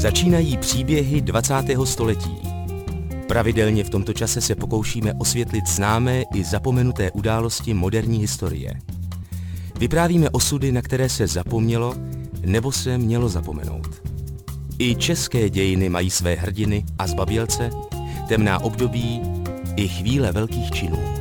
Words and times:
Začínají 0.00 0.56
příběhy 0.56 1.20
20. 1.20 1.54
století. 1.84 2.36
Pravidelně 3.28 3.84
v 3.84 3.90
tomto 3.90 4.12
čase 4.12 4.40
se 4.40 4.54
pokoušíme 4.54 5.14
osvětlit 5.18 5.66
známé 5.66 6.22
i 6.34 6.44
zapomenuté 6.44 7.10
události 7.10 7.74
moderní 7.74 8.18
historie. 8.18 8.74
Vyprávíme 9.78 10.30
osudy, 10.30 10.72
na 10.72 10.82
které 10.82 11.08
se 11.08 11.26
zapomnělo 11.26 11.94
nebo 12.44 12.72
se 12.72 12.98
mělo 12.98 13.28
zapomenout. 13.28 14.02
I 14.78 14.94
české 14.94 15.50
dějiny 15.50 15.88
mají 15.88 16.10
své 16.10 16.34
hrdiny 16.34 16.84
a 16.98 17.06
zbabělce, 17.06 17.70
temná 18.28 18.58
období 18.58 19.22
i 19.76 19.88
chvíle 19.88 20.32
velkých 20.32 20.70
činů. 20.70 21.19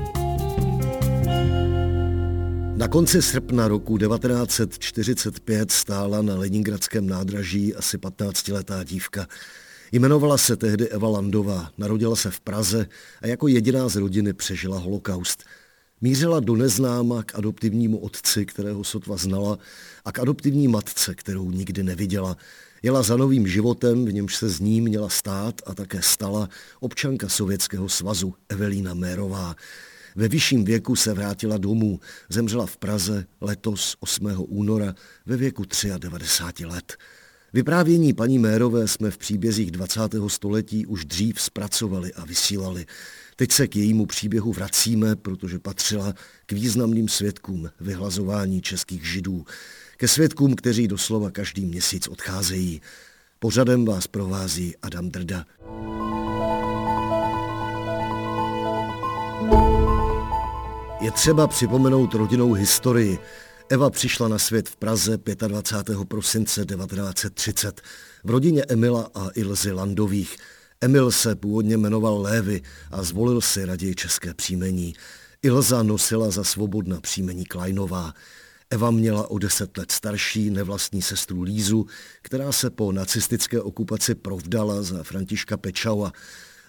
Na 2.80 2.88
konci 2.88 3.21
srpna 3.21 3.68
roku 3.68 3.98
1945 3.98 5.71
stála 5.71 6.21
na 6.21 6.36
Leningradském 6.36 7.07
nádraží 7.07 7.75
asi 7.75 7.97
15-letá 7.97 8.83
dívka. 8.83 9.28
Jmenovala 9.92 10.37
se 10.37 10.56
tehdy 10.56 10.89
Eva 10.89 11.10
Landová, 11.10 11.71
narodila 11.78 12.15
se 12.15 12.32
v 12.32 12.39
Praze 12.39 12.87
a 13.21 13.28
jako 13.28 13.47
jediná 13.47 13.89
z 13.89 13.96
rodiny 13.96 14.34
přežila 14.34 14.79
holokaust. 14.79 15.43
Mířila 16.01 16.39
do 16.39 16.56
neznáma 16.56 17.23
k 17.23 17.36
adoptivnímu 17.36 17.97
otci, 17.97 18.46
kterého 18.46 18.84
sotva 18.84 19.18
znala, 19.18 19.57
a 20.06 20.11
k 20.11 20.20
adoptivní 20.20 20.68
matce, 20.68 21.15
kterou 21.15 21.51
nikdy 21.51 21.84
neviděla. 21.84 22.37
Jela 22.84 23.04
za 23.04 23.18
novým 23.18 23.48
životem, 23.48 24.06
v 24.06 24.14
němž 24.14 24.36
se 24.36 24.50
z 24.50 24.59
ní 24.59 24.82
měla 24.82 25.09
stát 25.09 25.61
a 25.65 25.75
také 25.75 26.01
stala 26.01 26.50
občanka 26.79 27.29
Sovětského 27.29 27.89
svazu 27.89 28.34
Evelína 28.50 28.93
Mérová. 28.93 29.56
Ve 30.19 30.28
vyšším 30.28 30.65
věku 30.65 30.96
se 30.96 31.14
vrátila 31.14 31.57
domů. 31.57 32.00
Zemřela 32.30 32.66
v 32.66 32.78
Praze 32.78 33.25
letos 33.41 33.95
8. 34.00 34.33
února 34.38 34.95
ve 35.25 35.38
věku 35.38 35.64
93 35.97 36.66
let. 36.66 36.97
Vyprávění 37.53 38.14
paní 38.14 38.40
Mérové 38.40 38.88
jsme 38.88 39.12
v 39.12 39.17
příbězích 39.17 39.72
20. 39.72 40.02
století 40.28 40.86
už 40.86 41.06
dřív 41.06 41.42
zpracovali 41.42 42.14
a 42.14 42.25
vysílali. 42.25 42.86
Teď 43.36 43.52
se 43.52 43.67
k 43.67 43.75
jejímu 43.75 44.06
příběhu 44.06 44.53
vracíme, 44.53 45.16
protože 45.16 45.59
patřila 45.59 46.14
k 46.45 46.52
významným 46.52 47.08
svědkům 47.08 47.70
vyhlazování 47.80 48.62
českých 48.62 49.06
židů. 49.08 49.45
Ke 49.97 50.08
svědkům, 50.08 50.56
kteří 50.56 50.88
doslova 50.88 51.31
každý 51.31 51.66
měsíc 51.66 52.08
odcházejí. 52.08 52.81
Pořadem 53.40 53.86
vás 53.86 54.08
provází 54.08 54.75
Adam 54.81 55.09
Drda. 55.09 55.45
Je 61.02 61.11
třeba 61.11 61.47
připomenout 61.47 62.14
rodinnou 62.14 62.53
historii. 62.53 63.19
Eva 63.69 63.89
přišla 63.89 64.28
na 64.28 64.39
svět 64.39 64.69
v 64.69 64.75
Praze 64.75 65.19
25. 65.47 65.97
prosince 66.08 66.66
1930 66.66 67.81
v 68.23 68.30
rodině 68.30 68.64
Emila 68.64 69.09
a 69.16 69.30
Ilzy 69.36 69.72
Landových. 69.72 70.38
Emil 70.81 71.11
se 71.11 71.36
původně 71.36 71.78
jmenoval 71.78 72.22
Lévy 72.22 72.61
a 72.91 73.03
zvolil 73.03 73.41
si 73.41 73.66
raději 73.66 73.95
české 73.95 74.33
příjmení. 74.33 74.94
Ilza 75.44 75.83
nosila 75.83 76.31
za 76.31 76.44
svobodná 76.44 77.02
příjmení 77.02 77.45
Kleinová. 77.45 78.13
Eva 78.69 78.91
měla 78.91 79.30
o 79.30 79.38
deset 79.38 79.78
let 79.78 79.91
starší 79.91 80.50
nevlastní 80.50 81.02
sestru 81.02 81.41
Lízu, 81.41 81.86
která 82.22 82.52
se 82.52 82.69
po 82.69 82.91
nacistické 82.91 83.61
okupaci 83.61 84.16
provdala 84.16 84.81
za 84.81 85.03
Františka 85.03 85.58
Pečaua. 85.58 86.11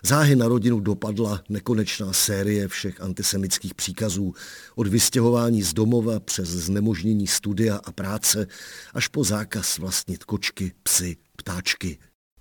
Záhy 0.02 0.36
na 0.36 0.48
rodinu 0.48 0.80
dopadla 0.80 1.42
nekonečná 1.48 2.12
série 2.12 2.68
všech 2.68 3.00
antisemických 3.00 3.74
příkazů, 3.74 4.34
od 4.76 4.86
vystěhování 4.86 5.62
z 5.62 5.72
domova 5.72 6.20
přes 6.20 6.48
znemožnění 6.48 7.26
studia 7.26 7.80
a 7.84 7.92
práce, 7.92 8.46
až 8.94 9.08
po 9.08 9.24
zákaz 9.24 9.78
vlastnit 9.78 10.24
kočky, 10.24 10.72
psy, 10.82 11.16
ptáčky. 11.36 11.98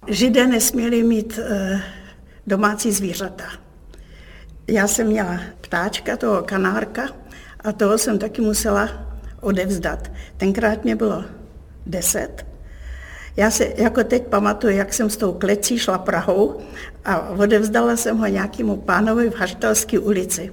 Židé 0.08 0.48
nesměli 0.48 1.04
mít 1.04 1.40
e, 1.40 1.82
domácí 2.48 2.92
zvířata. 2.92 3.44
Já 4.68 4.88
jsem 4.88 5.08
měla 5.08 5.40
ptáčka, 5.62 6.18
toho 6.18 6.42
kanárka, 6.42 7.10
a 7.60 7.72
toho 7.72 7.98
jsem 7.98 8.20
taky 8.20 8.42
musela 8.42 9.18
odevzdat. 9.42 10.12
Tenkrát 10.38 10.84
mě 10.84 10.96
bylo 10.96 11.26
deset 11.86 12.49
já 13.40 13.52
se 13.52 13.74
jako 13.78 14.04
teď 14.04 14.28
pamatuju, 14.28 14.78
jak 14.78 14.94
jsem 14.94 15.10
s 15.10 15.18
tou 15.18 15.34
klecí 15.34 15.80
šla 15.80 15.98
Prahou 15.98 16.60
a 17.06 17.30
odevzdala 17.30 17.98
jsem 17.98 18.18
ho 18.18 18.28
nějakému 18.28 18.78
pánovi 18.78 19.30
v 19.30 19.36
Haštelské 19.36 20.00
ulici, 20.00 20.52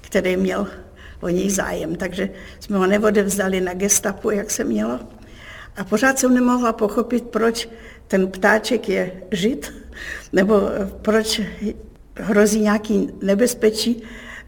který 0.00 0.36
měl 0.36 0.68
o 1.20 1.28
něj 1.28 1.50
zájem. 1.50 1.94
Takže 1.94 2.30
jsme 2.60 2.78
ho 2.78 2.86
neodevzdali 2.86 3.60
na 3.60 3.74
gestapu, 3.74 4.30
jak 4.30 4.50
se 4.50 4.64
mělo. 4.64 5.00
A 5.76 5.84
pořád 5.84 6.18
jsem 6.18 6.34
nemohla 6.34 6.72
pochopit, 6.72 7.24
proč 7.24 7.68
ten 8.06 8.28
ptáček 8.28 8.88
je 8.88 9.12
žid, 9.30 9.72
nebo 10.32 10.62
proč 11.02 11.40
hrozí 12.14 12.60
nějaký 12.60 13.10
nebezpečí 13.22 14.02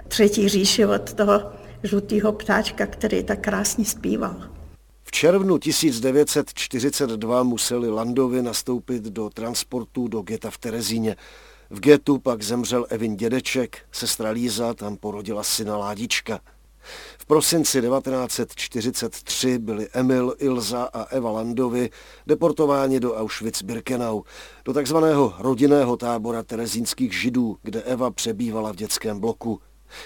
třetí 0.09 0.49
říši 0.49 0.87
od 0.87 1.12
toho 1.12 1.53
žlutého 1.82 2.32
ptáčka, 2.32 2.87
který 2.87 3.22
tak 3.22 3.41
krásně 3.41 3.84
zpíval. 3.84 4.57
V 5.08 5.10
červnu 5.10 5.58
1942 5.58 7.42
museli 7.42 7.91
Landovi 7.91 8.42
nastoupit 8.42 9.02
do 9.02 9.30
transportu 9.30 10.08
do 10.08 10.22
geta 10.22 10.50
v 10.50 10.58
Terezíně. 10.58 11.16
V 11.70 11.80
getu 11.80 12.19
pak 12.19 12.42
zemřel 12.42 12.86
Evin 12.88 13.16
dědeček, 13.16 13.78
sestra 13.92 14.30
Líza 14.30 14.74
tam 14.74 14.96
porodila 14.96 15.42
syna 15.42 15.76
Ládička. 15.76 16.41
V 17.19 17.26
prosinci 17.26 17.80
1943 17.80 19.58
byli 19.58 19.88
Emil, 19.92 20.34
Ilza 20.38 20.82
a 20.92 21.04
Eva 21.04 21.30
Landovi 21.30 21.90
deportováni 22.26 23.00
do 23.00 23.14
Auschwitz-Birkenau, 23.14 24.22
do 24.64 24.72
takzvaného 24.72 25.34
rodinného 25.38 25.96
tábora 25.96 26.42
terezínských 26.42 27.20
židů, 27.20 27.56
kde 27.62 27.82
Eva 27.82 28.10
přebývala 28.10 28.72
v 28.72 28.76
dětském 28.76 29.20
bloku. 29.20 29.60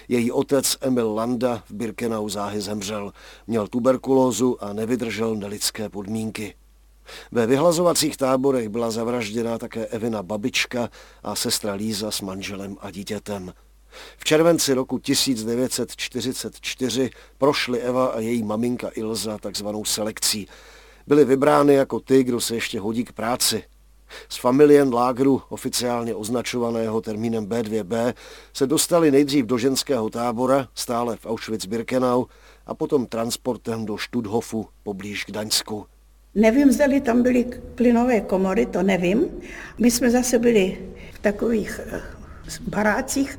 Její 0.08 0.32
otec 0.32 0.76
Emil 0.80 1.14
Landa 1.14 1.62
v 1.66 1.72
Birkenau 1.72 2.28
záhy 2.28 2.60
zemřel. 2.60 3.12
Měl 3.46 3.68
tuberkulózu 3.68 4.64
a 4.64 4.72
nevydržel 4.72 5.36
nelidské 5.36 5.88
podmínky. 5.88 6.54
Ve 7.32 7.46
vyhlazovacích 7.46 8.16
táborech 8.16 8.68
byla 8.68 8.90
zavražděná 8.90 9.58
také 9.58 9.86
Evina 9.86 10.22
babička 10.22 10.88
a 11.22 11.34
sestra 11.34 11.72
Líza 11.72 12.10
s 12.10 12.20
manželem 12.20 12.76
a 12.80 12.90
dítětem. 12.90 13.52
V 14.18 14.24
červenci 14.24 14.74
roku 14.74 14.98
1944 14.98 17.10
prošly 17.38 17.80
Eva 17.80 18.06
a 18.06 18.20
její 18.20 18.42
maminka 18.42 18.90
Ilza 18.94 19.38
takzvanou 19.38 19.84
selekcí. 19.84 20.48
Byly 21.06 21.24
vybrány 21.24 21.74
jako 21.74 22.00
ty, 22.00 22.24
kdo 22.24 22.40
se 22.40 22.54
ještě 22.54 22.80
hodí 22.80 23.04
k 23.04 23.12
práci. 23.12 23.64
Z 24.28 24.36
familien 24.36 24.94
lágru, 24.94 25.42
oficiálně 25.48 26.14
označovaného 26.14 27.00
termínem 27.00 27.46
B2B, 27.46 28.14
se 28.52 28.66
dostali 28.66 29.10
nejdřív 29.10 29.46
do 29.46 29.58
ženského 29.58 30.10
tábora, 30.10 30.68
stále 30.74 31.16
v 31.16 31.26
Auschwitz-Birkenau, 31.26 32.26
a 32.66 32.74
potom 32.74 33.06
transportem 33.06 33.86
do 33.86 33.96
Študhofu, 33.96 34.66
poblíž 34.82 35.24
Gdaňsku. 35.26 35.86
Nevím, 36.34 36.72
zda 36.72 37.00
tam 37.02 37.22
byly 37.22 37.46
plynové 37.74 38.20
komory, 38.20 38.66
to 38.66 38.82
nevím. 38.82 39.26
My 39.78 39.90
jsme 39.90 40.10
zase 40.10 40.38
byli 40.38 40.78
v 41.12 41.18
takových 41.18 41.80
eh, 41.86 42.00
barácích, 42.60 43.38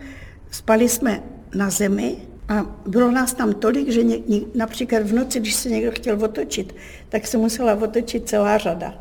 spali 0.51 0.89
jsme 0.89 1.23
na 1.55 1.69
zemi 1.69 2.17
a 2.49 2.65
bylo 2.85 3.11
nás 3.11 3.33
tam 3.33 3.53
tolik, 3.53 3.89
že 3.89 4.03
ně, 4.03 4.17
například 4.55 5.03
v 5.03 5.13
noci, 5.13 5.39
když 5.39 5.55
se 5.55 5.69
někdo 5.69 5.91
chtěl 5.91 6.23
otočit, 6.23 6.75
tak 7.09 7.27
se 7.27 7.37
musela 7.37 7.75
otočit 7.75 8.29
celá 8.29 8.57
řada. 8.57 8.93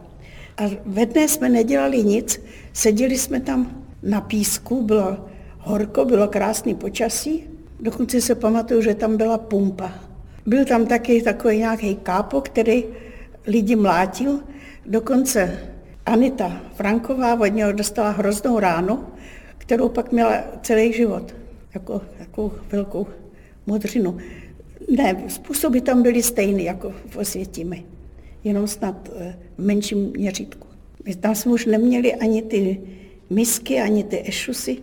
A 0.56 0.62
ve 0.86 1.06
dne 1.06 1.28
jsme 1.28 1.48
nedělali 1.48 2.04
nic, 2.04 2.40
seděli 2.72 3.18
jsme 3.18 3.40
tam 3.40 3.84
na 4.02 4.20
písku, 4.20 4.82
bylo 4.82 5.16
horko, 5.58 6.04
bylo 6.04 6.28
krásný 6.28 6.74
počasí, 6.74 7.44
dokonce 7.80 8.20
se 8.20 8.34
pamatuju, 8.34 8.82
že 8.82 8.94
tam 8.94 9.16
byla 9.16 9.38
pumpa. 9.38 9.92
Byl 10.46 10.64
tam 10.64 10.86
taky 10.86 11.22
takový 11.22 11.58
nějaký 11.58 11.94
kápo, 11.94 12.40
který 12.40 12.84
lidi 13.46 13.76
mlátil, 13.76 14.40
dokonce 14.86 15.58
Anita 16.06 16.60
Franková 16.74 17.40
od 17.40 17.46
něho 17.46 17.72
dostala 17.72 18.10
hroznou 18.10 18.58
ránu, 18.58 19.04
kterou 19.58 19.88
pak 19.88 20.12
měla 20.12 20.44
celý 20.62 20.92
život, 20.92 21.34
jako 21.74 22.00
takovou 22.18 22.52
velkou 22.72 23.06
modřinu. 23.66 24.18
Ne, 24.96 25.24
způsoby 25.28 25.78
tam 25.78 26.02
byly 26.02 26.22
stejné 26.22 26.62
jako 26.62 26.92
v 27.10 27.16
Osvětimi 27.16 27.84
jenom 28.44 28.66
snad 28.66 29.10
eh, 29.16 29.38
v 29.58 29.64
menším 29.64 30.12
měřítku. 30.16 30.66
My 31.04 31.14
tam 31.14 31.34
jsme 31.34 31.52
už 31.52 31.66
neměli 31.66 32.14
ani 32.14 32.42
ty 32.42 32.80
misky, 33.30 33.80
ani 33.80 34.04
ty 34.04 34.22
ešusy, 34.28 34.76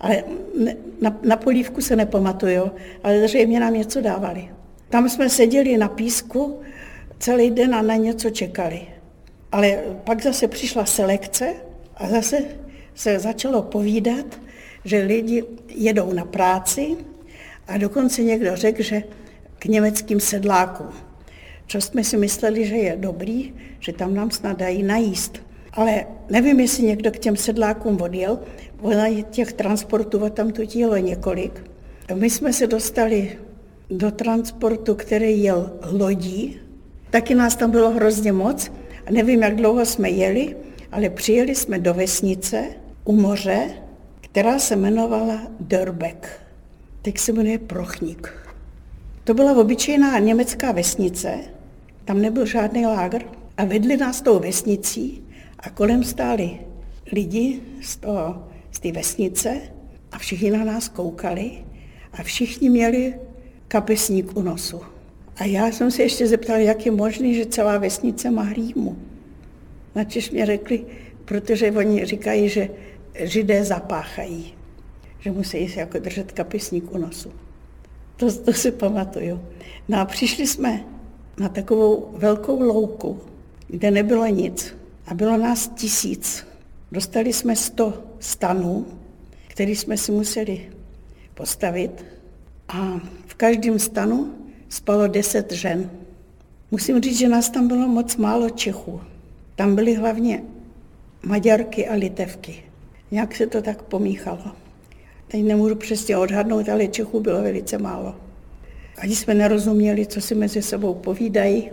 ale 0.00 0.24
na, 1.00 1.20
na 1.22 1.36
polívku 1.36 1.80
se 1.80 1.96
nepamatuju, 1.96 2.70
ale 3.04 3.28
zřejmě 3.28 3.60
nám 3.60 3.74
něco 3.74 4.00
dávali. 4.00 4.48
Tam 4.88 5.08
jsme 5.08 5.28
seděli 5.28 5.76
na 5.76 5.88
písku 5.88 6.60
celý 7.18 7.50
den 7.50 7.74
a 7.74 7.82
na 7.82 7.96
něco 7.96 8.30
čekali. 8.30 8.80
Ale 9.52 9.78
pak 10.04 10.22
zase 10.22 10.48
přišla 10.48 10.84
selekce 10.86 11.54
a 11.96 12.08
zase 12.08 12.44
se 12.94 13.18
začalo 13.18 13.62
povídat, 13.62 14.40
že 14.84 15.02
lidi 15.02 15.44
jedou 15.68 16.12
na 16.12 16.24
práci 16.24 16.96
a 17.68 17.78
dokonce 17.78 18.22
někdo 18.22 18.56
řekl, 18.56 18.82
že 18.82 19.02
k 19.58 19.64
německým 19.64 20.20
sedlákům. 20.20 20.88
Co 21.72 21.80
jsme 21.80 22.04
si 22.04 22.16
mysleli, 22.16 22.66
že 22.66 22.76
je 22.76 22.96
dobrý, 22.96 23.54
že 23.80 23.92
tam 23.92 24.14
nám 24.14 24.30
snad 24.30 24.58
dají 24.58 24.82
najíst. 24.82 25.42
Ale 25.72 26.06
nevím, 26.30 26.60
jestli 26.60 26.82
někdo 26.82 27.10
k 27.10 27.18
těm 27.18 27.36
sedlákům 27.36 28.00
odjel, 28.00 28.38
ona 28.80 29.22
těch 29.30 29.52
transportů 29.52 30.30
tam 30.30 30.50
tu 30.50 30.62
jelo 30.74 30.96
několik. 30.96 31.64
My 32.14 32.30
jsme 32.30 32.52
se 32.52 32.66
dostali 32.66 33.38
do 33.90 34.10
transportu, 34.10 34.94
který 34.94 35.42
jel 35.42 35.72
lodí. 35.92 36.60
Taky 37.10 37.34
nás 37.34 37.56
tam 37.56 37.70
bylo 37.70 37.90
hrozně 37.90 38.32
moc. 38.32 38.72
A 39.06 39.10
nevím, 39.10 39.42
jak 39.42 39.56
dlouho 39.56 39.86
jsme 39.86 40.10
jeli, 40.10 40.56
ale 40.90 41.10
přijeli 41.10 41.54
jsme 41.54 41.78
do 41.78 41.94
vesnice 41.94 42.64
u 43.04 43.12
moře, 43.12 43.70
která 44.20 44.58
se 44.58 44.74
jmenovala 44.74 45.42
Dörbeck. 45.60 46.26
Teď 47.02 47.18
se 47.18 47.32
jmenuje 47.32 47.58
Prochník. 47.58 48.32
To 49.24 49.34
byla 49.34 49.56
obyčejná 49.56 50.18
německá 50.18 50.72
vesnice, 50.72 51.38
tam 52.04 52.22
nebyl 52.22 52.46
žádný 52.46 52.86
lágr 52.86 53.22
a 53.56 53.64
vedli 53.64 53.96
nás 53.96 54.20
tou 54.20 54.38
vesnicí 54.38 55.24
a 55.58 55.70
kolem 55.70 56.04
stáli 56.04 56.58
lidi 57.12 57.60
z, 57.82 57.96
toho, 57.96 58.48
z 58.70 58.80
té 58.80 58.92
vesnice 58.92 59.60
a 60.12 60.18
všichni 60.18 60.50
na 60.50 60.64
nás 60.64 60.88
koukali 60.88 61.64
a 62.12 62.22
všichni 62.22 62.70
měli 62.70 63.14
kapesník 63.68 64.36
u 64.36 64.42
nosu. 64.42 64.80
A 65.36 65.44
já 65.44 65.66
jsem 65.66 65.90
se 65.90 66.02
ještě 66.02 66.26
zeptal, 66.26 66.56
jak 66.56 66.86
je 66.86 66.92
možné, 66.92 67.34
že 67.34 67.46
celá 67.46 67.78
vesnice 67.78 68.30
má 68.30 68.42
hlímu. 68.42 68.96
Načež 69.94 70.30
mě 70.30 70.46
řekli, 70.46 70.84
protože 71.24 71.72
oni 71.72 72.04
říkají, 72.04 72.48
že 72.48 72.70
židé 73.14 73.64
zapáchají, 73.64 74.54
že 75.18 75.30
musí 75.30 75.68
se 75.68 75.80
jako 75.80 75.98
držet 75.98 76.32
kapesník 76.32 76.94
u 76.94 76.98
nosu. 76.98 77.32
To, 78.16 78.32
to 78.32 78.52
si 78.52 78.72
pamatuju. 78.72 79.40
No 79.88 80.00
a 80.00 80.04
přišli 80.04 80.46
jsme 80.46 80.84
na 81.38 81.48
takovou 81.48 82.08
velkou 82.12 82.60
louku, 82.60 83.20
kde 83.68 83.90
nebylo 83.90 84.26
nic. 84.26 84.74
A 85.06 85.14
bylo 85.14 85.36
nás 85.36 85.68
tisíc. 85.68 86.46
Dostali 86.92 87.32
jsme 87.32 87.56
sto 87.56 88.02
stanů, 88.20 88.86
které 89.48 89.70
jsme 89.70 89.96
si 89.96 90.12
museli 90.12 90.70
postavit. 91.34 92.04
A 92.68 93.00
v 93.26 93.34
každém 93.34 93.78
stanu 93.78 94.34
spalo 94.68 95.06
deset 95.06 95.52
žen. 95.52 95.90
Musím 96.70 97.00
říct, 97.00 97.18
že 97.18 97.28
nás 97.28 97.50
tam 97.50 97.68
bylo 97.68 97.88
moc 97.88 98.16
málo 98.16 98.50
Čechů. 98.50 99.00
Tam 99.56 99.74
byly 99.74 99.94
hlavně 99.94 100.42
Maďarky 101.22 101.88
a 101.88 101.94
Litevky. 101.94 102.62
Nějak 103.10 103.36
se 103.36 103.46
to 103.46 103.62
tak 103.62 103.82
pomíchalo. 103.82 104.44
Teď 105.28 105.44
nemůžu 105.44 105.74
přesně 105.74 106.16
odhadnout, 106.16 106.68
ale 106.68 106.88
Čechů 106.88 107.20
bylo 107.20 107.42
velice 107.42 107.78
málo. 107.78 108.14
Ani 108.98 109.16
jsme 109.16 109.34
nerozuměli, 109.34 110.06
co 110.06 110.20
si 110.20 110.34
mezi 110.34 110.62
sebou 110.62 110.94
povídají 110.94 111.70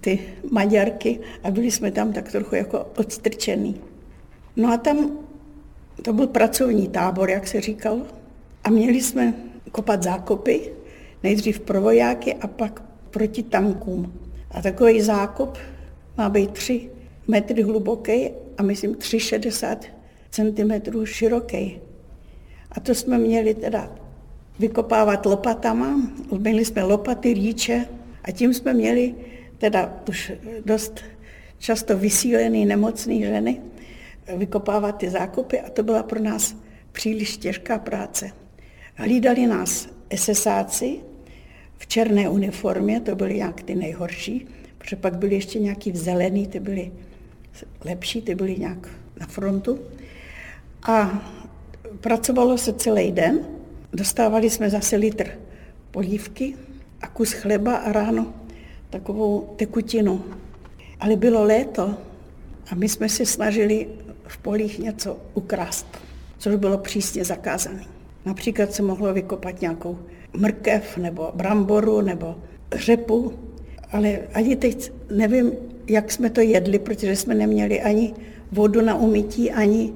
ty 0.00 0.20
Maďarky 0.50 1.20
a 1.42 1.50
byli 1.50 1.70
jsme 1.70 1.90
tam 1.90 2.12
tak 2.12 2.32
trochu 2.32 2.54
jako 2.54 2.86
odstrčený. 2.96 3.80
No 4.56 4.72
a 4.72 4.76
tam 4.76 5.18
to 6.02 6.12
byl 6.12 6.26
pracovní 6.26 6.88
tábor, 6.88 7.30
jak 7.30 7.48
se 7.48 7.60
říkalo, 7.60 8.02
a 8.64 8.70
měli 8.70 9.00
jsme 9.00 9.34
kopat 9.72 10.02
zákopy, 10.02 10.72
nejdřív 11.22 11.60
pro 11.60 11.80
vojáky 11.80 12.34
a 12.34 12.46
pak 12.46 12.82
proti 13.10 13.42
tankům. 13.42 14.12
A 14.50 14.62
takový 14.62 15.00
zákop 15.00 15.58
má 16.16 16.28
být 16.28 16.50
3 16.50 16.90
metry 17.28 17.62
hluboký 17.62 18.30
a 18.58 18.62
myslím 18.62 18.94
3,60 18.94 19.76
cm 20.30 21.04
široký. 21.04 21.80
A 22.72 22.80
to 22.80 22.94
jsme 22.94 23.18
měli 23.18 23.54
teda 23.54 23.96
vykopávat 24.58 25.26
lopatama. 25.26 26.00
Měli 26.38 26.64
jsme 26.64 26.82
lopaty, 26.82 27.34
rýče 27.34 27.86
a 28.24 28.30
tím 28.30 28.54
jsme 28.54 28.74
měli 28.74 29.14
teda 29.58 30.02
už 30.08 30.32
dost 30.64 31.04
často 31.58 31.98
vysílený 31.98 32.66
nemocný 32.66 33.22
ženy 33.22 33.60
vykopávat 34.36 34.98
ty 34.98 35.10
zákopy 35.10 35.60
a 35.60 35.70
to 35.70 35.82
byla 35.82 36.02
pro 36.02 36.20
nás 36.20 36.56
příliš 36.92 37.36
těžká 37.36 37.78
práce. 37.78 38.30
Hlídali 38.94 39.46
nás 39.46 39.88
SSáci 40.14 41.00
v 41.78 41.86
černé 41.86 42.28
uniformě, 42.28 43.00
to 43.00 43.16
byly 43.16 43.34
nějak 43.34 43.62
ty 43.62 43.74
nejhorší, 43.74 44.46
protože 44.78 44.96
pak 44.96 45.18
byly 45.18 45.34
ještě 45.34 45.58
nějaký 45.58 45.92
v 45.92 45.96
zelený, 45.96 46.46
ty 46.46 46.60
byly 46.60 46.92
lepší, 47.84 48.22
ty 48.22 48.34
byly 48.34 48.56
nějak 48.56 48.88
na 49.20 49.26
frontu. 49.26 49.78
A 50.82 51.22
pracovalo 52.00 52.58
se 52.58 52.72
celý 52.72 53.12
den, 53.12 53.40
dostávali 53.92 54.50
jsme 54.50 54.70
zase 54.70 54.96
litr 54.96 55.28
polívky 55.90 56.54
a 57.00 57.08
kus 57.08 57.32
chleba 57.32 57.76
a 57.76 57.92
ráno 57.92 58.34
takovou 58.90 59.54
tekutinu. 59.56 60.24
Ale 61.00 61.16
bylo 61.16 61.44
léto 61.44 61.94
a 62.70 62.74
my 62.74 62.88
jsme 62.88 63.08
se 63.08 63.26
snažili 63.26 63.86
v 64.26 64.38
polích 64.38 64.78
něco 64.78 65.16
ukrást, 65.34 65.86
což 66.38 66.54
bylo 66.54 66.78
přísně 66.78 67.24
zakázané. 67.24 67.84
Například 68.24 68.72
se 68.72 68.82
mohlo 68.82 69.14
vykopat 69.14 69.60
nějakou 69.60 69.98
mrkev 70.32 70.96
nebo 70.96 71.32
bramboru 71.34 72.00
nebo 72.00 72.36
řepu, 72.72 73.32
ale 73.92 74.18
ani 74.34 74.56
teď 74.56 74.92
nevím, 75.10 75.52
jak 75.86 76.12
jsme 76.12 76.30
to 76.30 76.40
jedli, 76.40 76.78
protože 76.78 77.16
jsme 77.16 77.34
neměli 77.34 77.80
ani 77.80 78.14
vodu 78.52 78.80
na 78.80 78.94
umytí, 78.94 79.50
ani 79.50 79.92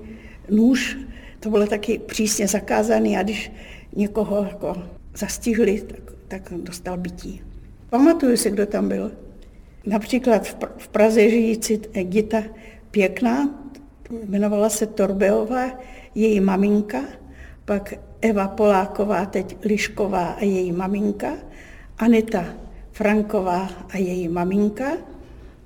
nůž. 0.51 0.99
To 1.41 1.51
bylo 1.51 1.67
taky 1.67 1.99
přísně 1.99 2.49
zakázané 2.49 3.19
a 3.19 3.23
když 3.23 3.53
někoho 3.97 4.45
jako 4.45 4.83
zastihli, 5.17 5.81
tak, 5.81 6.13
tak 6.29 6.53
dostal 6.57 6.97
bytí. 6.97 7.43
Pamatuju 7.91 8.37
si, 8.37 8.51
kdo 8.51 8.67
tam 8.67 8.89
byl. 8.89 9.13
Například 9.87 10.47
v 10.77 10.89
Praze 10.89 11.31
žijící 11.31 11.81
Gita 12.03 12.43
Pěkná, 12.91 13.49
jmenovala 14.29 14.69
se 14.69 14.87
Torbeová, 14.87 15.79
její 16.15 16.41
maminka, 16.41 17.01
pak 17.65 17.95
Eva 18.21 18.49
Poláková, 18.49 19.27
teď 19.27 19.57
Lišková 19.65 20.27
a 20.27 20.45
její 20.45 20.73
maminka, 20.73 21.33
Anita 21.99 22.55
Franková 22.93 23.69
a 23.91 23.97
její 23.97 24.29
maminka, 24.29 24.93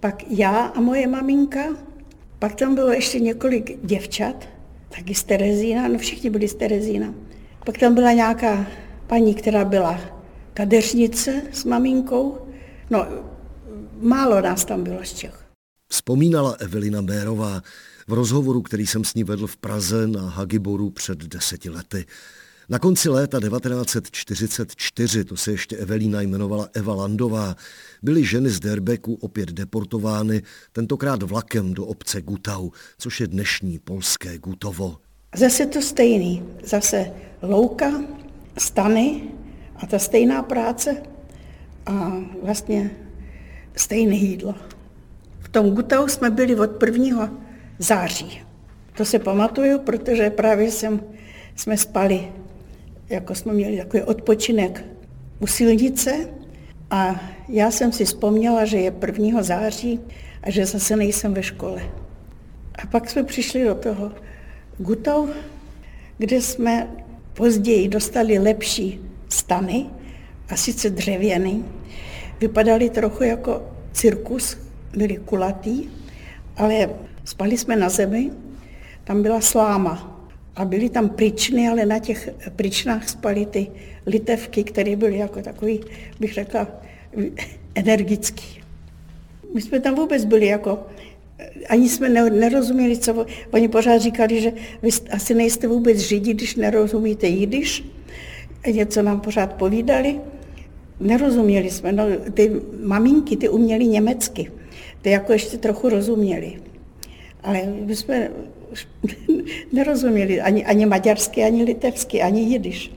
pak 0.01 0.31
já 0.31 0.67
a 0.67 0.81
moje 0.81 1.07
maminka, 1.07 1.65
pak 2.39 2.55
tam 2.55 2.75
bylo 2.75 2.93
ještě 2.93 3.21
několik 3.21 3.79
děvčat, 3.83 4.49
taky 4.89 5.15
z 5.15 5.25
Terezína, 5.25 5.89
no 5.89 5.99
všichni 5.99 6.31
byli 6.31 6.49
z 6.49 6.55
Terezína. 6.55 7.15
Pak 7.67 7.79
tam 7.79 7.95
byla 7.95 8.13
nějaká 8.13 8.67
paní, 9.07 9.35
která 9.35 9.65
byla 9.65 10.01
kadeřnice 10.55 11.43
s 11.53 11.65
maminkou. 11.65 12.39
No, 12.91 13.07
málo 14.01 14.41
nás 14.41 14.65
tam 14.65 14.85
bylo 14.85 15.05
z 15.05 15.13
Čech. 15.13 15.45
Vzpomínala 15.89 16.51
Evelina 16.53 17.03
Bérová 17.03 17.63
v 18.09 18.13
rozhovoru, 18.13 18.63
který 18.63 18.87
jsem 18.87 19.05
s 19.05 19.15
ní 19.15 19.25
vedl 19.25 19.47
v 19.47 19.57
Praze 19.57 20.07
na 20.07 20.29
Hagiboru 20.29 20.91
před 20.91 21.19
deseti 21.19 21.71
lety. 21.71 22.07
Na 22.69 22.79
konci 22.79 23.09
léta 23.09 23.41
1944, 23.41 25.25
to 25.25 25.37
se 25.37 25.51
ještě 25.51 25.77
Evelína 25.77 26.21
jmenovala 26.21 26.69
Eva 26.73 26.95
Landová, 26.95 27.57
byly 28.03 28.25
ženy 28.25 28.51
z 28.51 28.61
Derbeku 28.61 29.15
opět 29.15 29.49
deportovány, 29.49 30.43
tentokrát 30.73 31.23
vlakem 31.23 31.75
do 31.75 31.87
obce 31.87 32.23
Gutau, 32.23 32.71
což 32.99 33.21
je 33.21 33.27
dnešní 33.27 33.79
polské 33.79 34.39
Gutovo. 34.39 35.06
Zase 35.37 35.67
to 35.67 35.83
stejný, 35.83 36.43
zase 36.63 37.13
louka, 37.43 37.93
stany 38.59 39.21
a 39.77 39.87
ta 39.87 39.99
stejná 39.99 40.43
práce 40.43 40.97
a 41.87 42.13
vlastně 42.43 42.91
stejné 43.77 44.15
jídlo. 44.15 44.55
V 45.41 45.49
tom 45.49 45.71
Gutau 45.71 46.09
jsme 46.09 46.31
byli 46.31 46.57
od 46.57 46.83
1. 46.83 47.33
září. 47.79 48.41
To 48.97 49.05
se 49.05 49.19
pamatuju, 49.19 49.79
protože 49.79 50.31
právě 50.31 50.71
jsem, 50.71 51.01
jsme 51.57 51.77
spali 51.77 52.33
jako 53.09 53.35
jsme 53.35 53.53
měli 53.53 53.77
takový 53.77 54.03
odpočinek 54.03 54.85
u 55.41 55.47
silnice 55.47 56.29
a 56.91 57.21
já 57.49 57.71
jsem 57.71 57.93
si 57.93 58.05
vzpomněla, 58.05 58.65
že 58.65 58.79
je 58.79 58.93
1. 59.07 59.43
září 59.43 60.01
a 60.43 60.51
že 60.51 60.67
zase 60.67 60.97
nejsem 60.97 61.35
ve 61.35 61.43
škole. 61.43 61.83
A 62.83 62.87
pak 62.87 63.11
jsme 63.11 63.25
přišli 63.25 63.65
do 63.65 63.75
toho 63.75 64.13
Gutau, 64.79 65.29
kde 66.19 66.41
jsme 66.41 66.91
později 67.35 67.89
dostali 67.89 68.39
lepší 68.39 69.01
stany, 69.29 69.87
a 70.49 70.57
sice 70.57 70.91
dřevěný. 70.91 71.65
Vypadaly 72.41 72.91
trochu 72.91 73.23
jako 73.23 73.63
cirkus, 73.93 74.59
byly 74.97 75.17
kulatý, 75.17 75.89
ale 76.57 76.91
spali 77.25 77.59
jsme 77.59 77.77
na 77.77 77.89
zemi, 77.89 78.31
tam 79.05 79.23
byla 79.23 79.41
sláma 79.41 80.23
a 80.57 80.65
byly 80.65 80.89
tam 80.91 81.09
pryčny, 81.09 81.69
ale 81.69 81.87
na 81.87 81.99
těch 81.99 82.29
pryčnách 82.57 83.09
spaly 83.09 83.47
ty 83.47 83.71
litevky, 84.07 84.65
které 84.65 84.97
byly 84.97 85.19
jako 85.19 85.43
takový, 85.43 85.81
bych 86.21 86.35
řekla, 86.35 86.69
energický. 87.75 88.63
My 89.55 89.63
jsme 89.63 89.81
tam 89.81 89.95
vůbec 89.95 90.25
byli 90.25 90.47
jako, 90.47 90.87
ani 91.69 91.89
jsme 91.89 92.09
nerozuměli, 92.31 92.99
co 92.99 93.27
oni 93.53 93.69
pořád 93.69 93.99
říkali, 93.99 94.41
že 94.41 94.53
vy 94.83 94.91
asi 95.11 95.35
nejste 95.35 95.69
vůbec 95.69 95.99
židi, 95.99 96.35
když 96.35 96.57
nerozumíte 96.57 97.27
jidiš. 97.27 97.85
Něco 98.73 99.03
nám 99.03 99.21
pořád 99.21 99.53
povídali. 99.53 100.21
Nerozuměli 101.01 101.71
jsme. 101.71 101.93
No, 101.93 102.05
ty 102.35 102.53
maminky, 102.83 103.37
ty 103.37 103.49
uměly 103.49 103.87
německy. 103.87 104.51
Ty 105.03 105.11
jako 105.11 105.33
ještě 105.33 105.59
trochu 105.59 105.89
rozuměli. 105.89 106.53
Ale 107.43 107.63
my 107.85 107.97
jsme 107.97 108.31
nerozuměli 109.73 110.41
ani, 110.41 110.65
ani 110.65 110.87
maďarsky, 110.87 111.45
ani 111.45 111.65
litevsky, 111.65 112.23
ani 112.23 112.43
jidiš. 112.43 112.93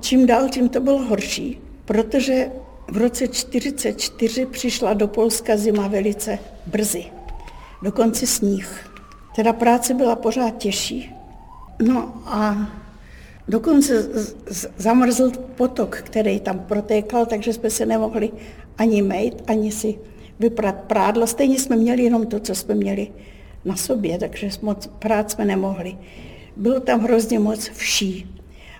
Čím 0.00 0.26
dál, 0.26 0.48
tím 0.48 0.68
to 0.68 0.80
bylo 0.80 0.98
horší, 0.98 1.58
protože 1.84 2.50
v 2.88 2.96
roce 2.96 3.28
1944 3.28 4.46
přišla 4.46 4.94
do 4.94 5.08
Polska 5.08 5.56
zima 5.56 5.88
velice 5.88 6.38
brzy. 6.66 7.17
Dokonce 7.82 8.26
sníh. 8.26 8.90
Teda 9.36 9.52
práce 9.52 9.94
byla 9.94 10.16
pořád 10.16 10.50
těžší. 10.56 11.14
No 11.82 12.22
a 12.26 12.70
dokonce 13.48 14.08
zamrzl 14.76 15.30
potok, 15.30 15.96
který 15.96 16.40
tam 16.40 16.58
protékal, 16.58 17.26
takže 17.26 17.52
jsme 17.52 17.70
se 17.70 17.86
nemohli 17.86 18.30
ani 18.78 19.02
mejt, 19.02 19.42
ani 19.46 19.72
si 19.72 19.98
vyprat 20.38 20.74
prádlo. 20.74 21.26
Stejně 21.26 21.58
jsme 21.58 21.76
měli 21.76 22.02
jenom 22.02 22.26
to, 22.26 22.40
co 22.40 22.54
jsme 22.54 22.74
měli 22.74 23.08
na 23.64 23.76
sobě, 23.76 24.18
takže 24.18 24.50
moc 24.62 24.86
prát 24.98 25.30
jsme 25.30 25.44
nemohli. 25.44 25.98
Bylo 26.56 26.80
tam 26.80 27.00
hrozně 27.00 27.38
moc 27.38 27.68
vší. 27.68 28.34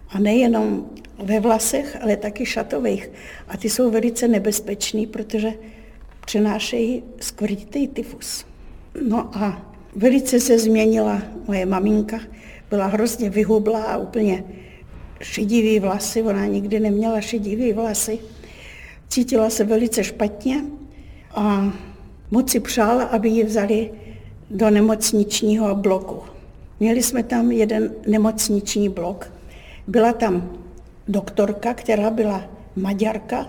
A 0.08 0.18
nejenom 0.18 0.86
ve 1.22 1.40
vlasech, 1.40 1.98
ale 2.02 2.16
taky 2.16 2.46
šatových. 2.46 3.10
A 3.48 3.56
ty 3.56 3.70
jsou 3.70 3.90
velice 3.90 4.28
nebezpečný, 4.28 5.06
protože 5.06 5.52
přenášejí 6.26 7.02
skvrnitý 7.20 7.88
tyfus. 7.88 8.44
No 9.08 9.36
a 9.36 9.62
velice 9.96 10.40
se 10.40 10.58
změnila 10.58 11.22
moje 11.46 11.66
maminka. 11.66 12.20
Byla 12.70 12.86
hrozně 12.86 13.30
vyhublá 13.30 13.82
a 13.82 13.96
úplně 13.96 14.44
šedivý 15.20 15.80
vlasy. 15.80 16.22
Ona 16.22 16.46
nikdy 16.46 16.80
neměla 16.80 17.20
šedivý 17.20 17.72
vlasy. 17.72 18.18
Cítila 19.08 19.50
se 19.50 19.64
velice 19.64 20.04
špatně 20.04 20.64
a 21.34 21.72
moc 22.30 22.50
si 22.50 22.60
přála, 22.60 23.04
aby 23.04 23.28
ji 23.28 23.44
vzali 23.44 23.90
do 24.50 24.70
nemocničního 24.70 25.74
bloku. 25.74 26.22
Měli 26.80 27.02
jsme 27.02 27.22
tam 27.22 27.52
jeden 27.52 27.90
nemocniční 28.06 28.88
blok. 28.88 29.32
Byla 29.86 30.12
tam 30.12 30.58
doktorka, 31.08 31.74
která 31.74 32.10
byla 32.10 32.44
Maďarka. 32.76 33.48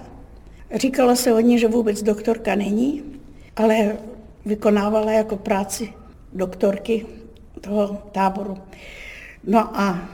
Říkalo 0.75 1.15
se 1.15 1.33
o 1.33 1.39
ní, 1.39 1.59
že 1.59 1.67
vůbec 1.67 2.03
doktorka 2.03 2.55
není, 2.55 3.03
ale 3.55 3.97
vykonávala 4.45 5.11
jako 5.11 5.37
práci 5.37 5.93
doktorky 6.33 7.05
toho 7.61 8.01
táboru. 8.11 8.57
No 9.43 9.79
a 9.79 10.09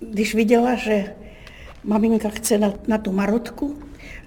když 0.00 0.34
viděla, 0.34 0.74
že 0.74 1.14
maminka 1.84 2.28
chce 2.28 2.58
na, 2.58 2.72
na 2.86 2.98
tu 2.98 3.12
marotku, 3.12 3.76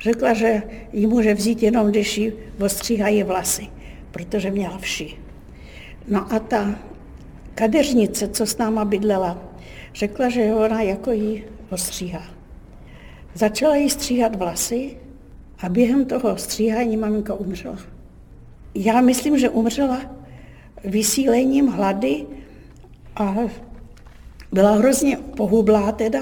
řekla, 0.01 0.33
že 0.33 0.62
ji 0.93 1.07
může 1.07 1.33
vzít 1.33 1.63
jenom, 1.63 1.89
když 1.89 2.17
jí 2.17 2.33
ostříhají 2.59 3.23
vlasy, 3.23 3.67
protože 4.12 4.51
měla 4.51 4.77
vši. 4.77 5.17
No 6.07 6.33
a 6.33 6.39
ta 6.39 6.75
kadeřnice, 7.55 8.27
co 8.27 8.45
s 8.45 8.57
náma 8.57 8.85
bydlela, 8.85 9.38
řekla, 9.95 10.29
že 10.29 10.53
ona 10.53 10.81
jako 10.81 11.12
jí 11.12 11.43
ostříhá. 11.69 12.23
Začala 13.33 13.75
jí 13.75 13.89
stříhat 13.89 14.35
vlasy 14.35 14.97
a 15.59 15.69
během 15.69 16.05
toho 16.05 16.38
stříhání 16.38 16.97
maminka 16.97 17.33
umřela. 17.33 17.92
Já 18.75 19.01
myslím, 19.01 19.39
že 19.39 19.50
umřela 19.50 20.01
vysílením 20.84 21.68
hlady 21.68 22.25
a 23.15 23.36
byla 24.51 24.72
hrozně 24.72 25.18
pohublá 25.18 25.92
teda. 25.92 26.20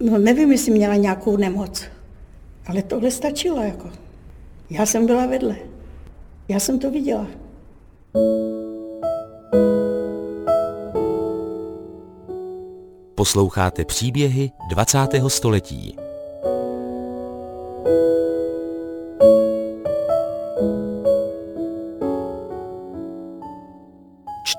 No 0.00 0.18
nevím, 0.18 0.52
jestli 0.52 0.72
měla 0.72 0.94
nějakou 0.94 1.36
nemoc, 1.36 1.84
ale 2.66 2.82
tohle 2.82 3.10
stačilo 3.10 3.62
jako. 3.62 3.90
Já 4.70 4.86
jsem 4.86 5.06
byla 5.06 5.26
vedle. 5.26 5.56
Já 6.48 6.60
jsem 6.60 6.78
to 6.78 6.90
viděla. 6.90 7.26
Posloucháte 13.14 13.84
příběhy 13.84 14.50
20. 14.70 14.98
století. 15.28 16.03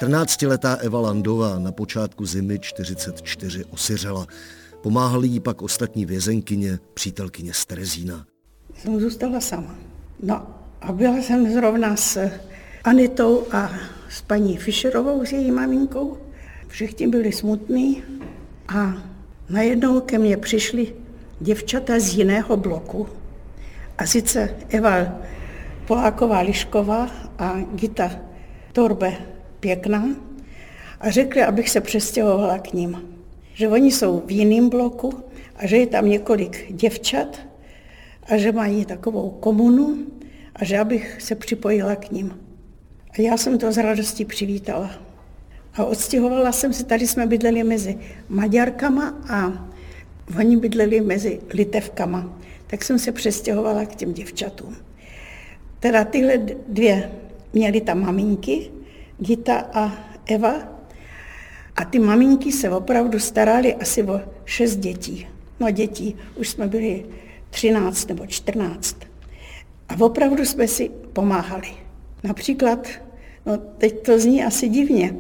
Čtrnáctiletá 0.05 0.75
Eva 0.75 0.99
Landová 0.99 1.59
na 1.59 1.71
počátku 1.71 2.25
zimy 2.25 2.59
44 2.59 3.65
osiřela. 3.65 4.27
Pomáhali 4.81 5.27
jí 5.27 5.39
pak 5.39 5.61
ostatní 5.61 6.05
vězenkyně, 6.05 6.79
přítelkyně 6.93 7.53
z 7.53 7.65
Terezína. 7.65 8.25
Jsem 8.77 8.99
zůstala 8.99 9.39
sama. 9.39 9.75
No 10.23 10.47
a 10.81 10.91
byla 10.91 11.17
jsem 11.17 11.53
zrovna 11.53 11.95
s 11.95 12.29
Anitou 12.83 13.43
a 13.51 13.71
s 14.09 14.21
paní 14.21 14.57
Fischerovou, 14.57 15.25
s 15.25 15.31
její 15.31 15.51
maminkou. 15.51 16.17
Všichni 16.67 17.07
byli 17.07 17.31
smutní 17.31 18.03
a 18.67 18.93
najednou 19.49 20.01
ke 20.01 20.19
mně 20.19 20.37
přišly 20.37 20.95
děvčata 21.39 21.99
z 21.99 22.13
jiného 22.13 22.57
bloku. 22.57 23.07
A 23.97 24.05
sice 24.05 24.55
Eva 24.69 25.19
Poláková 25.87 26.39
Lišková 26.39 27.09
a 27.39 27.55
Gita 27.73 28.11
Torbe 28.73 29.34
Pěkná 29.59 30.05
a 30.99 31.09
řekli, 31.09 31.43
abych 31.43 31.69
se 31.69 31.81
přestěhovala 31.81 32.57
k 32.57 32.73
ním. 32.73 33.01
Že 33.53 33.67
oni 33.67 33.91
jsou 33.91 34.23
v 34.25 34.31
jiném 34.31 34.69
bloku 34.69 35.13
a 35.55 35.67
že 35.67 35.77
je 35.77 35.87
tam 35.87 36.09
několik 36.09 36.65
děvčat 36.69 37.39
a 38.23 38.37
že 38.37 38.51
mají 38.51 38.85
takovou 38.85 39.29
komunu 39.29 39.97
a 40.55 40.65
že 40.65 40.79
abych 40.79 41.21
se 41.21 41.35
připojila 41.35 41.95
k 41.95 42.11
ním. 42.11 42.39
A 43.17 43.21
já 43.21 43.37
jsem 43.37 43.57
to 43.57 43.71
z 43.71 43.77
radostí 43.77 44.25
přivítala. 44.25 44.91
A 45.73 45.85
odstěhovala 45.85 46.51
jsem 46.51 46.73
se, 46.73 46.83
tady 46.83 47.07
jsme 47.07 47.27
bydleli 47.27 47.63
mezi 47.63 47.97
Maďarkama 48.29 49.17
a 49.29 49.67
oni 50.39 50.57
bydleli 50.57 51.01
mezi 51.01 51.39
Litevkama. 51.53 52.39
Tak 52.67 52.83
jsem 52.83 52.99
se 52.99 53.11
přestěhovala 53.11 53.85
k 53.85 53.95
těm 53.95 54.13
děvčatům. 54.13 54.75
Teda 55.79 56.03
tyhle 56.03 56.37
dvě 56.67 57.11
měly 57.53 57.81
tam 57.81 58.01
maminky, 58.01 58.71
Gita 59.19 59.69
a 59.73 59.91
Eva. 60.25 60.53
A 61.75 61.85
ty 61.85 61.99
maminky 61.99 62.51
se 62.51 62.69
opravdu 62.69 63.19
starali 63.19 63.75
asi 63.75 64.03
o 64.03 64.21
šest 64.45 64.75
dětí. 64.75 65.27
No 65.59 65.71
dětí, 65.71 66.15
už 66.35 66.49
jsme 66.49 66.67
byli 66.67 67.05
13 67.49 68.07
nebo 68.07 68.25
14. 68.27 68.97
A 69.89 70.05
opravdu 70.05 70.45
jsme 70.45 70.67
si 70.67 70.91
pomáhali. 71.13 71.67
Například, 72.23 72.87
no 73.45 73.57
teď 73.57 74.05
to 74.05 74.19
zní 74.19 74.43
asi 74.43 74.69
divně, 74.69 75.15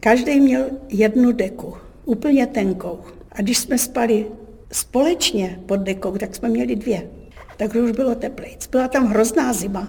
každý 0.00 0.40
měl 0.40 0.66
jednu 0.88 1.32
deku, 1.32 1.74
úplně 2.04 2.46
tenkou. 2.46 3.00
A 3.32 3.42
když 3.42 3.58
jsme 3.58 3.78
spali 3.78 4.26
společně 4.72 5.60
pod 5.66 5.76
dekou, 5.76 6.18
tak 6.18 6.36
jsme 6.36 6.48
měli 6.48 6.76
dvě. 6.76 7.10
Takže 7.56 7.82
už 7.82 7.90
bylo 7.90 8.14
teplejc. 8.14 8.66
Byla 8.66 8.88
tam 8.88 9.06
hrozná 9.06 9.52
zima. 9.52 9.88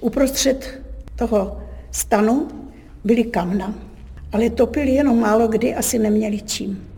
Uprostřed 0.00 0.82
toho 1.16 1.62
stanu 1.90 2.48
byly 3.08 3.24
kamna, 3.24 3.74
ale 4.32 4.50
topili 4.50 4.90
jenom 4.90 5.20
málo 5.20 5.48
kdy, 5.48 5.74
asi 5.74 5.98
neměli 5.98 6.40
čím. 6.40 6.88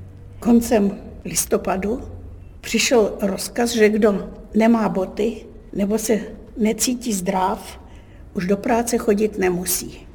Koncem 0.41 0.99
listopadu 1.25 2.03
přišel 2.61 3.15
rozkaz, 3.21 3.71
že 3.71 3.89
kdo 3.89 4.31
nemá 4.55 4.89
boty 4.89 5.47
nebo 5.73 5.99
se 5.99 6.21
necítí 6.57 7.13
zdrav, 7.13 7.81
už 8.35 8.47
do 8.47 8.57
práce 8.57 8.99
chodit 8.99 9.39
nemusí. 9.39 10.07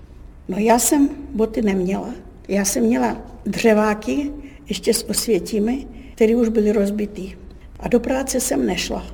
No 0.47 0.57
já 0.57 0.79
jsem 0.79 1.09
boty 1.33 1.61
neměla. 1.61 2.09
Já 2.47 2.65
jsem 2.65 2.83
měla 2.83 3.17
dřeváky, 3.45 4.31
ještě 4.67 4.93
s 4.93 5.09
osvětími, 5.09 5.87
které 6.15 6.35
už 6.35 6.49
byly 6.49 6.71
rozbitý. 6.71 7.35
A 7.79 7.87
do 7.87 7.99
práce 7.99 8.39
jsem 8.39 8.65
nešla. 8.65 9.05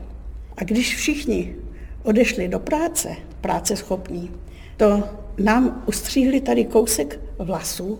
A 0.58 0.64
když 0.64 0.96
všichni 0.96 1.56
odešli 2.04 2.48
do 2.48 2.60
práce, 2.60 3.16
práce 3.42 3.76
schopní, 3.76 4.32
to 4.78 5.04
nám 5.38 5.84
ustříhli 5.88 6.42
tady 6.42 6.66
kousek 6.66 7.20
vlasů, 7.40 8.00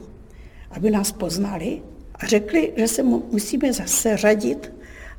aby 0.72 0.92
nás 0.92 1.12
poznali 1.12 1.82
a 2.16 2.26
řekli, 2.26 2.74
že 2.76 2.88
se 2.88 3.04
musíme 3.04 3.74
zase 3.74 4.18
řadit 4.18 4.74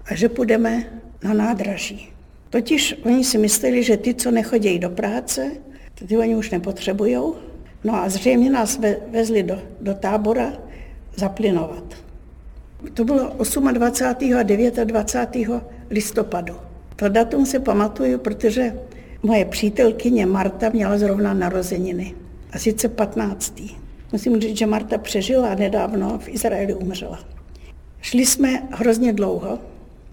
a 0.04 0.14
že 0.14 0.28
půjdeme 0.28 0.84
na 1.24 1.34
nádraží. 1.34 2.12
Totiž 2.50 3.00
oni 3.04 3.24
si 3.24 3.38
mysleli, 3.38 3.82
že 3.82 3.96
ty, 3.96 4.14
co 4.14 4.30
nechodí 4.30 4.78
do 4.78 4.90
práce, 4.90 5.50
ty 6.08 6.18
oni 6.18 6.36
už 6.36 6.50
nepotřebují. 6.50 7.16
No 7.84 7.94
a 7.94 8.08
zřejmě 8.08 8.50
nás 8.50 8.80
vezli 9.10 9.42
do, 9.42 9.62
do 9.80 9.94
tábora 9.94 10.52
zaplinovat. 11.16 11.84
To 12.94 13.04
bylo 13.04 13.18
28. 13.18 13.66
a 13.66 13.72
29. 13.72 15.48
listopadu. 15.90 16.54
To 16.96 17.08
datum 17.08 17.46
se 17.46 17.58
pamatuju, 17.60 18.18
protože 18.18 18.74
moje 19.22 19.44
přítelkyně 19.44 20.26
Marta 20.26 20.68
měla 20.68 20.98
zrovna 20.98 21.34
narozeniny. 21.34 22.14
A 22.52 22.58
sice 22.58 22.88
15. 22.88 23.62
Musím 24.12 24.40
říct, 24.40 24.56
že 24.56 24.66
Marta 24.66 24.98
přežila 24.98 25.48
a 25.48 25.54
nedávno 25.54 26.18
v 26.18 26.28
Izraeli 26.28 26.74
umřela. 26.74 27.18
Šli 28.00 28.26
jsme 28.26 28.68
hrozně 28.70 29.12
dlouho. 29.12 29.58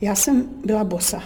Já 0.02 0.16
jsem 0.16 0.50
byla 0.66 0.84
bosa. 0.84 1.24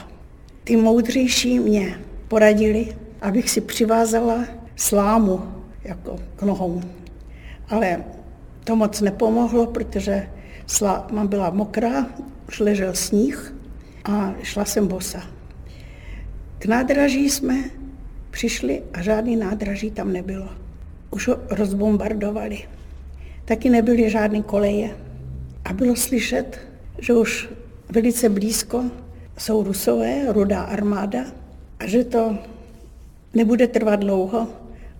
Ty 0.63 0.75
moudřejší 0.75 1.59
mě 1.59 1.99
poradili, 2.27 2.95
abych 3.21 3.49
si 3.49 3.61
přivázala 3.61 4.45
slámu 4.75 5.41
jako 5.83 6.19
k 6.35 6.41
nohou. 6.41 6.81
Ale 7.69 8.03
to 8.63 8.75
moc 8.75 9.01
nepomohlo, 9.01 9.67
protože 9.67 10.29
sláma 10.67 11.25
byla 11.25 11.49
mokrá, 11.49 12.07
už 12.47 12.59
ležel 12.59 12.93
sníh 12.93 13.55
a 14.03 14.33
šla 14.41 14.65
jsem 14.65 14.87
bosa. 14.87 15.23
K 16.63 16.65
nádraží 16.65 17.29
jsme 17.29 17.55
přišli 18.31 18.83
a 18.93 19.01
žádný 19.01 19.35
nádraží 19.35 19.91
tam 19.91 20.13
nebylo. 20.13 20.49
Už 21.11 21.27
ho 21.27 21.37
rozbombardovali. 21.49 22.59
Taky 23.45 23.69
nebyly 23.69 24.09
žádné 24.09 24.41
koleje. 24.41 24.95
A 25.65 25.73
bylo 25.73 25.95
slyšet, 25.95 26.59
že 26.99 27.13
už 27.13 27.49
velice 27.89 28.29
blízko 28.29 28.83
jsou 29.37 29.63
Rusové, 29.63 30.33
rudá 30.33 30.61
armáda, 30.61 31.23
a 31.79 31.87
že 31.87 32.03
to 32.03 32.37
nebude 33.33 33.67
trvat 33.67 33.99
dlouho 33.99 34.47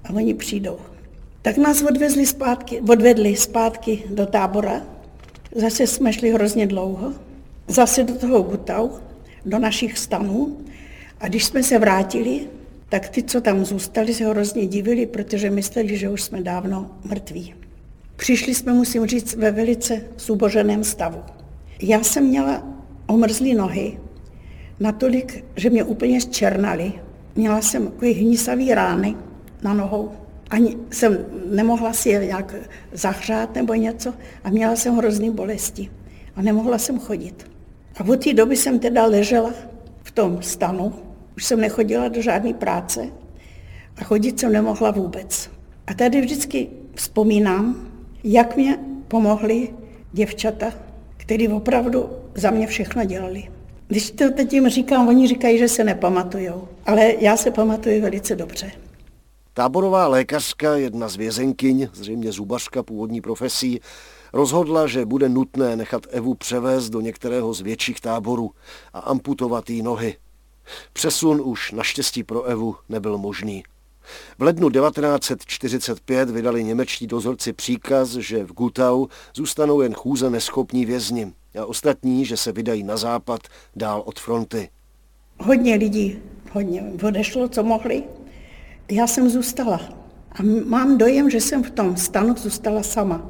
a 0.04 0.10
oni 0.14 0.34
přijdou. 0.34 0.78
Tak 1.42 1.58
nás 1.58 1.82
odvezli 1.82 2.26
zpátky, 2.26 2.82
odvedli 2.82 3.36
zpátky 3.36 4.04
do 4.10 4.26
tábora. 4.26 4.82
Zase 5.56 5.88
jsme 5.88 6.14
šli 6.14 6.32
hrozně 6.32 6.68
dlouho. 6.68 7.14
Zase 7.68 8.04
do 8.04 8.16
toho 8.16 8.42
Gutau, 8.42 8.90
do 9.46 9.60
našich 9.60 9.98
stanů. 9.98 10.58
A 11.24 11.28
když 11.28 11.46
jsme 11.46 11.64
se 11.64 11.80
vrátili, 11.80 12.48
tak 12.90 13.10
ty, 13.10 13.24
co 13.24 13.42
tam 13.42 13.66
zůstali, 13.66 14.14
se 14.14 14.26
hrozně 14.26 14.68
divili, 14.68 15.06
protože 15.06 15.50
mysleli, 15.50 15.98
že 15.98 16.10
už 16.10 16.22
jsme 16.22 16.42
dávno 16.42 16.92
mrtví. 17.04 17.54
Přišli 18.16 18.56
jsme, 18.56 18.74
musím 18.74 19.06
říct, 19.06 19.36
ve 19.36 19.52
velice 19.52 20.02
zuboženém 20.18 20.84
stavu. 20.84 21.24
Já 21.82 22.04
jsem 22.04 22.24
měla 22.26 22.68
omrzlé 23.08 23.54
nohy, 23.54 24.00
natolik, 24.80 25.46
že 25.56 25.70
mě 25.70 25.84
úplně 25.84 26.22
zčernaly. 26.22 26.94
Měla 27.36 27.62
jsem 27.62 27.88
takové 27.88 28.12
hnisavý 28.12 28.74
rány 28.74 29.16
na 29.62 29.74
nohou. 29.74 30.12
Ani 30.50 30.78
jsem 30.92 31.26
nemohla 31.50 31.94
si 31.94 32.10
je 32.10 32.26
nějak 32.26 32.56
zahřát 32.92 33.56
nebo 33.56 33.74
něco 33.74 34.14
a 34.44 34.50
měla 34.50 34.76
jsem 34.76 34.96
hrozný 34.96 35.32
bolesti 35.32 35.92
a 36.36 36.42
nemohla 36.42 36.78
jsem 36.78 37.00
chodit. 37.00 37.52
A 37.98 38.04
od 38.04 38.24
té 38.24 38.34
doby 38.34 38.56
jsem 38.56 38.80
teda 38.80 39.06
ležela 39.06 39.54
v 40.04 40.12
tom 40.12 40.42
stanu, 40.42 40.94
už 41.36 41.46
jsem 41.46 41.62
nechodila 41.62 42.08
do 42.08 42.22
žádné 42.22 42.54
práce 42.54 43.08
a 43.98 44.04
chodit 44.04 44.40
jsem 44.40 44.52
nemohla 44.52 44.92
vůbec. 44.92 45.50
A 45.88 45.94
tady 45.94 46.22
vždycky 46.22 46.68
vzpomínám, 46.96 47.88
jak 48.24 48.56
mě 48.56 48.80
pomohly 49.08 49.74
děvčata, 50.12 50.72
které 51.18 51.50
opravdu 51.50 52.10
za 52.36 52.52
mě 52.52 52.68
všechno 52.68 53.06
dělali. 53.06 53.44
Když 53.88 54.12
to 54.12 54.32
teď 54.32 54.54
jim 54.54 54.70
říkám, 54.70 55.08
oni 55.08 55.28
říkají, 55.28 55.58
že 55.58 55.68
se 55.68 55.84
nepamatujou, 55.84 56.68
ale 56.86 57.14
já 57.20 57.38
se 57.38 57.52
pamatuju 57.52 58.02
velice 58.02 58.36
dobře. 58.36 58.72
Táborová 59.54 60.08
lékařka, 60.08 60.76
jedna 60.76 61.10
z 61.10 61.16
vězenkyň, 61.16 61.88
zřejmě 61.94 62.32
zubařka 62.32 62.84
původní 62.84 63.22
profesí, 63.22 63.80
rozhodla, 64.34 64.88
že 64.88 65.06
bude 65.06 65.30
nutné 65.30 65.76
nechat 65.76 66.08
Evu 66.10 66.34
převést 66.34 66.90
do 66.90 67.02
některého 67.02 67.54
z 67.54 67.62
větších 67.62 68.02
táborů 68.02 68.52
a 68.94 69.00
amputovat 69.00 69.70
jí 69.70 69.82
nohy. 69.82 70.16
Přesun 70.94 71.42
už 71.46 71.72
naštěstí 71.72 72.24
pro 72.24 72.44
Evu 72.44 72.76
nebyl 72.90 73.18
možný. 73.18 73.64
V 74.40 74.44
lednu 74.44 74.70
1945 74.70 76.30
vydali 76.30 76.64
němečtí 76.64 77.08
dozorci 77.08 77.54
příkaz, 77.54 78.10
že 78.10 78.44
v 78.44 78.54
Gutau 78.54 79.08
zůstanou 79.36 79.82
jen 79.82 79.94
chůze 79.94 80.30
neschopní 80.30 80.86
vězni 80.86 81.34
a 81.62 81.66
ostatní, 81.66 82.26
že 82.26 82.38
se 82.38 82.52
vydají 82.52 82.84
na 82.84 82.98
západ 82.98 83.42
dál 83.76 84.04
od 84.06 84.20
fronty. 84.20 84.70
Hodně 85.40 85.76
lidí, 85.76 86.20
hodně 86.52 86.84
odešlo, 87.04 87.48
co 87.48 87.64
mohli. 87.64 88.04
Já 88.92 89.08
jsem 89.08 89.30
zůstala. 89.30 89.82
A 90.32 90.44
mám 90.66 90.98
dojem, 90.98 91.30
že 91.30 91.42
jsem 91.42 91.64
v 91.64 91.72
tom 91.72 91.98
stanu 91.98 92.36
zůstala 92.38 92.84
sama. 92.84 93.30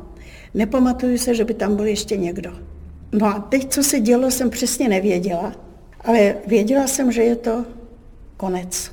Nepamatuju 0.54 1.18
se, 1.18 1.36
že 1.36 1.46
by 1.46 1.54
tam 1.54 1.76
byl 1.76 1.86
ještě 1.86 2.18
někdo. 2.18 2.52
No 3.12 3.28
a 3.28 3.40
teď, 3.40 3.74
co 3.74 3.84
se 3.84 4.00
dělo, 4.00 4.32
jsem 4.32 4.50
přesně 4.50 4.90
nevěděla, 4.90 5.54
ale 6.04 6.36
věděla 6.48 6.88
jsem, 6.88 7.12
že 7.12 7.24
je 7.24 7.36
to 7.36 7.66
konec. 8.38 8.92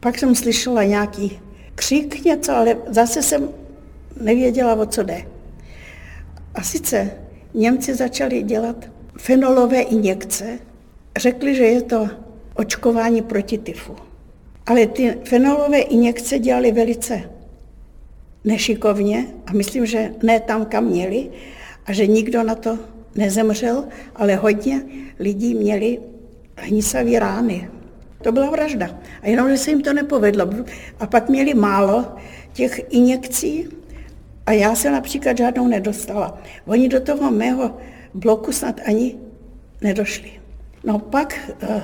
Pak 0.00 0.18
jsem 0.18 0.34
slyšela 0.34 0.84
nějaký 0.84 1.40
křik 1.74 2.24
něco, 2.24 2.52
ale 2.52 2.76
zase 2.86 3.22
jsem 3.22 3.48
nevěděla, 4.20 4.74
o 4.74 4.86
co 4.86 5.02
jde. 5.02 5.22
A 6.54 6.62
sice 6.62 7.10
Němci 7.54 7.94
začali 7.94 8.42
dělat 8.42 8.88
fenolové 9.18 9.80
injekce. 9.80 10.58
Řekli, 11.16 11.54
že 11.54 11.64
je 11.64 11.82
to 11.82 12.08
očkování 12.54 13.22
proti 13.22 13.58
tyfu. 13.58 13.96
Ale 14.66 14.86
ty 14.86 15.18
fenolové 15.24 15.78
injekce 15.78 16.38
dělali 16.38 16.72
velice 16.72 17.30
nešikovně 18.44 19.26
a 19.46 19.52
myslím, 19.52 19.86
že 19.86 20.14
ne 20.22 20.40
tam, 20.40 20.64
kam 20.64 20.84
měli 20.84 21.30
a 21.86 21.92
že 21.92 22.06
nikdo 22.06 22.42
na 22.42 22.54
to 22.54 22.78
nezemřel, 23.14 23.84
ale 24.16 24.34
hodně 24.34 24.82
lidí 25.18 25.54
měli 25.54 25.98
hnisavé 26.62 27.18
rány. 27.18 27.70
To 28.22 28.32
byla 28.32 28.50
vražda. 28.50 29.00
A 29.22 29.28
jenom, 29.28 29.50
že 29.50 29.56
se 29.56 29.70
jim 29.70 29.82
to 29.82 29.92
nepovedlo. 29.92 30.50
A 31.00 31.06
pak 31.06 31.28
měli 31.28 31.54
málo 31.54 32.06
těch 32.52 32.80
injekcí 32.90 33.68
a 34.46 34.52
já 34.52 34.74
se 34.74 34.90
například 34.90 35.36
žádnou 35.36 35.68
nedostala. 35.68 36.38
Oni 36.66 36.88
do 36.88 37.00
toho 37.00 37.30
mého 37.30 37.76
bloku 38.14 38.52
snad 38.52 38.80
ani 38.84 39.16
nedošli. 39.80 40.30
No 40.84 40.98
pak 40.98 41.50
eh, 41.62 41.82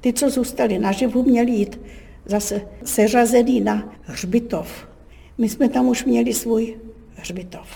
ty, 0.00 0.12
co 0.12 0.30
zůstali 0.30 0.78
naživu, 0.78 1.22
měli 1.22 1.50
jít 1.50 1.80
zase 2.24 2.60
seřazený 2.84 3.60
na 3.60 3.94
hřbitov. 4.02 4.88
My 5.38 5.48
jsme 5.48 5.68
tam 5.68 5.88
už 5.88 6.04
měli 6.04 6.34
svůj 6.34 6.76
hřbitov. 7.14 7.68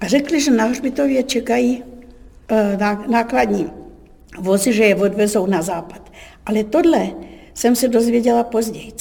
A 0.00 0.06
řekli, 0.06 0.40
že 0.40 0.50
na 0.50 0.64
hřbitově 0.64 1.22
čekají 1.22 1.82
eh, 2.48 2.78
nákladní 3.08 3.81
vozy, 4.38 4.72
že 4.72 4.84
je 4.84 4.96
odvezou 4.96 5.46
na 5.46 5.62
západ. 5.62 6.12
Ale 6.46 6.64
tohle 6.64 7.10
jsem 7.54 7.76
se 7.76 7.88
dozvěděla 7.88 8.44
později, 8.44 8.92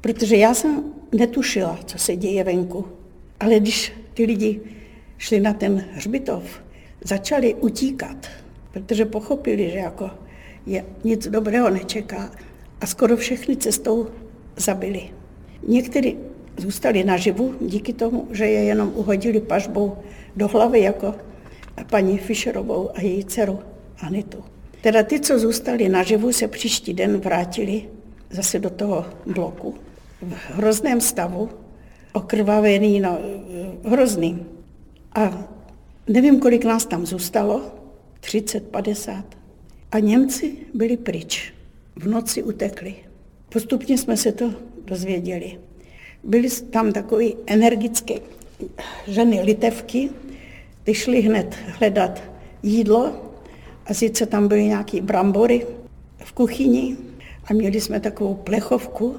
protože 0.00 0.36
já 0.36 0.54
jsem 0.54 0.84
netušila, 1.12 1.78
co 1.84 1.98
se 1.98 2.16
děje 2.16 2.44
venku. 2.44 2.88
Ale 3.40 3.60
když 3.60 3.92
ty 4.14 4.24
lidi 4.24 4.60
šli 5.18 5.40
na 5.40 5.52
ten 5.52 5.84
hřbitov, 5.92 6.62
začali 7.04 7.54
utíkat, 7.54 8.26
protože 8.72 9.04
pochopili, 9.04 9.70
že 9.70 9.78
jako 9.78 10.10
je, 10.66 10.84
nic 11.04 11.28
dobrého 11.28 11.70
nečeká 11.70 12.30
a 12.80 12.86
skoro 12.86 13.16
všechny 13.16 13.56
cestou 13.56 14.08
zabili. 14.56 15.10
Někteří 15.68 16.16
zůstali 16.56 17.04
naživu 17.04 17.54
díky 17.60 17.92
tomu, 17.92 18.28
že 18.30 18.46
je 18.46 18.64
jenom 18.64 18.92
uhodili 18.94 19.40
pažbou 19.40 19.96
do 20.36 20.48
hlavy 20.48 20.80
jako 20.80 21.14
paní 21.90 22.18
Fischerovou 22.18 22.90
a 22.94 23.00
její 23.00 23.24
dceru 23.24 23.58
Anitu. 23.98 24.51
Teda 24.82 25.02
ty, 25.02 25.20
co 25.20 25.38
zůstali 25.38 25.88
naživu, 25.88 26.32
se 26.32 26.48
příští 26.48 26.94
den 26.94 27.16
vrátili 27.16 27.88
zase 28.30 28.58
do 28.58 28.70
toho 28.70 29.04
bloku 29.26 29.74
v 30.22 30.50
hrozném 30.50 31.00
stavu, 31.00 31.50
okrvavený, 32.12 33.00
no, 33.00 33.18
hrozný. 33.84 34.46
A 35.14 35.48
nevím, 36.08 36.40
kolik 36.40 36.64
nás 36.64 36.86
tam 36.86 37.06
zůstalo, 37.06 37.62
30, 38.20 38.68
50. 38.68 39.24
A 39.92 39.98
Němci 39.98 40.56
byli 40.74 40.96
pryč. 40.96 41.54
V 41.96 42.08
noci 42.08 42.42
utekli. 42.42 42.94
Postupně 43.48 43.98
jsme 43.98 44.16
se 44.16 44.32
to 44.32 44.54
dozvěděli. 44.84 45.58
Byly 46.24 46.50
tam 46.50 46.92
takové 46.92 47.24
energické 47.46 48.14
ženy 49.06 49.42
litevky, 49.42 50.10
ty 50.84 50.94
šly 50.94 51.20
hned 51.20 51.54
hledat 51.78 52.22
jídlo 52.62 53.31
a 53.92 53.94
sice 53.94 54.26
tam 54.26 54.48
byly 54.48 54.64
nějaké 54.64 55.00
brambory 55.00 55.66
v 56.18 56.32
kuchyni 56.32 56.96
a 57.44 57.52
měli 57.52 57.80
jsme 57.80 58.00
takovou 58.00 58.34
plechovku. 58.34 59.16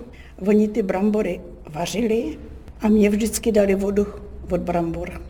Oni 0.48 0.68
ty 0.68 0.82
brambory 0.82 1.42
vařili 1.70 2.38
a 2.82 2.90
mě 2.90 3.10
vždycky 3.10 3.52
dali 3.52 3.76
vodu 3.76 4.08
od 4.52 4.62
brambor. 4.62 5.22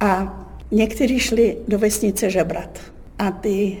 A 0.00 0.40
někteří 0.70 1.18
šli 1.18 1.56
do 1.68 1.78
vesnice 1.78 2.30
žebrat. 2.30 2.78
A 3.18 3.30
ty 3.30 3.76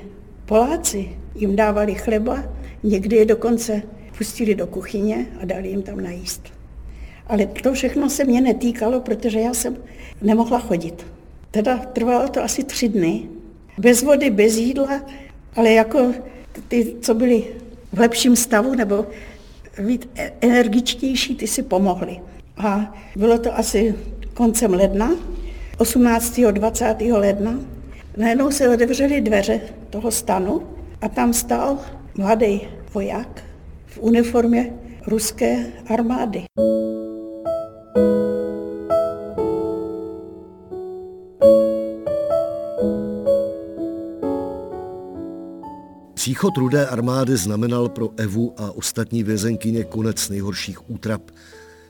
Poláci 0.46 1.08
jim 1.34 1.56
dávali 1.56 1.94
chleba, 1.94 2.44
někdy 2.82 3.16
je 3.16 3.24
dokonce 3.24 3.82
pustili 4.18 4.54
do 4.54 4.66
kuchyně 4.66 5.26
a 5.40 5.44
dali 5.44 5.68
jim 5.68 5.82
tam 5.82 6.00
najíst. 6.00 6.42
Ale 7.26 7.46
to 7.46 7.72
všechno 7.72 8.10
se 8.10 8.24
mě 8.24 8.40
netýkalo, 8.40 9.00
protože 9.00 9.40
já 9.40 9.54
jsem 9.54 9.76
nemohla 10.22 10.58
chodit. 10.58 11.06
Teda 11.50 11.78
trvalo 11.78 12.28
to 12.28 12.42
asi 12.42 12.64
tři 12.64 12.88
dny, 12.88 13.28
bez 13.78 14.02
vody, 14.02 14.30
bez 14.30 14.56
jídla, 14.56 15.00
ale 15.56 15.72
jako 15.72 16.12
ty, 16.68 16.96
co 17.00 17.14
byli 17.14 17.44
v 17.92 17.98
lepším 17.98 18.36
stavu 18.36 18.74
nebo 18.74 19.06
víc 19.78 20.08
energičtější, 20.40 21.34
ty 21.34 21.46
si 21.46 21.62
pomohli. 21.62 22.20
A 22.56 22.94
bylo 23.16 23.38
to 23.38 23.58
asi 23.58 23.94
koncem 24.34 24.74
ledna, 24.74 25.10
18. 25.78 26.40
20. 26.50 26.96
ledna. 27.00 27.58
Najednou 28.16 28.50
se 28.50 28.68
otevřely 28.68 29.20
dveře 29.20 29.60
toho 29.90 30.10
stanu 30.10 30.62
a 31.00 31.08
tam 31.08 31.32
stál 31.32 31.78
mladý 32.14 32.60
voják 32.94 33.44
v 33.86 33.98
uniformě 33.98 34.72
ruské 35.06 35.66
armády. 35.86 36.44
Příchod 46.22 46.56
rudé 46.56 46.86
armády 46.86 47.36
znamenal 47.36 47.88
pro 47.88 48.10
Evu 48.16 48.54
a 48.56 48.72
ostatní 48.72 49.22
vězenkyně 49.22 49.84
konec 49.84 50.28
nejhorších 50.28 50.90
útrap. 50.90 51.30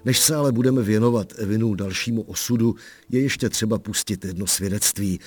Než 0.04 0.18
se 0.18 0.34
ale 0.34 0.52
budeme 0.52 0.82
věnovat 0.82 1.32
Evinu 1.36 1.74
dalšímu 1.74 2.22
osudu, 2.22 2.74
je 3.10 3.20
ještě 3.20 3.48
třeba 3.48 3.78
pustit 3.78 4.24
jedno 4.24 4.46
svědectví. 4.46 5.20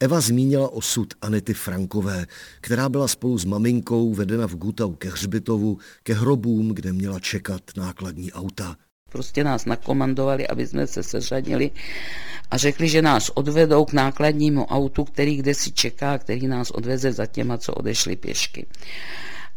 Eva 0.00 0.20
zmínila 0.20 0.72
osud 0.72 1.14
Anety 1.22 1.54
Frankové, 1.54 2.26
která 2.60 2.88
byla 2.88 3.08
spolu 3.08 3.38
s 3.38 3.44
maminkou 3.44 4.14
vedena 4.14 4.48
v 4.48 4.56
Gutau 4.56 4.92
ke 4.92 5.10
hřbitovu, 5.10 5.78
ke 6.02 6.14
hrobům, 6.14 6.68
kde 6.74 6.92
měla 6.92 7.20
čekat 7.20 7.62
nákladní 7.76 8.32
auta. 8.32 8.76
Prostě 9.14 9.44
nás 9.44 9.64
nakomandovali, 9.64 10.46
aby 10.48 10.66
jsme 10.66 10.86
se 10.86 11.02
seřadili 11.02 11.70
a 12.50 12.56
řekli, 12.56 12.88
že 12.88 13.02
nás 13.02 13.30
odvedou 13.34 13.84
k 13.84 13.92
nákladnímu 13.92 14.66
autu, 14.66 15.04
který 15.04 15.36
kde 15.36 15.54
si 15.54 15.70
čeká, 15.70 16.18
který 16.18 16.46
nás 16.46 16.70
odveze 16.70 17.12
za 17.12 17.26
těma, 17.26 17.58
co 17.58 17.72
odešli 17.72 18.16
pěšky. 18.16 18.66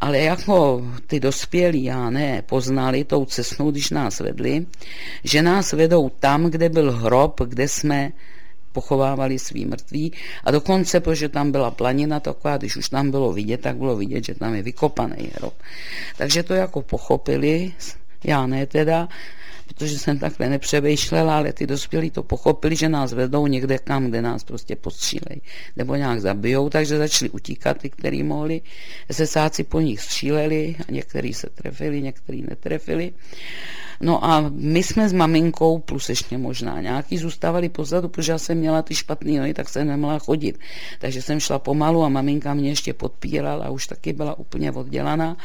Ale 0.01 0.19
jako 0.19 0.85
ty 1.07 1.19
dospělí, 1.19 1.83
já 1.83 2.09
ne, 2.09 2.41
poznali 2.45 3.03
tou 3.03 3.25
cestou, 3.25 3.71
když 3.71 3.89
nás 3.89 4.19
vedli, 4.19 4.65
že 5.23 5.41
nás 5.41 5.73
vedou 5.73 6.09
tam, 6.09 6.45
kde 6.45 6.69
byl 6.69 6.91
hrob, 6.91 7.41
kde 7.41 7.67
jsme 7.67 8.11
pochovávali 8.71 9.39
svý 9.39 9.65
mrtví 9.65 10.13
a 10.43 10.51
dokonce, 10.51 10.99
protože 10.99 11.29
tam 11.29 11.51
byla 11.51 11.71
planina 11.71 12.19
taková, 12.19 12.57
když 12.57 12.77
už 12.77 12.89
tam 12.89 13.11
bylo 13.11 13.33
vidět, 13.33 13.61
tak 13.61 13.77
bylo 13.77 13.97
vidět, 13.97 14.25
že 14.25 14.35
tam 14.35 14.53
je 14.53 14.61
vykopaný 14.61 15.33
hrob. 15.33 15.53
Takže 16.17 16.43
to 16.43 16.53
jako 16.53 16.81
pochopili, 16.81 17.73
já 18.23 18.47
ne 18.47 18.65
teda, 18.65 19.07
protože 19.67 19.99
jsem 19.99 20.19
takhle 20.19 20.49
nepřevejšlela, 20.49 21.37
ale 21.37 21.53
ty 21.53 21.67
dospělí 21.67 22.11
to 22.11 22.23
pochopili, 22.23 22.75
že 22.75 22.89
nás 22.89 23.13
vedou 23.13 23.47
někde 23.47 23.77
kam, 23.77 24.05
kde 24.07 24.21
nás 24.21 24.43
prostě 24.43 24.75
postřílejí 24.75 25.41
nebo 25.75 25.95
nějak 25.95 26.21
zabijou, 26.21 26.69
takže 26.69 26.97
začali 26.97 27.29
utíkat 27.29 27.77
ty, 27.77 27.89
kteří 27.89 28.23
mohli. 28.23 28.61
SSáci 29.11 29.63
po 29.63 29.79
nich 29.79 30.01
stříleli 30.01 30.75
a 30.87 30.91
někteří 30.91 31.33
se 31.33 31.49
trefili, 31.49 32.01
někteří 32.01 32.45
netrefili. 32.49 33.13
No 34.01 34.25
a 34.25 34.49
my 34.49 34.83
jsme 34.83 35.09
s 35.09 35.13
maminkou, 35.13 35.79
plus 35.79 36.09
ještě 36.09 36.37
možná 36.37 36.81
nějaký, 36.81 37.17
zůstávali 37.17 37.69
pozadu, 37.69 38.09
protože 38.09 38.31
já 38.31 38.37
jsem 38.37 38.57
měla 38.57 38.81
ty 38.81 38.95
špatné 38.95 39.31
nohy, 39.31 39.53
tak 39.53 39.69
jsem 39.69 39.87
nemohla 39.87 40.19
chodit. 40.19 40.59
Takže 40.99 41.21
jsem 41.21 41.39
šla 41.39 41.59
pomalu 41.59 42.03
a 42.03 42.09
maminka 42.09 42.53
mě 42.53 42.69
ještě 42.69 42.93
podpírala 42.93 43.65
a 43.65 43.69
už 43.69 43.87
taky 43.87 44.13
byla 44.13 44.39
úplně 44.39 44.71
oddělaná. 44.71 45.37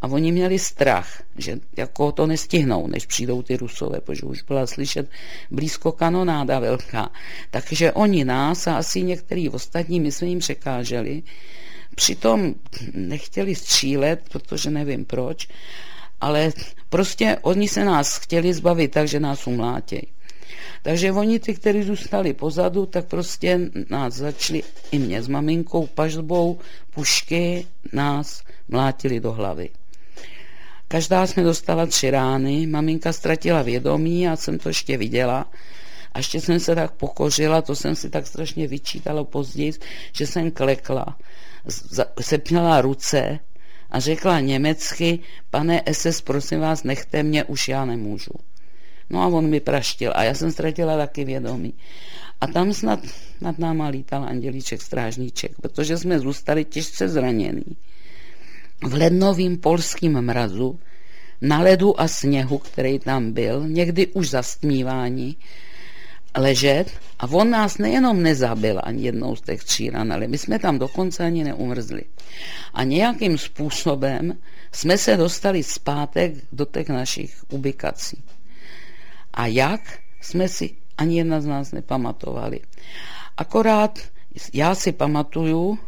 A 0.00 0.06
oni 0.06 0.32
měli 0.32 0.58
strach, 0.58 1.22
že 1.36 1.58
jako 1.76 2.12
to 2.12 2.26
nestihnou, 2.26 2.86
než 2.86 3.06
přijdou 3.06 3.42
ty 3.42 3.56
rusové, 3.56 4.00
protože 4.00 4.26
už 4.26 4.42
byla 4.42 4.66
slyšet 4.66 5.10
blízko 5.50 5.92
kanonáda 5.92 6.58
velká. 6.58 7.10
Takže 7.50 7.92
oni 7.92 8.24
nás 8.24 8.66
a 8.66 8.76
asi 8.76 9.02
některý 9.02 9.48
ostatní, 9.48 10.00
my 10.00 10.12
jsme 10.12 10.28
jim 10.28 10.38
překáželi, 10.38 11.22
Přitom 11.98 12.54
nechtěli 12.94 13.54
střílet, 13.54 14.20
protože 14.28 14.70
nevím 14.70 15.04
proč, 15.04 15.48
ale 16.20 16.52
prostě 16.88 17.38
oni 17.42 17.68
se 17.68 17.84
nás 17.84 18.16
chtěli 18.16 18.54
zbavit, 18.54 18.90
takže 18.90 19.20
nás 19.20 19.46
umlátějí. 19.46 20.06
Takže 20.82 21.12
oni, 21.12 21.38
ty, 21.38 21.54
kteří 21.54 21.82
zůstali 21.82 22.32
pozadu, 22.34 22.86
tak 22.86 23.06
prostě 23.06 23.60
nás 23.90 24.14
začali 24.14 24.62
i 24.90 24.98
mě 24.98 25.22
s 25.22 25.28
maminkou 25.28 25.86
pažbou, 25.86 26.58
pušky 26.90 27.66
nás 27.92 28.42
mlátili 28.68 29.20
do 29.20 29.32
hlavy. 29.32 29.68
Každá 30.88 31.26
jsme 31.26 31.42
dostala 31.42 31.86
tři 31.86 32.10
rány, 32.10 32.66
maminka 32.66 33.12
ztratila 33.12 33.62
vědomí, 33.62 34.22
já 34.22 34.36
jsem 34.36 34.58
to 34.58 34.68
ještě 34.68 34.96
viděla. 34.96 35.46
A 36.12 36.18
ještě 36.18 36.40
jsem 36.40 36.60
se 36.60 36.74
tak 36.74 36.92
pokořila, 36.92 37.62
to 37.62 37.76
jsem 37.76 37.96
si 37.96 38.10
tak 38.10 38.26
strašně 38.26 38.66
vyčítala 38.66 39.24
později, 39.24 39.72
že 40.12 40.26
jsem 40.26 40.50
klekla. 40.50 41.16
Sepněla 42.20 42.80
ruce 42.80 43.38
a 43.90 44.00
řekla 44.00 44.40
německy, 44.40 45.18
pane 45.50 45.82
SS, 45.92 46.20
prosím 46.20 46.60
vás, 46.60 46.84
nechte 46.84 47.22
mě, 47.22 47.44
už 47.44 47.68
já 47.68 47.84
nemůžu. 47.84 48.32
No 49.10 49.22
a 49.22 49.26
on 49.26 49.46
mi 49.50 49.60
praštil 49.60 50.12
a 50.14 50.22
já 50.22 50.34
jsem 50.34 50.50
ztratila 50.52 50.96
taky 50.96 51.24
vědomí. 51.24 51.74
A 52.40 52.46
tam 52.46 52.72
snad 52.72 53.00
nad 53.40 53.58
náma 53.58 53.88
lítal 53.88 54.24
andělíček, 54.24 54.82
strážníček, 54.82 55.52
protože 55.62 55.98
jsme 55.98 56.18
zůstali 56.18 56.64
těžce 56.64 57.08
zranění. 57.08 57.76
V 58.82 58.94
lednovým 58.94 59.58
polským 59.58 60.20
mrazu, 60.20 60.78
na 61.40 61.60
ledu 61.60 62.00
a 62.00 62.08
sněhu, 62.08 62.58
který 62.58 62.98
tam 62.98 63.32
byl, 63.32 63.68
někdy 63.68 64.06
už 64.06 64.30
zastmívání, 64.30 65.36
ležet 66.36 66.90
a 67.18 67.26
on 67.30 67.50
nás 67.50 67.78
nejenom 67.78 68.22
nezabil 68.22 68.80
ani 68.82 69.02
jednou 69.02 69.36
z 69.36 69.40
těch 69.40 69.64
tří 69.64 69.90
ran, 69.90 70.12
ale 70.12 70.28
my 70.28 70.38
jsme 70.38 70.58
tam 70.58 70.78
dokonce 70.78 71.24
ani 71.24 71.44
neumrzli. 71.44 72.02
A 72.74 72.84
nějakým 72.84 73.38
způsobem 73.38 74.38
jsme 74.72 74.98
se 74.98 75.16
dostali 75.16 75.62
zpátek 75.62 76.32
do 76.52 76.64
těch 76.64 76.88
našich 76.88 77.44
ubikací. 77.50 78.22
A 79.32 79.46
jak, 79.46 79.98
jsme 80.20 80.48
si 80.48 80.70
ani 80.98 81.18
jedna 81.18 81.40
z 81.40 81.46
nás 81.46 81.72
nepamatovali. 81.72 82.60
Akorát 83.36 83.98
já 84.52 84.74
si 84.74 84.92
pamatuju, 84.92 85.78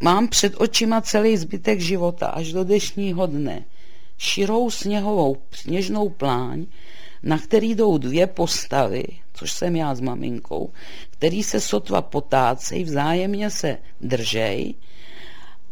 mám 0.00 0.28
před 0.28 0.54
očima 0.56 1.00
celý 1.00 1.36
zbytek 1.36 1.80
života 1.80 2.26
až 2.26 2.52
do 2.52 2.64
dnešního 2.64 3.26
dne. 3.26 3.64
Širou 4.18 4.70
sněhovou 4.70 5.36
sněžnou 5.50 6.08
pláň, 6.08 6.66
na 7.22 7.38
který 7.38 7.74
jdou 7.74 7.98
dvě 7.98 8.26
postavy, 8.26 9.04
což 9.32 9.52
jsem 9.52 9.76
já 9.76 9.94
s 9.94 10.00
maminkou, 10.00 10.72
který 11.10 11.42
se 11.42 11.60
sotva 11.60 12.02
potácej, 12.02 12.84
vzájemně 12.84 13.50
se 13.50 13.78
držej 14.00 14.74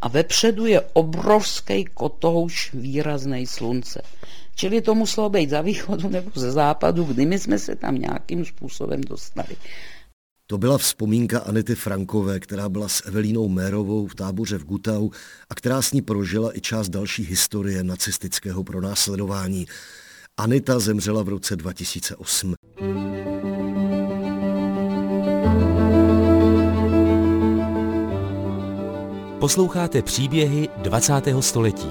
a 0.01 0.09
vepředu 0.09 0.67
je 0.67 0.81
obrovský 0.93 1.85
kotouš 1.85 2.71
výrazný 2.75 3.47
slunce. 3.47 4.03
Čili 4.55 4.81
to 4.81 4.95
muselo 4.95 5.31
být 5.31 5.51
za 5.51 5.61
východu 5.61 6.09
nebo 6.09 6.31
ze 6.35 6.53
západu, 6.53 7.05
kdy 7.05 7.27
my 7.27 7.39
jsme 7.39 7.59
se 7.59 7.77
tam 7.77 7.95
nějakým 7.95 8.45
způsobem 8.45 9.01
dostali. 9.01 9.57
To 10.47 10.59
byla 10.59 10.79
vzpomínka 10.79 11.39
Anety 11.39 11.75
Frankové, 11.75 12.41
která 12.41 12.69
byla 12.69 12.89
s 12.89 13.07
Evelínou 13.07 13.49
Mérovou 13.49 14.07
v 14.07 14.15
táboře 14.15 14.59
v 14.59 14.65
Gutau 14.65 15.11
a 15.51 15.55
která 15.55 15.83
s 15.83 15.93
ní 15.93 16.03
prožila 16.03 16.57
i 16.57 16.61
část 16.61 16.89
další 16.89 17.25
historie 17.25 17.85
nacistického 17.85 18.65
pronásledování. 18.65 19.67
Anita 20.41 20.79
zemřela 20.79 21.23
v 21.23 21.29
roce 21.29 21.57
2008. 21.57 22.55
Posloucháte 29.41 30.03
příběhy 30.03 30.69
20. 30.77 31.13
století. 31.41 31.89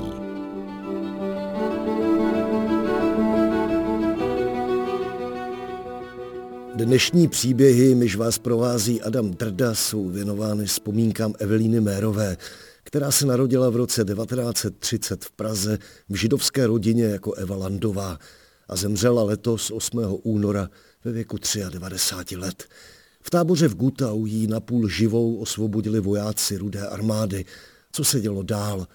Dnešní 6.75 7.27
příběhy, 7.27 7.95
myž 7.95 8.15
vás 8.15 8.38
provází 8.38 9.01
Adam 9.01 9.31
Drda, 9.31 9.75
jsou 9.75 10.09
věnovány 10.09 10.65
vzpomínkám 10.65 11.33
Evelíny 11.39 11.81
Mérové, 11.81 12.38
která 12.83 13.12
se 13.12 13.25
narodila 13.25 13.69
v 13.69 13.75
roce 13.75 14.05
1930 14.05 15.25
v 15.25 15.31
Praze 15.31 15.77
v 16.09 16.15
židovské 16.15 16.67
rodině 16.67 17.03
jako 17.03 17.33
Eva 17.33 17.55
Landová 17.55 18.19
a 18.69 18.75
zemřela 18.75 19.23
letos 19.23 19.71
8. 19.71 20.19
února 20.23 20.69
ve 21.05 21.12
věku 21.12 21.38
93 21.69 22.36
let. 22.36 22.63
V 23.21 23.29
táboře 23.29 23.67
v 23.67 23.75
Gutau 23.75 24.25
jí 24.25 24.47
napůl 24.47 24.89
živou 24.89 25.38
osvobodili 25.38 25.99
vojáci 25.99 26.58
rudé 26.58 26.88
armády. 26.88 27.45
Co 27.91 28.03
se 28.03 28.19
dělo 28.19 28.43
dál? 28.43 28.88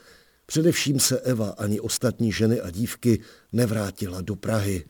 Především 0.46 1.00
se 1.00 1.20
Eva 1.20 1.54
ani 1.58 1.80
ostatní 1.80 2.32
ženy 2.32 2.60
a 2.60 2.70
dívky 2.70 3.20
nevrátila 3.52 4.20
do 4.20 4.36
Prahy. 4.36 4.84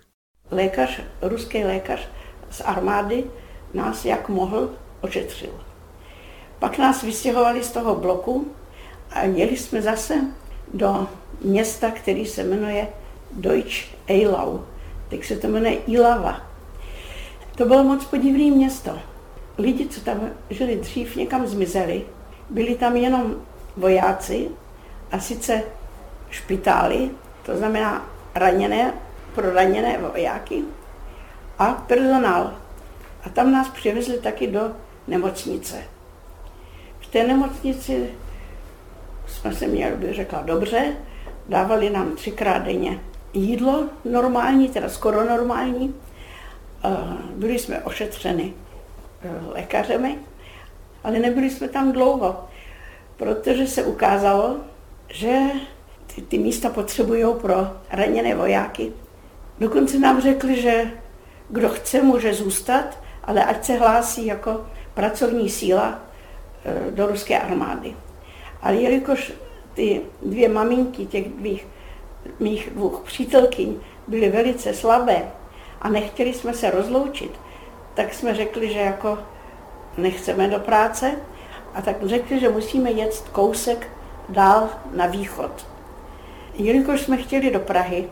Lékař, 0.51 1.01
ruský 1.23 1.65
lékař 1.65 2.09
z 2.51 2.61
armády 2.61 3.25
nás 3.75 4.05
jak 4.05 4.29
mohl 4.29 4.71
ošetřil. 5.01 5.51
Pak 6.59 6.79
nás 6.79 7.03
vystěhovali 7.03 7.65
z 7.65 7.71
toho 7.71 7.95
bloku 7.95 8.53
a 9.11 9.23
jeli 9.23 9.57
jsme 9.57 9.83
zase 9.83 10.15
do 10.75 11.09
města, 11.45 11.91
který 11.91 12.27
se 12.27 12.45
jmenuje 12.45 12.89
Deutsch 13.33 13.85
Eilau. 14.09 14.59
Teď 15.09 15.25
se 15.25 15.37
to 15.37 15.49
jmenuje 15.49 15.75
Ilava. 15.75 16.41
To 17.57 17.65
bylo 17.65 17.85
moc 17.85 18.05
podivné 18.05 18.57
město. 18.57 18.99
Lidi, 19.59 19.89
co 19.89 20.01
tam 20.01 20.31
žili 20.51 20.77
dřív, 20.77 21.17
někam 21.17 21.47
zmizeli. 21.47 22.05
Byli 22.51 22.75
tam 22.75 22.97
jenom 22.97 23.35
vojáci 23.77 24.49
a 25.13 25.21
sice 25.21 25.63
špitály, 26.31 27.11
to 27.47 27.57
znamená 27.57 28.09
raněné, 28.35 28.95
pro 29.35 29.55
raněné 29.55 29.99
vojáky 29.99 30.65
a 31.59 31.67
personál. 31.67 32.55
A 33.25 33.29
tam 33.29 33.53
nás 33.53 33.69
přivezli 33.69 34.19
taky 34.19 34.47
do 34.47 34.73
nemocnice. 35.07 35.83
V 37.01 37.07
té 37.07 37.27
nemocnici 37.27 38.11
jsme 39.27 39.55
se 39.55 39.67
měli, 39.67 39.97
bych 39.97 40.15
řekla, 40.15 40.43
dobře, 40.43 40.97
dávali 41.49 41.91
nám 41.91 42.17
třikrát 42.17 42.59
denně 42.59 43.01
jídlo 43.35 43.85
normální, 44.05 44.69
teda 44.69 44.89
skoro 44.89 45.25
normální. 45.25 45.95
Byli 47.37 47.59
jsme 47.59 47.83
ošetřeni 47.83 48.55
eh, 49.23 49.31
lékařemi, 49.47 50.19
ale 51.05 51.19
nebyli 51.19 51.51
jsme 51.51 51.69
tam 51.69 51.93
dlouho, 51.93 52.45
protože 53.17 53.67
se 53.67 53.85
ukázalo, 53.85 54.57
že 55.09 55.39
ty, 56.15 56.23
ty 56.23 56.39
místa 56.39 56.71
potřebují 56.71 57.25
pro 57.41 57.71
raněné 57.91 58.35
vojáky. 58.35 58.93
Dokonce 59.59 59.99
nám 59.99 60.21
řekli, 60.21 60.63
že 60.63 60.91
kdo 61.49 61.69
chce, 61.69 62.03
může 62.03 62.35
zůstat, 62.35 62.99
ale 63.25 63.45
ať 63.45 63.65
se 63.65 63.75
hlásí 63.75 64.27
jako 64.27 64.67
pracovní 64.95 65.51
síla 65.51 65.99
e, 66.65 66.91
do 66.91 67.07
ruské 67.07 67.39
armády. 67.39 67.97
Ale 68.63 68.77
jelikož 68.77 69.33
ty 69.75 70.01
dvě 70.23 70.49
maminky 70.49 71.07
těch 71.07 71.29
dvých, 71.29 71.67
mých 72.41 72.71
dvou 72.71 72.89
přítelkyň 72.89 73.77
byly 74.09 74.29
velice 74.29 74.75
slabé 74.75 75.31
a 75.81 75.89
nechtěli 75.89 76.33
jsme 76.33 76.55
se 76.55 76.71
rozloučit, 76.71 77.41
tak 77.95 78.15
jsme 78.15 78.35
řekli, 78.35 78.73
že 78.73 78.79
jako 78.79 79.19
nechceme 79.97 80.49
do 80.49 80.59
práce 80.59 81.13
a 81.75 81.83
tak 81.83 82.07
řekli, 82.07 82.41
že 82.41 82.49
musíme 82.49 82.91
jet 82.91 83.25
kousek 83.33 83.89
dál 84.29 84.69
na 84.95 85.07
východ. 85.07 85.67
Jelikož 86.55 87.01
jsme 87.01 87.17
chtěli 87.17 87.51
do 87.51 87.61
Prahy, 87.61 88.09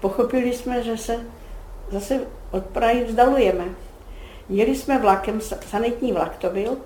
pochopili 0.00 0.52
jsme, 0.52 0.82
že 0.82 0.96
se 0.96 1.26
zase 1.90 2.20
od 2.50 2.64
Prahy 2.64 3.04
vzdalujeme. 3.04 3.64
Jeli 4.48 4.76
jsme 4.76 4.98
vlakem, 4.98 5.40
sanitní 5.40 6.12
vlak 6.12 6.36
to 6.36 6.50
byl, 6.50 6.76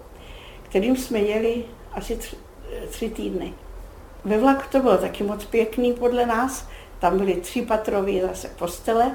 kterým 0.63 0.97
jsme 0.97 1.19
jeli 1.19 1.65
asi 1.93 2.17
tři, 2.17 2.37
tři 2.89 3.11
týdny. 3.11 3.55
Ve 4.25 4.39
vlaku 4.39 4.63
to 4.73 4.81
bylo 4.81 4.99
taky 4.99 5.25
moc 5.25 5.45
pěkný 5.45 5.93
podle 5.93 6.27
nás, 6.27 6.69
tam 6.99 7.19
byly 7.19 7.35
tři 7.35 7.63
patrové 7.63 8.21
zase 8.29 8.49
postele, 8.59 9.11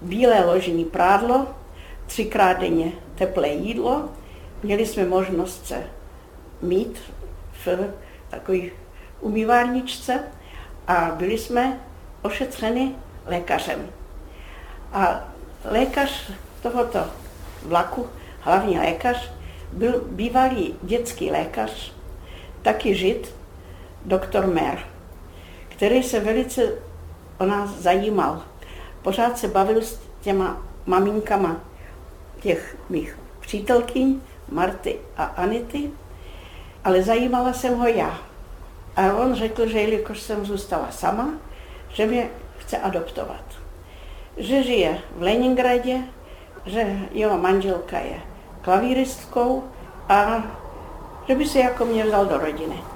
bílé 0.00 0.44
ložní 0.44 0.84
prádlo, 0.84 1.46
třikrát 2.06 2.52
denně 2.52 2.92
teplé 3.14 3.48
jídlo, 3.48 4.08
měli 4.62 4.86
jsme 4.86 5.04
možnost 5.04 5.66
se 5.66 5.86
mít 6.62 6.98
v 7.64 7.68
takové 8.30 8.58
umývárničce 9.20 10.20
a 10.88 11.10
byli 11.14 11.38
jsme 11.38 11.80
ošetřeni 12.22 12.96
lékařem. 13.26 13.88
A 14.92 15.24
lékař 15.64 16.30
tohoto 16.62 16.98
vlaku, 17.62 18.08
hlavní 18.40 18.78
lékař, 18.78 19.30
byl 19.72 20.02
bývalý 20.06 20.74
dětský 20.82 21.30
lékař, 21.30 21.92
taky 22.62 22.94
žid, 22.94 23.34
doktor 24.04 24.46
Mer, 24.46 24.78
který 25.68 26.02
se 26.02 26.20
velice 26.20 26.72
o 27.38 27.46
nás 27.46 27.70
zajímal. 27.70 28.42
Pořád 29.02 29.38
se 29.38 29.48
bavil 29.48 29.82
s 29.82 30.00
těma 30.20 30.62
maminkama 30.86 31.56
těch 32.40 32.76
mých 32.88 33.18
přítelkyň, 33.40 34.20
Marty 34.48 34.98
a 35.16 35.24
Anity, 35.24 35.90
ale 36.84 37.02
zajímala 37.02 37.52
jsem 37.52 37.78
ho 37.78 37.86
já. 37.86 38.18
A 38.96 39.12
on 39.12 39.34
řekl, 39.34 39.66
že 39.66 39.80
jelikož 39.80 40.20
jsem 40.20 40.44
zůstala 40.44 40.90
sama, 40.90 41.28
že 41.88 42.06
mě 42.06 42.28
chce 42.58 42.78
adoptovat. 42.78 43.44
Že 44.36 44.62
žije 44.62 44.98
v 45.16 45.22
Leningradě, 45.22 45.98
že 46.66 46.98
jeho 47.10 47.38
manželka 47.38 47.98
je 47.98 48.20
klavíristkou 48.60 49.64
a 50.08 50.42
že 51.28 51.34
by 51.34 51.46
se 51.46 51.58
jako 51.58 51.84
mě 51.84 52.04
vzal 52.04 52.26
do 52.26 52.38
rodiny. 52.38 52.93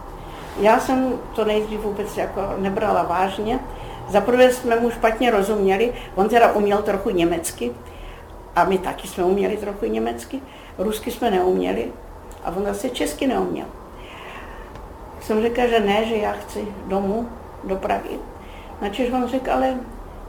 Já 0.61 0.81
jsem 0.81 1.12
to 1.35 1.44
nejdřív 1.44 1.81
vůbec 1.81 2.16
jako 2.16 2.40
nebrala 2.59 3.03
vážně. 3.03 3.61
Zaprvé 4.09 4.53
jsme 4.53 4.81
mu 4.81 4.90
špatně 4.90 5.31
rozuměli, 5.31 5.92
on 6.14 6.29
teda 6.29 6.53
uměl 6.53 6.83
trochu 6.83 7.11
německy 7.11 7.73
a 8.57 8.64
my 8.64 8.79
taky 8.79 9.09
jsme 9.09 9.25
uměli 9.25 9.57
trochu 9.57 9.87
německy, 9.87 10.40
rusky 10.79 11.11
jsme 11.11 11.31
neuměli 11.31 11.92
a 12.44 12.51
on 12.57 12.64
zase 12.64 12.90
česky 12.90 13.27
neuměl. 13.27 13.66
Jsem 15.21 15.42
řekla, 15.42 15.66
že 15.66 15.81
ne, 15.81 16.05
že 16.05 16.16
já 16.16 16.33
chci 16.33 16.68
domů 16.87 17.29
do 17.64 17.77
Prahy. 17.77 18.18
Načež 18.81 19.11
on 19.12 19.29
řekl, 19.29 19.53
ale 19.53 19.77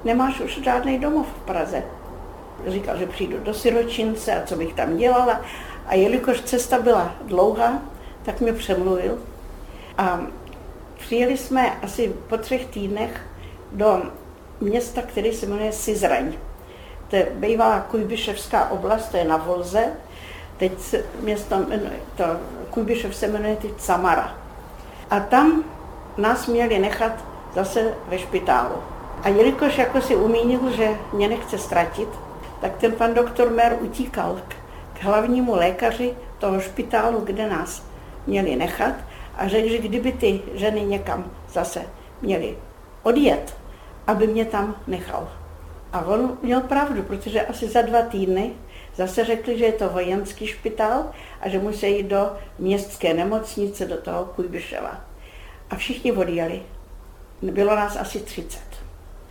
nemáš 0.04 0.39
už 0.39 0.62
žádný 0.63 1.00
domov 1.00 1.28
v 1.28 1.46
Praze. 1.46 1.84
Říkal, 2.68 2.98
že 2.98 3.06
přijdu 3.06 3.38
do 3.39 3.54
Siročince 3.54 4.36
a 4.36 4.46
co 4.46 4.56
bych 4.56 4.74
tam 4.74 4.98
dělala. 4.98 5.42
A 5.88 5.96
jelikož 5.96 6.42
cesta 6.42 6.80
byla 6.80 7.15
dlouhá, 7.26 7.82
tak 8.24 8.42
mě 8.42 8.54
přemluvil. 8.54 9.18
A 10.00 10.20
přijeli 10.98 11.38
jsme 11.38 11.80
asi 11.80 12.14
po 12.30 12.38
třech 12.38 12.66
týdnech 12.66 13.22
do 13.72 14.02
města, 14.62 15.02
které 15.02 15.34
se 15.34 15.46
jmenuje 15.46 15.72
Sizraň. 15.72 16.34
To 17.08 17.16
je 17.16 17.28
bývalá 17.34 17.80
Kujbiševská 17.80 18.70
oblast, 18.70 19.08
to 19.08 19.18
je 19.18 19.24
na 19.24 19.38
Volze. 19.38 19.86
Teď 20.58 20.80
se 20.80 21.06
město, 21.22 21.66
to 22.18 22.24
Kujbišev 22.70 23.16
se 23.16 23.28
jmenuje 23.28 23.56
teď 23.56 23.72
Samara. 23.78 24.36
A 25.10 25.20
tam 25.20 25.64
nás 26.18 26.48
měli 26.48 26.80
nechat 26.80 27.26
zase 27.56 27.94
ve 28.08 28.20
špitálu. 28.20 28.76
A 29.24 29.30
jelikož 29.30 29.78
jako 29.78 30.02
si 30.02 30.16
umínil, 30.16 30.72
že 30.72 30.90
mě 31.14 31.28
nechce 31.28 31.58
ztratit, 31.58 32.10
tak 32.62 32.78
ten 32.78 32.92
pan 32.92 33.14
doktor 33.14 33.50
Mer 33.50 33.78
utíkal 33.82 34.42
k 34.94 35.04
hlavnímu 35.04 35.56
lékaři 35.56 36.14
toho 36.38 36.62
špitálu, 36.62 37.20
kde 37.20 37.50
nás 37.50 37.84
měli 38.28 38.56
nechat 38.56 38.94
a 39.39 39.47
řekl, 39.47 39.69
že 39.69 39.78
kdyby 39.78 40.12
ty 40.12 40.41
ženy 40.54 40.82
někam 40.82 41.32
zase 41.49 41.82
měly 42.21 42.58
odjet, 43.04 43.58
aby 44.08 44.28
mě 44.28 44.45
tam 44.45 44.75
nechal. 44.88 45.30
A 45.93 46.06
on 46.06 46.38
měl 46.41 46.62
pravdu, 46.62 47.04
protože 47.04 47.41
asi 47.41 47.67
za 47.67 47.82
dva 47.82 48.02
týdny 48.02 48.52
zase 48.95 49.25
řekli, 49.25 49.58
že 49.58 49.65
je 49.65 49.71
to 49.71 49.89
vojenský 49.89 50.47
špitál 50.47 51.06
a 51.41 51.49
že 51.49 51.60
musí 51.60 51.97
jít 51.97 52.08
do 52.08 52.32
městské 52.60 53.13
nemocnice, 53.13 53.86
do 53.86 53.97
toho 53.97 54.25
Kujbiševa. 54.25 55.02
A 55.69 55.75
všichni 55.75 56.12
odjeli. 56.12 56.62
Bylo 57.41 57.75
nás 57.75 57.95
asi 57.95 58.19
30. 58.19 58.60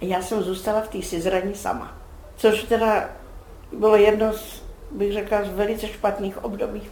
Já 0.00 0.22
jsem 0.22 0.42
zůstala 0.42 0.80
v 0.80 0.88
té 0.88 1.02
Sizraní 1.02 1.54
sama. 1.54 1.98
Což 2.36 2.62
teda 2.62 3.10
bylo 3.72 3.96
jedno 3.96 4.32
z, 4.32 4.62
bych 4.90 5.12
řekla, 5.12 5.44
z 5.44 5.48
velice 5.48 5.86
špatných 5.86 6.44
období. 6.44 6.82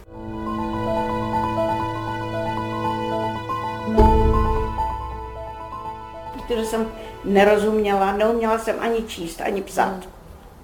Protože 6.47 6.65
jsem 6.65 6.91
nerozuměla, 7.23 8.11
neuměla 8.11 8.59
jsem 8.59 8.75
ani 8.79 9.03
číst, 9.03 9.41
ani 9.41 9.61
psát. 9.61 9.97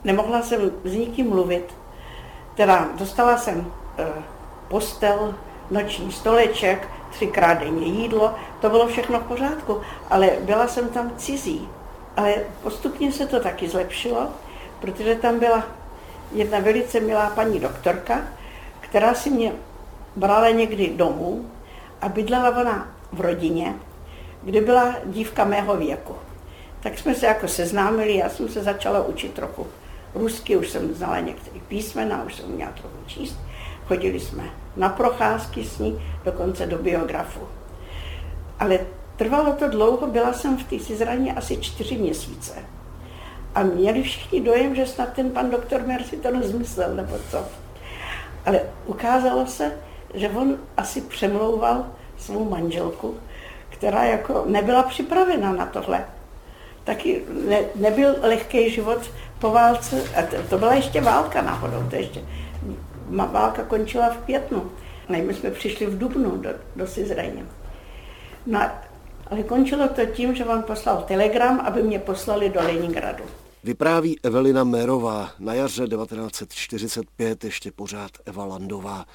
Nemohla 0.04 0.42
jsem 0.42 0.72
s 0.84 0.94
nikým 0.94 1.30
mluvit. 1.30 1.74
Teda 2.56 2.90
dostala 3.00 3.38
jsem 3.38 3.72
e, 3.98 4.06
postel, 4.68 5.36
noční 5.72 6.12
stoleček, 6.12 6.88
třikrát 7.12 7.54
denně 7.54 7.86
jídlo, 7.86 8.36
to 8.62 8.70
bylo 8.70 8.88
všechno 8.88 9.20
v 9.20 9.24
pořádku, 9.24 9.82
ale 10.10 10.30
byla 10.40 10.68
jsem 10.68 10.90
tam 10.90 11.12
cizí. 11.18 11.68
Ale 12.18 12.36
postupně 12.64 13.12
se 13.12 13.28
to 13.28 13.40
taky 13.40 13.70
zlepšilo, 13.70 14.28
protože 14.80 15.16
tam 15.16 15.40
byla 15.40 15.64
jedna 16.32 16.60
velice 16.60 17.00
milá 17.00 17.30
paní 17.30 17.60
doktorka, 17.60 18.22
která 18.80 19.14
si 19.14 19.30
mě 19.30 19.52
brala 20.16 20.50
někdy 20.50 20.88
domů 20.88 21.46
a 22.02 22.10
bydlela 22.10 22.50
ona 22.50 22.88
v 23.12 23.22
rodině, 23.22 23.76
kde 24.44 24.62
byla 24.62 24.96
dívka 25.06 25.44
mého 25.46 25.78
věku. 25.78 26.16
Tak 26.80 27.00
jsme 27.00 27.16
se 27.16 27.26
jako 27.26 27.48
seznámili, 27.48 28.18
já 28.18 28.30
jsem 28.30 28.50
se 28.50 28.64
začala 28.64 29.06
učit 29.06 29.34
trochu 29.34 29.68
rusky, 30.16 30.58
už 30.58 30.70
jsem 30.70 30.94
znala 30.94 31.20
některé 31.20 31.60
písmena, 31.68 32.24
už 32.24 32.36
jsem 32.36 32.50
měla 32.50 32.72
trochu 32.72 32.98
číst. 33.08 33.40
Chodili 33.88 34.20
jsme 34.20 34.44
na 34.78 34.90
procházky 34.90 35.64
s 35.64 35.80
ní, 35.80 36.02
dokonce 36.26 36.66
do 36.66 36.78
biografu. 36.78 37.48
Ale 38.60 38.80
trvalo 39.16 39.54
to 39.54 39.68
dlouho, 39.68 40.08
byla 40.08 40.34
jsem 40.34 40.58
v 40.58 40.64
té 40.64 40.80
Sizraně 40.80 41.34
asi 41.34 41.58
čtyři 41.58 41.98
měsíce. 41.98 42.54
A 43.56 43.64
měli 43.64 44.04
všichni 44.04 44.42
dojem, 44.42 44.76
že 44.76 44.86
snad 44.86 45.14
ten 45.14 45.32
pan 45.32 45.50
doktor 45.50 45.82
Mer 45.88 46.04
si 46.04 46.18
to 46.18 46.32
nezmyslel, 46.32 46.96
nebo 46.96 47.16
co. 47.32 47.46
Ale 48.46 48.62
ukázalo 48.86 49.48
se, 49.48 49.72
že 50.14 50.30
on 50.30 50.58
asi 50.78 51.02
přemlouval 51.02 51.86
svou 52.18 52.50
manželku, 52.50 53.16
která 53.74 54.04
jako 54.04 54.44
nebyla 54.48 54.84
připravena 54.84 55.54
na 55.54 55.66
tohle. 55.66 56.06
Taky 56.84 57.22
ne, 57.48 57.60
nebyl 57.76 58.16
lehký 58.22 58.70
život 58.70 59.12
po 59.40 59.52
válce, 59.52 60.04
a 60.16 60.22
to, 60.22 60.36
to 60.50 60.58
byla 60.58 60.74
ještě 60.74 61.02
válka 61.02 61.42
náhodou, 61.42 61.90
to 61.90 61.96
ještě, 61.96 62.22
válka 63.10 63.64
končila 63.64 64.10
v 64.10 64.18
květnu. 64.18 64.72
A 65.10 65.12
my 65.12 65.34
jsme 65.34 65.52
přišli 65.52 65.86
v 65.86 65.98
Dubnu 65.98 66.38
do, 66.38 66.50
do 66.76 66.88
Sizraně. 66.88 67.46
No, 68.46 68.60
ale 69.28 69.44
končilo 69.44 69.88
to 69.88 70.06
tím, 70.06 70.36
že 70.36 70.44
vám 70.44 70.64
poslal 70.64 71.04
telegram, 71.08 71.60
aby 71.60 71.84
mě 71.84 72.00
poslali 72.00 72.50
do 72.50 72.60
Leningradu. 72.60 73.24
Vypráví 73.64 74.20
Evelina 74.24 74.64
Mérová, 74.64 75.30
na 75.40 75.54
jaře 75.54 75.88
1945 75.88 77.44
ještě 77.44 77.72
pořád 77.72 78.12
Eva 78.26 78.46
Landová. 78.46 79.06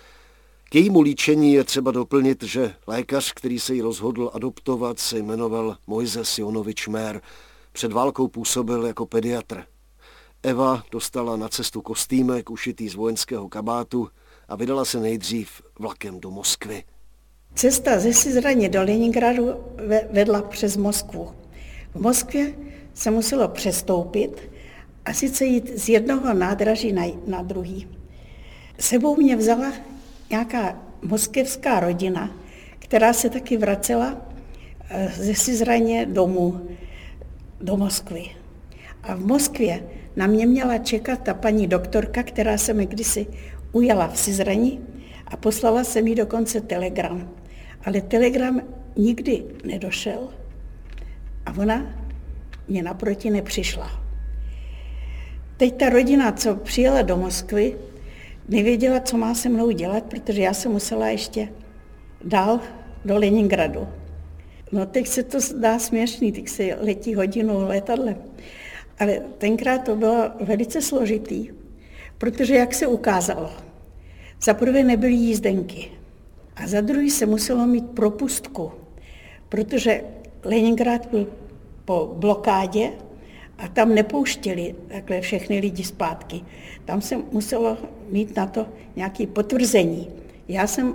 K 0.71 0.75
jejímu 0.75 1.01
líčení 1.01 1.53
je 1.53 1.65
třeba 1.65 1.91
doplnit, 1.91 2.43
že 2.43 2.75
lékař, 2.87 3.33
který 3.33 3.59
se 3.59 3.75
jí 3.75 3.81
rozhodl 3.81 4.31
adoptovat, 4.35 4.99
se 4.99 5.19
jmenoval 5.19 5.77
Mojzes 5.87 6.39
Jonovič 6.39 6.89
Mér. 6.89 7.21
Před 7.73 7.93
válkou 7.93 8.29
působil 8.29 8.87
jako 8.87 9.07
pediatr. 9.07 9.65
Eva 10.43 10.83
dostala 10.93 11.37
na 11.37 11.49
cestu 11.49 11.83
kostýmek 11.83 12.51
ušitý 12.51 12.89
z 12.89 12.95
vojenského 12.95 13.49
kabátu 13.49 14.09
a 14.49 14.57
vydala 14.57 14.85
se 14.85 15.01
nejdřív 15.01 15.63
vlakem 15.79 16.21
do 16.21 16.31
Moskvy. 16.31 16.85
Cesta 17.55 18.01
ze 18.01 18.13
Sizraně 18.13 18.69
do 18.69 18.83
Leningradu 18.83 19.55
vedla 20.11 20.43
přes 20.43 20.77
Moskvu. 20.77 21.33
V 21.95 22.01
Moskvě 22.01 22.55
se 22.95 23.11
muselo 23.11 23.49
přestoupit 23.49 24.51
a 25.05 25.13
sice 25.13 25.45
jít 25.45 25.79
z 25.79 25.89
jednoho 25.89 26.35
nádraží 26.35 26.93
na, 26.93 27.05
na 27.27 27.43
druhý. 27.43 27.89
Sebou 28.79 29.17
mě 29.17 29.37
vzala 29.37 29.73
nějaká 30.31 30.83
moskevská 31.03 31.81
rodina, 31.81 32.37
která 32.79 33.13
se 33.13 33.31
taky 33.31 33.57
vracela 33.57 34.17
eh, 34.91 35.13
ze 35.17 35.35
Sizraně 35.35 36.07
domů 36.07 36.69
do 37.61 37.77
Moskvy. 37.77 38.25
A 39.03 39.15
v 39.15 39.21
Moskvě 39.21 39.83
na 40.17 40.27
mě 40.27 40.47
měla 40.47 40.79
čekat 40.79 41.23
ta 41.23 41.35
paní 41.35 41.67
doktorka, 41.67 42.23
která 42.23 42.59
se 42.59 42.75
mi 42.75 42.87
kdysi 42.87 43.27
ujala 43.73 44.09
v 44.09 44.19
Sizrani 44.19 44.81
a 45.27 45.37
poslala 45.37 45.85
se 45.85 46.03
mi 46.03 46.15
dokonce 46.15 46.61
telegram. 46.61 47.31
Ale 47.85 48.01
telegram 48.01 48.61
nikdy 48.97 49.45
nedošel 49.65 50.29
a 51.47 51.55
ona 51.59 51.95
mě 52.69 52.83
naproti 52.83 53.31
nepřišla. 53.31 53.91
Teď 55.57 55.77
ta 55.77 55.89
rodina, 55.89 56.33
co 56.33 56.55
přijela 56.55 57.03
do 57.03 57.17
Moskvy, 57.17 57.77
nevěděla, 58.49 59.01
co 59.01 59.17
má 59.17 59.35
se 59.35 59.49
mnou 59.49 59.71
dělat, 59.71 60.05
protože 60.05 60.43
já 60.43 60.55
jsem 60.55 60.73
musela 60.73 61.09
ještě 61.09 61.49
dál 62.25 62.61
do 63.05 63.19
Leningradu. 63.19 63.89
No 64.73 64.87
teď 64.87 65.07
se 65.07 65.23
to 65.23 65.41
zdá 65.41 65.79
směšný, 65.79 66.33
teď 66.33 66.49
se 66.49 66.77
letí 66.81 67.15
hodinu 67.15 67.67
letadlem. 67.69 68.17
Ale 68.99 69.21
tenkrát 69.39 69.79
to 69.79 69.97
bylo 69.97 70.31
velice 70.41 70.83
složitý, 70.83 71.49
protože 72.19 72.55
jak 72.55 72.75
se 72.75 72.87
ukázalo, 72.87 73.51
za 74.43 74.55
prvé 74.55 74.85
nebyly 74.85 75.13
jízdenky 75.13 75.91
a 76.57 76.67
za 76.67 76.81
druhý 76.81 77.11
se 77.11 77.27
muselo 77.27 77.67
mít 77.67 77.91
propustku, 77.91 78.73
protože 79.49 80.05
Leningrad 80.45 81.07
byl 81.07 81.27
po 81.85 82.15
blokádě 82.17 82.91
a 83.59 83.69
tam 83.69 83.95
nepouštěli 83.95 84.75
takhle 84.89 85.21
všechny 85.21 85.59
lidi 85.59 85.85
zpátky. 85.85 86.41
Tam 86.85 87.01
se 87.01 87.17
muselo 87.33 87.79
mít 88.11 88.37
na 88.37 88.47
to 88.47 88.67
nějaké 88.97 89.27
potvrzení. 89.27 90.09
Já 90.49 90.67
jsem 90.67 90.95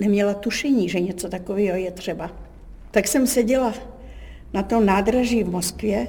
neměla 0.00 0.34
tušení, 0.34 0.88
že 0.88 1.00
něco 1.00 1.28
takového 1.28 1.76
je 1.76 1.90
třeba. 1.90 2.30
Tak 2.90 3.08
jsem 3.08 3.26
seděla 3.26 3.74
na 4.52 4.62
tom 4.62 4.86
nádraží 4.86 5.44
v 5.44 5.50
Moskvě. 5.50 6.08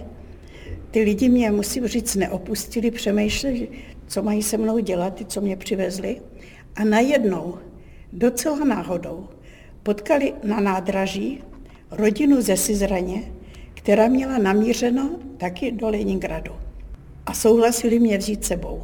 Ty 0.92 1.02
lidi 1.02 1.30
mě, 1.30 1.52
musím 1.52 1.88
říct, 1.88 2.16
neopustili, 2.16 2.92
přemýšleli, 2.92 3.68
co 4.08 4.24
mají 4.24 4.44
se 4.44 4.58
mnou 4.58 4.80
dělat, 4.80 5.16
ty, 5.16 5.26
co 5.26 5.42
mě 5.42 5.56
přivezli. 5.58 6.22
A 6.76 6.84
najednou, 6.84 7.58
docela 8.14 8.66
náhodou, 8.66 9.28
potkali 9.84 10.34
na 10.44 10.60
nádraží 10.60 11.44
rodinu 11.92 12.42
ze 12.42 12.58
Sizraně, 12.58 13.24
která 13.74 14.08
měla 14.08 14.38
namířeno 14.38 15.10
taky 15.38 15.72
do 15.72 15.90
Leningradu. 15.90 16.52
A 17.26 17.34
souhlasili 17.34 18.00
mě 18.00 18.18
vzít 18.18 18.46
sebou. 18.46 18.84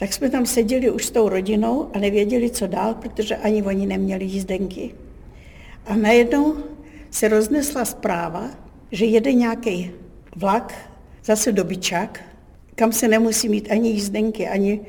Tak 0.00 0.12
jsme 0.12 0.30
tam 0.30 0.46
seděli 0.46 0.90
už 0.90 1.06
s 1.06 1.10
tou 1.10 1.28
rodinou 1.28 1.90
a 1.92 1.98
nevěděli, 1.98 2.50
co 2.50 2.66
dál, 2.66 2.94
protože 2.94 3.36
ani 3.36 3.62
oni 3.62 3.86
neměli 3.86 4.24
jízdenky. 4.24 4.94
A 5.86 5.96
najednou 5.96 6.56
se 7.10 7.28
roznesla 7.28 7.84
zpráva, 7.84 8.50
že 8.92 9.04
jede 9.04 9.32
nějaký 9.32 9.90
vlak 10.36 10.74
zase 11.24 11.52
do 11.52 11.64
Byčák, 11.64 12.20
kam 12.74 12.92
se 12.92 13.08
nemusí 13.08 13.48
mít 13.48 13.70
ani 13.70 13.90
jízdenky, 13.90 14.48
ani, 14.48 14.80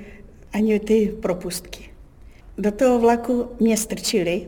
ani 0.54 0.80
ty 0.80 1.13
propustky. 1.21 1.89
Do 2.58 2.71
toho 2.71 3.00
vlaku 3.00 3.50
mě 3.60 3.78
strčili. 3.78 4.47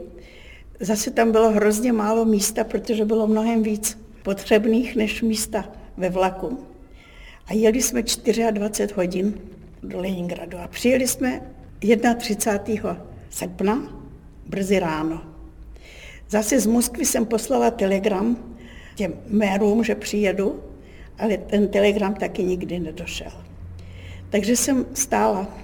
Zase 0.80 1.12
tam 1.12 1.32
bylo 1.32 1.52
hrozně 1.52 1.93
málo 1.93 2.26
místa, 2.26 2.63
protože 2.63 3.06
bylo 3.06 3.28
mnohem 3.28 3.63
víc 3.63 3.99
potřebných 4.23 4.95
než 4.95 5.21
místa 5.21 5.71
ve 5.97 6.10
vlaku. 6.10 6.58
A 7.47 7.54
jeli 7.54 7.82
jsme 7.82 8.04
24 8.52 8.93
hodin 8.95 9.34
do 9.84 10.00
Leningradu 10.00 10.58
a 10.58 10.67
přijeli 10.67 11.08
jsme 11.08 11.41
31. 12.17 13.06
srpna 13.30 14.04
brzy 14.46 14.80
ráno. 14.80 15.22
Zase 16.30 16.60
z 16.60 16.65
Moskvy 16.65 17.06
jsem 17.06 17.26
poslala 17.26 17.72
telegram 17.72 18.38
těm 18.96 19.13
mérům, 19.28 19.84
že 19.84 19.96
přijedu, 19.96 20.63
ale 21.19 21.38
ten 21.38 21.67
telegram 21.67 22.13
taky 22.13 22.43
nikdy 22.43 22.80
nedošel. 22.80 23.32
Takže 24.30 24.56
jsem 24.56 24.86
stála 24.93 25.58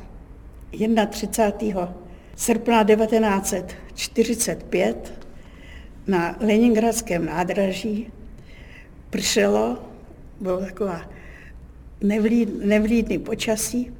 31. 1.09 1.93
srpna 2.35 2.83
1945 2.83 5.13
na 6.07 6.35
Leningradském 6.39 7.25
nádraží. 7.25 8.11
Pršelo, 9.09 9.77
bylo 10.41 10.59
taková 10.59 11.09
nevlíd, 12.01 12.65
nevlídný 12.65 13.19
počasí 13.19 13.91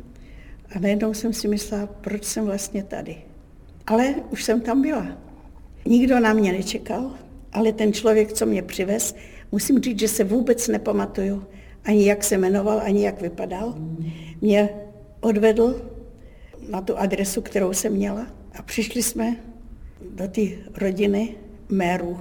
a 0.76 0.80
najednou 0.80 1.14
jsem 1.14 1.34
si 1.34 1.48
myslela, 1.48 1.88
proč 1.88 2.24
jsem 2.24 2.46
vlastně 2.46 2.84
tady. 2.84 3.18
Ale 3.88 4.16
už 4.30 4.44
jsem 4.44 4.62
tam 4.62 4.82
byla. 4.82 5.08
Nikdo 5.86 6.20
na 6.20 6.34
mě 6.34 6.52
nečekal, 6.52 7.12
ale 7.54 7.74
ten 7.74 7.94
člověk, 7.94 8.34
co 8.34 8.46
mě 8.46 8.62
přivez, 8.62 9.16
musím 9.52 9.82
říct, 9.82 10.00
že 10.00 10.08
se 10.08 10.24
vůbec 10.24 10.68
nepamatuju, 10.68 11.46
ani 11.84 12.08
jak 12.08 12.24
se 12.24 12.38
jmenoval, 12.38 12.82
ani 12.84 13.06
jak 13.06 13.22
vypadal. 13.22 13.76
Mě 14.42 14.70
odvedl 15.22 15.82
na 16.70 16.82
tu 16.82 16.98
adresu, 16.98 17.42
kterou 17.42 17.74
jsem 17.74 17.94
měla 17.94 18.28
a 18.56 18.62
přišli 18.62 19.04
jsme 19.04 19.36
do 20.16 20.28
té 20.28 20.42
rodiny 20.76 21.36
mérů. 21.70 22.20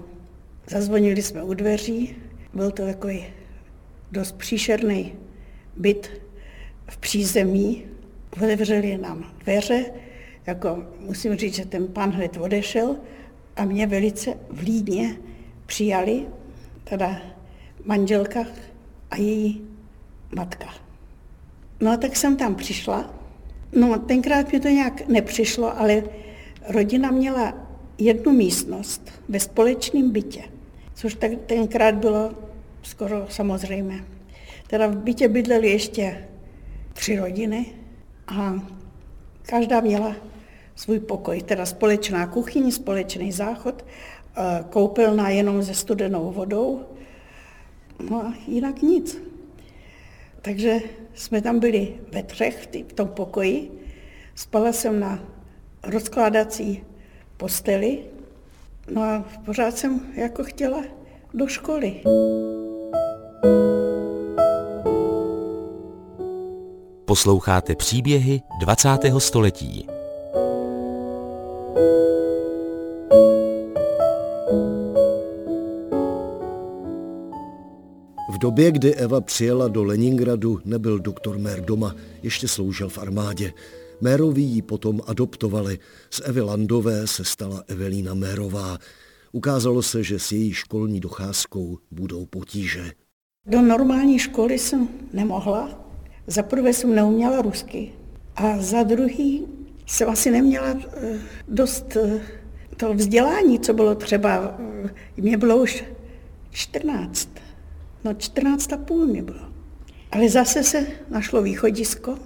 Zazvonili 0.70 1.22
jsme 1.22 1.42
u 1.42 1.54
dveří, 1.54 2.16
byl 2.54 2.70
to 2.70 2.86
takový 2.86 3.24
dost 4.12 4.32
příšerný 4.32 5.14
byt 5.76 6.10
v 6.86 6.98
přízemí, 6.98 7.84
otevřeli 8.42 8.98
nám 8.98 9.32
dveře, 9.44 9.84
jako 10.46 10.84
musím 11.00 11.36
říct, 11.36 11.54
že 11.54 11.66
ten 11.66 11.88
pan 11.88 12.10
hned 12.10 12.36
odešel 12.36 12.96
a 13.56 13.64
mě 13.64 13.86
velice 13.86 14.34
vlídně 14.50 15.16
přijali, 15.66 16.26
teda 16.84 17.20
manželka 17.84 18.44
a 19.10 19.16
její 19.16 19.62
matka. 20.34 20.66
No 21.80 21.90
a 21.90 21.96
tak 21.96 22.16
jsem 22.16 22.36
tam 22.36 22.54
přišla. 22.54 23.14
No 23.72 23.98
tenkrát 23.98 24.52
mi 24.52 24.60
to 24.60 24.68
nějak 24.68 25.08
nepřišlo, 25.08 25.80
ale 25.80 26.02
rodina 26.68 27.10
měla 27.10 27.54
jednu 27.98 28.32
místnost 28.32 29.22
ve 29.28 29.40
společném 29.40 30.10
bytě, 30.10 30.42
což 30.94 31.14
tak 31.14 31.30
tenkrát 31.46 31.94
bylo 31.94 32.34
skoro 32.82 33.26
samozřejmé. 33.28 34.04
Teda 34.66 34.86
v 34.86 34.96
bytě 34.96 35.28
bydleli 35.28 35.70
ještě 35.70 36.28
tři 36.92 37.16
rodiny 37.16 37.66
a 38.28 38.62
každá 39.42 39.80
měla 39.80 40.16
svůj 40.76 41.00
pokoj, 41.00 41.42
teda 41.42 41.66
společná 41.66 42.26
kuchyň, 42.26 42.70
společný 42.70 43.32
záchod, 43.32 43.84
eh, 44.36 44.64
koupelna 44.70 45.28
jenom 45.28 45.64
se 45.64 45.74
studenou 45.74 46.32
vodou, 46.32 46.82
no 48.10 48.16
a 48.16 48.34
jinak 48.46 48.82
nic. 48.82 49.18
Takže 50.42 50.78
jsme 51.14 51.42
tam 51.42 51.58
byli 51.58 51.94
ve 52.12 52.22
třech 52.22 52.68
v 52.88 52.92
tom 52.92 53.08
pokoji. 53.08 53.70
Spala 54.34 54.72
jsem 54.72 55.00
na 55.00 55.20
rozkládací 55.82 56.84
posteli, 57.36 58.04
no 58.90 59.02
a 59.02 59.24
pořád 59.44 59.78
jsem 59.78 60.00
jako 60.14 60.44
chtěla 60.44 60.84
do 61.34 61.46
školy. 61.46 62.00
Posloucháte 67.08 67.76
příběhy 67.76 68.42
20. 68.60 68.88
století. 69.18 69.86
V 78.34 78.38
době, 78.38 78.72
kdy 78.72 78.94
Eva 78.94 79.20
přijela 79.20 79.68
do 79.68 79.84
Leningradu, 79.84 80.60
nebyl 80.64 80.98
doktor 80.98 81.38
Mér 81.38 81.60
doma, 81.60 81.94
ještě 82.22 82.48
sloužil 82.48 82.88
v 82.88 82.98
armádě. 82.98 83.52
Mérovi 84.00 84.42
ji 84.42 84.62
potom 84.62 85.00
adoptovali. 85.06 85.78
Z 86.10 86.20
Evy 86.24 86.40
Landové 86.40 87.06
se 87.06 87.24
stala 87.24 87.62
Evelína 87.68 88.14
Mérová. 88.14 88.78
Ukázalo 89.32 89.82
se, 89.82 90.04
že 90.04 90.18
s 90.18 90.32
její 90.32 90.52
školní 90.52 91.00
docházkou 91.00 91.78
budou 91.90 92.26
potíže. 92.26 92.92
Do 93.46 93.62
normální 93.62 94.18
školy 94.18 94.58
jsem 94.58 94.88
nemohla. 95.12 95.87
Za 96.28 96.42
prvé 96.42 96.72
jsem 96.72 96.94
neuměla 96.94 97.42
rusky 97.42 97.92
a 98.36 98.58
za 98.58 98.82
druhý 98.82 99.46
jsem 99.86 100.10
asi 100.10 100.30
neměla 100.30 100.66
eh, 100.68 101.18
dost 101.48 101.96
eh, 101.96 102.20
to 102.76 102.94
vzdělání, 102.94 103.60
co 103.60 103.74
bylo 103.74 103.94
třeba. 103.94 104.58
Eh, 104.86 104.90
mě 105.16 105.36
bylo 105.36 105.56
už 105.56 105.84
14. 106.50 107.28
No 108.04 108.14
14 108.14 108.72
a 108.72 108.76
půl 108.76 109.06
mě 109.06 109.22
bylo. 109.22 109.40
Ale 110.12 110.28
zase 110.28 110.62
se 110.62 110.86
našlo 111.10 111.42
východisko 111.42 112.18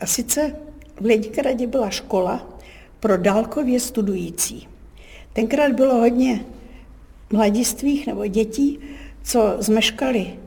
a 0.00 0.06
sice 0.06 0.56
v 1.00 1.04
Lenikradě 1.04 1.66
byla 1.66 1.90
škola 1.90 2.58
pro 3.00 3.16
dálkově 3.16 3.80
studující. 3.80 4.68
Tenkrát 5.32 5.72
bylo 5.72 5.94
hodně 5.94 6.44
mladistvých 7.32 8.06
nebo 8.06 8.26
dětí, 8.26 8.78
co 9.22 9.56
zmeškali 9.58 10.38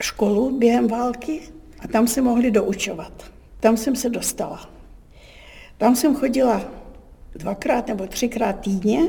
školu 0.00 0.58
během 0.58 0.88
války 0.88 1.40
a 1.80 1.88
tam 1.88 2.06
se 2.06 2.22
mohli 2.22 2.50
doučovat. 2.50 3.30
Tam 3.60 3.76
jsem 3.76 3.96
se 3.96 4.10
dostala. 4.10 4.70
Tam 5.78 5.96
jsem 5.96 6.14
chodila 6.14 6.62
dvakrát 7.34 7.86
nebo 7.86 8.06
třikrát 8.06 8.52
týdně, 8.52 9.02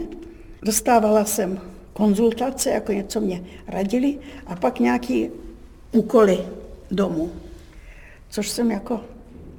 dostávala 0.61 1.25
jsem 1.25 1.61
konzultace, 1.93 2.69
jako 2.69 2.91
něco 2.91 3.21
mě 3.21 3.43
radili, 3.67 4.19
a 4.45 4.55
pak 4.55 4.79
nějaký 4.79 5.29
úkoly 5.91 6.39
domů, 6.91 7.31
což 8.29 8.49
jsem 8.49 8.71
jako 8.71 9.01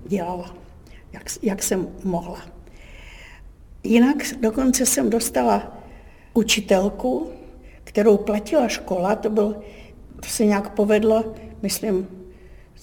dělala, 0.06 0.56
jak, 1.12 1.22
jak 1.42 1.62
jsem 1.62 1.88
mohla. 2.04 2.40
Jinak 3.84 4.16
dokonce 4.40 4.86
jsem 4.86 5.10
dostala 5.10 5.76
učitelku, 6.34 7.30
kterou 7.84 8.16
platila 8.16 8.68
škola, 8.68 9.16
to, 9.16 9.30
byl, 9.30 9.62
to 10.20 10.28
se 10.28 10.44
nějak 10.44 10.74
povedlo, 10.74 11.34
myslím, 11.62 12.08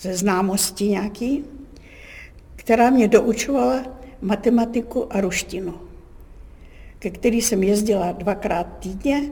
ze 0.01 0.15
známosti 0.15 0.87
nějaký, 0.87 1.43
která 2.55 2.89
mě 2.89 3.07
doučovala 3.07 3.83
matematiku 4.21 5.13
a 5.13 5.21
ruštinu, 5.21 5.73
ke 6.99 7.09
který 7.09 7.41
jsem 7.41 7.63
jezdila 7.63 8.11
dvakrát 8.11 8.67
týdně 8.79 9.31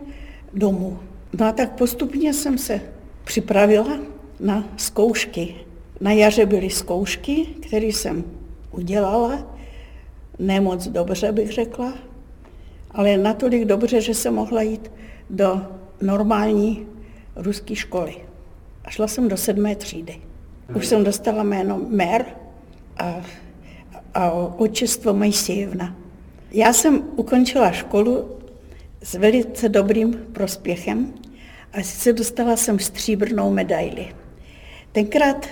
domů. 0.53 0.99
No 1.39 1.45
a 1.45 1.51
tak 1.51 1.77
postupně 1.77 2.33
jsem 2.33 2.57
se 2.57 2.81
připravila 3.23 3.99
na 4.39 4.69
zkoušky. 4.77 5.55
Na 6.01 6.11
jaře 6.11 6.45
byly 6.45 6.69
zkoušky, 6.69 7.45
které 7.67 7.85
jsem 7.85 8.23
udělala, 8.71 9.55
nemoc 10.39 10.87
dobře 10.87 11.31
bych 11.31 11.51
řekla, 11.51 11.93
ale 12.91 13.17
natolik 13.17 13.65
dobře, 13.65 14.01
že 14.01 14.13
jsem 14.13 14.33
mohla 14.33 14.61
jít 14.61 14.91
do 15.29 15.61
normální 16.01 16.87
ruské 17.35 17.75
školy. 17.75 18.15
A 18.85 18.89
šla 18.89 19.07
jsem 19.07 19.27
do 19.27 19.37
sedmé 19.37 19.75
třídy. 19.75 20.26
Už 20.75 20.87
jsem 20.87 21.03
dostala 21.03 21.43
jméno 21.43 21.81
Mer 21.87 22.25
a, 22.97 23.21
a 24.13 24.31
očestvo 24.31 25.13
Mojsijevna. 25.13 25.95
Já 26.51 26.73
jsem 26.73 27.03
ukončila 27.15 27.71
školu 27.71 28.29
s 29.03 29.13
velice 29.13 29.69
dobrým 29.69 30.13
prospěchem 30.13 31.13
a 31.73 31.83
sice 31.83 32.13
dostala 32.13 32.57
jsem 32.57 32.79
stříbrnou 32.79 33.53
medaili. 33.53 34.07
Tenkrát 34.91 35.47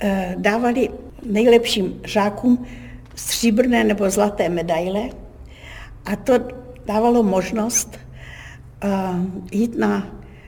e, 0.00 0.34
dávali 0.38 0.88
nejlepším 1.26 2.00
žákům 2.04 2.66
stříbrné 3.14 3.84
nebo 3.84 4.10
zlaté 4.10 4.48
medaile 4.48 5.10
a 6.04 6.16
to 6.16 6.32
dávalo 6.86 7.22
možnost 7.22 7.98
uh, 8.84 8.90
jít 9.52 9.78
na 9.78 10.06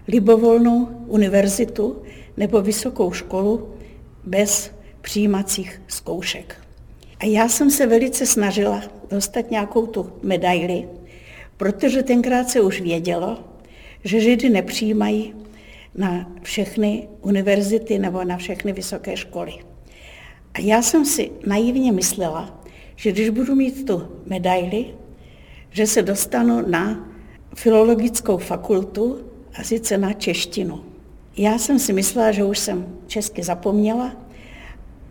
libovolnou 0.09 0.89
univerzitu 1.07 2.03
nebo 2.43 2.63
vysokou 2.63 3.13
školu 3.13 3.69
bez 4.25 4.71
přijímacích 5.01 5.83
zkoušek. 5.89 6.57
A 7.19 7.25
já 7.25 7.49
jsem 7.49 7.71
se 7.71 7.87
velice 7.87 8.27
snažila 8.27 8.83
dostat 9.11 9.51
nějakou 9.51 9.87
tu 9.87 10.13
medaili, 10.23 10.89
protože 11.57 12.03
tenkrát 12.03 12.51
se 12.51 12.61
už 12.61 12.81
vědělo, 12.81 13.39
že 14.05 14.21
Židy 14.21 14.51
nepřijímají 14.51 15.35
na 15.95 16.33
všechny 16.43 17.09
univerzity 17.21 17.99
nebo 17.99 18.25
na 18.25 18.37
všechny 18.37 18.73
vysoké 18.73 19.17
školy. 19.17 19.53
A 20.55 20.61
já 20.61 20.83
jsem 20.83 21.05
si 21.05 21.31
naivně 21.47 21.93
myslela, 21.93 22.65
že 22.97 23.13
když 23.13 23.29
budu 23.29 23.55
mít 23.55 23.87
tu 23.87 24.09
medaili, 24.27 24.95
že 25.71 25.87
se 25.87 26.03
dostanu 26.03 26.69
na 26.69 27.09
filologickou 27.55 28.39
fakultu 28.39 29.19
a 29.55 29.63
sice 29.63 29.99
na 29.99 30.13
češtinu. 30.13 30.92
Já 31.37 31.59
jsem 31.59 31.79
si 31.79 31.93
myslela, 31.93 32.33
že 32.33 32.45
už 32.45 32.59
jsem 32.59 32.87
česky 33.07 33.43
zapomněla 33.43 34.13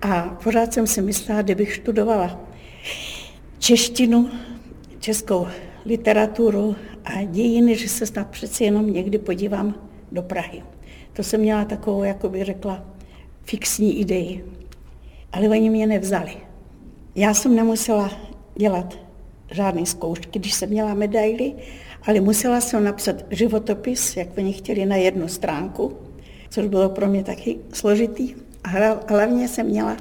a 0.02 0.38
pořád 0.44 0.74
jsem 0.74 0.88
si 0.88 1.02
myslela, 1.02 1.42
kdybych 1.42 1.74
študovala 1.74 2.40
češtinu, 3.60 4.30
českou 5.00 5.48
literaturu 5.86 6.76
a 7.06 7.24
dějiny, 7.24 7.76
že 7.76 7.90
se 7.90 8.06
snad 8.06 8.28
přeci 8.28 8.64
jenom 8.64 8.94
někdy 8.94 9.18
podívám 9.18 9.76
do 10.12 10.22
Prahy. 10.22 10.64
To 11.14 11.24
jsem 11.24 11.42
měla 11.42 11.66
takovou, 11.66 12.04
jako 12.04 12.30
bych 12.30 12.46
řekla, 12.46 12.86
fixní 13.44 14.00
idei. 14.00 14.44
Ale 15.32 15.50
oni 15.50 15.70
mě 15.70 15.88
nevzali. 15.88 16.34
Já 17.16 17.34
jsem 17.34 17.56
nemusela 17.56 18.12
dělat 18.56 19.00
žádné 19.52 19.86
zkoušky, 19.86 20.40
když 20.40 20.54
jsem 20.54 20.70
měla 20.70 20.94
medaily, 20.94 21.54
ale 22.04 22.20
musela 22.20 22.62
jsem 22.62 22.84
napsat 22.84 23.16
životopis, 23.30 24.18
jak 24.18 24.38
oni 24.38 24.54
chtěli, 24.54 24.86
na 24.86 24.96
jednu 24.96 25.28
stránku, 25.28 25.98
což 26.52 26.68
bylo 26.68 26.90
pro 26.90 27.08
mě 27.08 27.24
taky 27.24 27.58
složitý. 27.74 28.36
A 28.64 28.70
hlavně 29.08 29.48
jsem 29.48 29.66
měla 29.66 29.98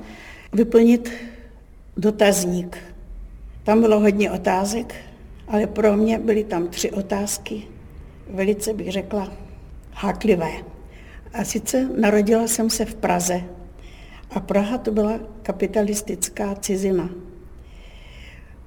vyplnit 0.53 1.11
dotazník. 1.97 2.79
Tam 3.65 3.81
bylo 3.81 4.01
hodně 4.01 4.31
otázek, 4.31 4.95
ale 5.49 5.67
pro 5.67 5.97
mě 5.97 6.19
byly 6.19 6.45
tam 6.45 6.69
tři 6.69 6.91
otázky, 6.91 7.63
velice 8.31 8.75
bych 8.75 8.93
řekla 8.93 9.33
háklivé. 9.93 10.51
A 11.33 11.45
sice 11.45 11.89
narodila 11.97 12.49
jsem 12.49 12.71
se 12.71 12.85
v 12.85 12.95
Praze 12.95 13.43
a 14.31 14.41
Praha 14.41 14.79
to 14.79 14.91
byla 14.91 15.21
kapitalistická 15.43 16.55
cizina. 16.55 17.11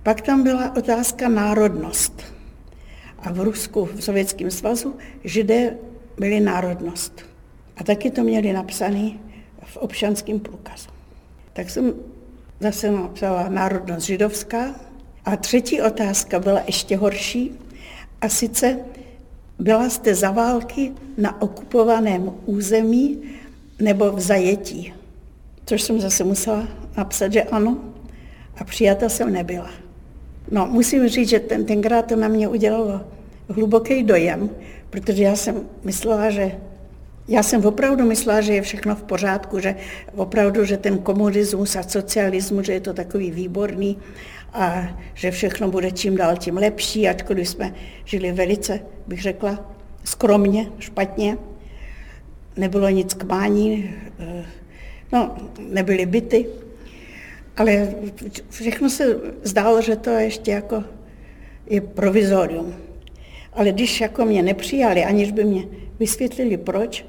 Pak 0.03 0.21
tam 0.21 0.43
byla 0.43 0.75
otázka 0.75 1.29
národnost. 1.29 2.23
A 3.19 3.31
v 3.31 3.39
Rusku, 3.39 3.85
v 3.85 4.03
Sovětském 4.03 4.51
svazu, 4.51 4.95
židé 5.23 5.77
byli 6.19 6.39
národnost. 6.39 7.32
A 7.77 7.83
taky 7.83 8.11
to 8.11 8.23
měli 8.23 8.53
napsané 8.53 9.11
v 9.65 9.77
občanském 9.77 10.39
průkazu. 10.39 10.89
Tak 11.53 11.69
jsem 11.69 11.93
zase 12.59 12.91
napsala 12.91 13.49
národnost 13.49 14.05
židovská. 14.05 14.75
A 15.25 15.35
třetí 15.35 15.81
otázka 15.81 16.39
byla 16.39 16.61
ještě 16.67 16.97
horší. 16.97 17.51
A 18.21 18.29
sice 18.29 18.79
byla 19.59 19.89
jste 19.89 20.15
za 20.15 20.31
války 20.31 20.91
na 21.17 21.41
okupovaném 21.41 22.31
území 22.45 23.21
nebo 23.79 24.11
v 24.11 24.19
zajetí. 24.19 24.93
Což 25.65 25.81
jsem 25.81 26.01
zase 26.01 26.23
musela 26.23 26.67
napsat, 26.97 27.33
že 27.33 27.43
ano. 27.43 27.77
A 28.57 28.63
přijata 28.63 29.09
jsem 29.09 29.33
nebyla. 29.33 29.69
No, 30.51 30.65
musím 30.65 31.07
říct, 31.07 31.29
že 31.29 31.39
ten, 31.39 31.65
tenkrát 31.65 32.05
to 32.05 32.15
na 32.15 32.27
mě 32.27 32.47
udělalo 32.47 33.01
hluboký 33.49 34.03
dojem, 34.03 34.49
protože 34.89 35.23
já 35.23 35.35
jsem 35.35 35.69
myslela, 35.83 36.29
že 36.29 36.51
já 37.27 37.43
jsem 37.43 37.65
opravdu 37.65 38.05
myslela, 38.05 38.41
že 38.41 38.53
je 38.53 38.61
všechno 38.61 38.95
v 38.95 39.03
pořádku, 39.03 39.59
že 39.59 39.75
opravdu, 40.15 40.65
že 40.65 40.77
ten 40.77 40.97
komunismus 40.97 41.75
a 41.75 41.83
socialismus, 41.83 42.65
že 42.65 42.73
je 42.73 42.79
to 42.79 42.93
takový 42.93 43.31
výborný 43.31 43.97
a 44.53 44.97
že 45.13 45.31
všechno 45.31 45.71
bude 45.71 45.91
čím 45.91 46.15
dál 46.15 46.37
tím 46.37 46.57
lepší, 46.57 47.07
ačkoliv 47.07 47.49
jsme 47.49 47.73
žili 48.05 48.31
velice, 48.31 48.79
bych 49.07 49.21
řekla, 49.21 49.71
skromně, 50.03 50.69
špatně. 50.79 51.37
Nebylo 52.57 52.89
nic 52.89 53.13
k 53.13 53.23
mání, 53.23 53.95
eh, 54.19 54.45
no, 55.11 55.35
nebyly 55.59 56.05
byty, 56.05 56.45
ale 57.57 57.95
všechno 58.49 58.89
se 58.89 59.17
zdálo, 59.43 59.81
že 59.81 59.95
to 59.95 60.09
ještě 60.09 60.51
jako 60.51 60.83
je 61.67 61.81
provizorium. 61.81 62.75
Ale 63.53 63.71
když 63.71 64.01
jako 64.01 64.25
mě 64.25 64.43
nepřijali, 64.43 65.03
aniž 65.03 65.31
by 65.31 65.43
mě 65.43 65.65
vysvětlili 65.99 66.57
proč, 66.57 67.05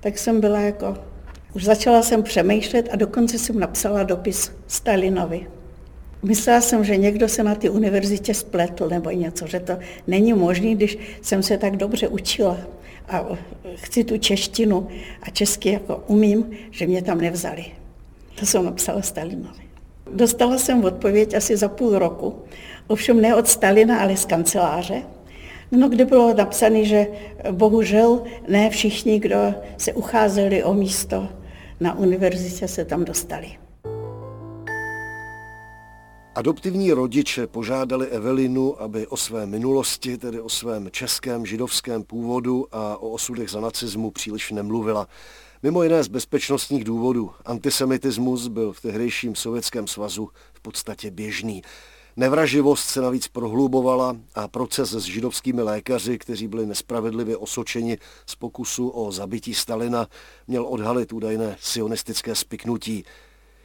tak 0.00 0.18
jsem 0.18 0.40
byla 0.40 0.60
jako, 0.60 0.94
už 1.54 1.64
začala 1.64 2.02
jsem 2.02 2.22
přemýšlet 2.22 2.88
a 2.92 2.96
dokonce 2.96 3.38
jsem 3.38 3.60
napsala 3.60 4.02
dopis 4.02 4.52
Stalinovi. 4.66 5.46
Myslela 6.22 6.60
jsem, 6.60 6.84
že 6.84 6.96
někdo 6.96 7.28
se 7.28 7.42
na 7.42 7.54
té 7.54 7.70
univerzitě 7.70 8.34
spletl 8.34 8.88
nebo 8.88 9.10
něco, 9.10 9.46
že 9.46 9.60
to 9.60 9.78
není 10.06 10.32
možné, 10.32 10.74
když 10.74 10.98
jsem 11.22 11.42
se 11.42 11.58
tak 11.58 11.76
dobře 11.76 12.08
učila 12.08 12.56
a 13.08 13.26
chci 13.74 14.04
tu 14.04 14.18
češtinu 14.18 14.88
a 15.22 15.30
česky 15.30 15.72
jako 15.72 16.04
umím, 16.06 16.50
že 16.70 16.86
mě 16.86 17.02
tam 17.02 17.20
nevzali. 17.20 17.64
To 18.40 18.46
jsem 18.46 18.64
napsala 18.64 19.02
Stalinovi. 19.02 19.62
Dostala 20.14 20.58
jsem 20.58 20.84
odpověď 20.84 21.34
asi 21.34 21.56
za 21.56 21.68
půl 21.68 21.98
roku, 21.98 22.34
ovšem 22.86 23.20
ne 23.20 23.34
od 23.34 23.48
Stalina, 23.48 24.00
ale 24.00 24.16
z 24.16 24.24
kanceláře, 24.24 25.02
no, 25.72 25.88
kde 25.88 26.04
bylo 26.04 26.34
napsané, 26.34 26.84
že 26.84 27.06
bohužel 27.50 28.22
ne 28.48 28.70
všichni, 28.70 29.20
kdo 29.20 29.54
se 29.76 29.92
ucházeli 29.92 30.64
o 30.64 30.74
místo 30.74 31.28
na 31.80 31.98
univerzitě, 31.98 32.68
se 32.68 32.84
tam 32.84 33.04
dostali. 33.04 33.48
Adoptivní 36.34 36.92
rodiče 36.92 37.46
požádali 37.46 38.06
Evelinu, 38.06 38.82
aby 38.82 39.06
o 39.06 39.16
své 39.16 39.46
minulosti, 39.46 40.18
tedy 40.18 40.40
o 40.40 40.48
svém 40.48 40.90
českém 40.90 41.46
židovském 41.46 42.02
původu 42.02 42.66
a 42.72 42.96
o 42.96 43.08
osudech 43.08 43.50
za 43.50 43.60
nacismu 43.60 44.10
příliš 44.10 44.50
nemluvila. 44.50 45.08
Mimo 45.62 45.82
jiné 45.82 46.02
z 46.02 46.08
bezpečnostních 46.08 46.84
důvodů. 46.84 47.30
Antisemitismus 47.44 48.48
byl 48.48 48.72
v 48.72 48.80
tehdejším 48.80 49.34
sovětském 49.34 49.86
svazu 49.86 50.28
v 50.52 50.60
podstatě 50.60 51.10
běžný. 51.10 51.62
Nevraživost 52.18 52.88
se 52.88 53.00
navíc 53.00 53.28
prohlubovala 53.28 54.16
a 54.34 54.48
proces 54.48 54.90
s 54.90 55.04
židovskými 55.04 55.62
lékaři, 55.62 56.18
kteří 56.18 56.48
byli 56.48 56.66
nespravedlivě 56.66 57.36
osočeni 57.36 57.98
z 58.26 58.34
pokusu 58.34 58.88
o 58.88 59.12
zabití 59.12 59.54
Stalina, 59.54 60.06
měl 60.46 60.66
odhalit 60.66 61.12
údajné 61.12 61.56
sionistické 61.60 62.34
spiknutí. 62.34 63.04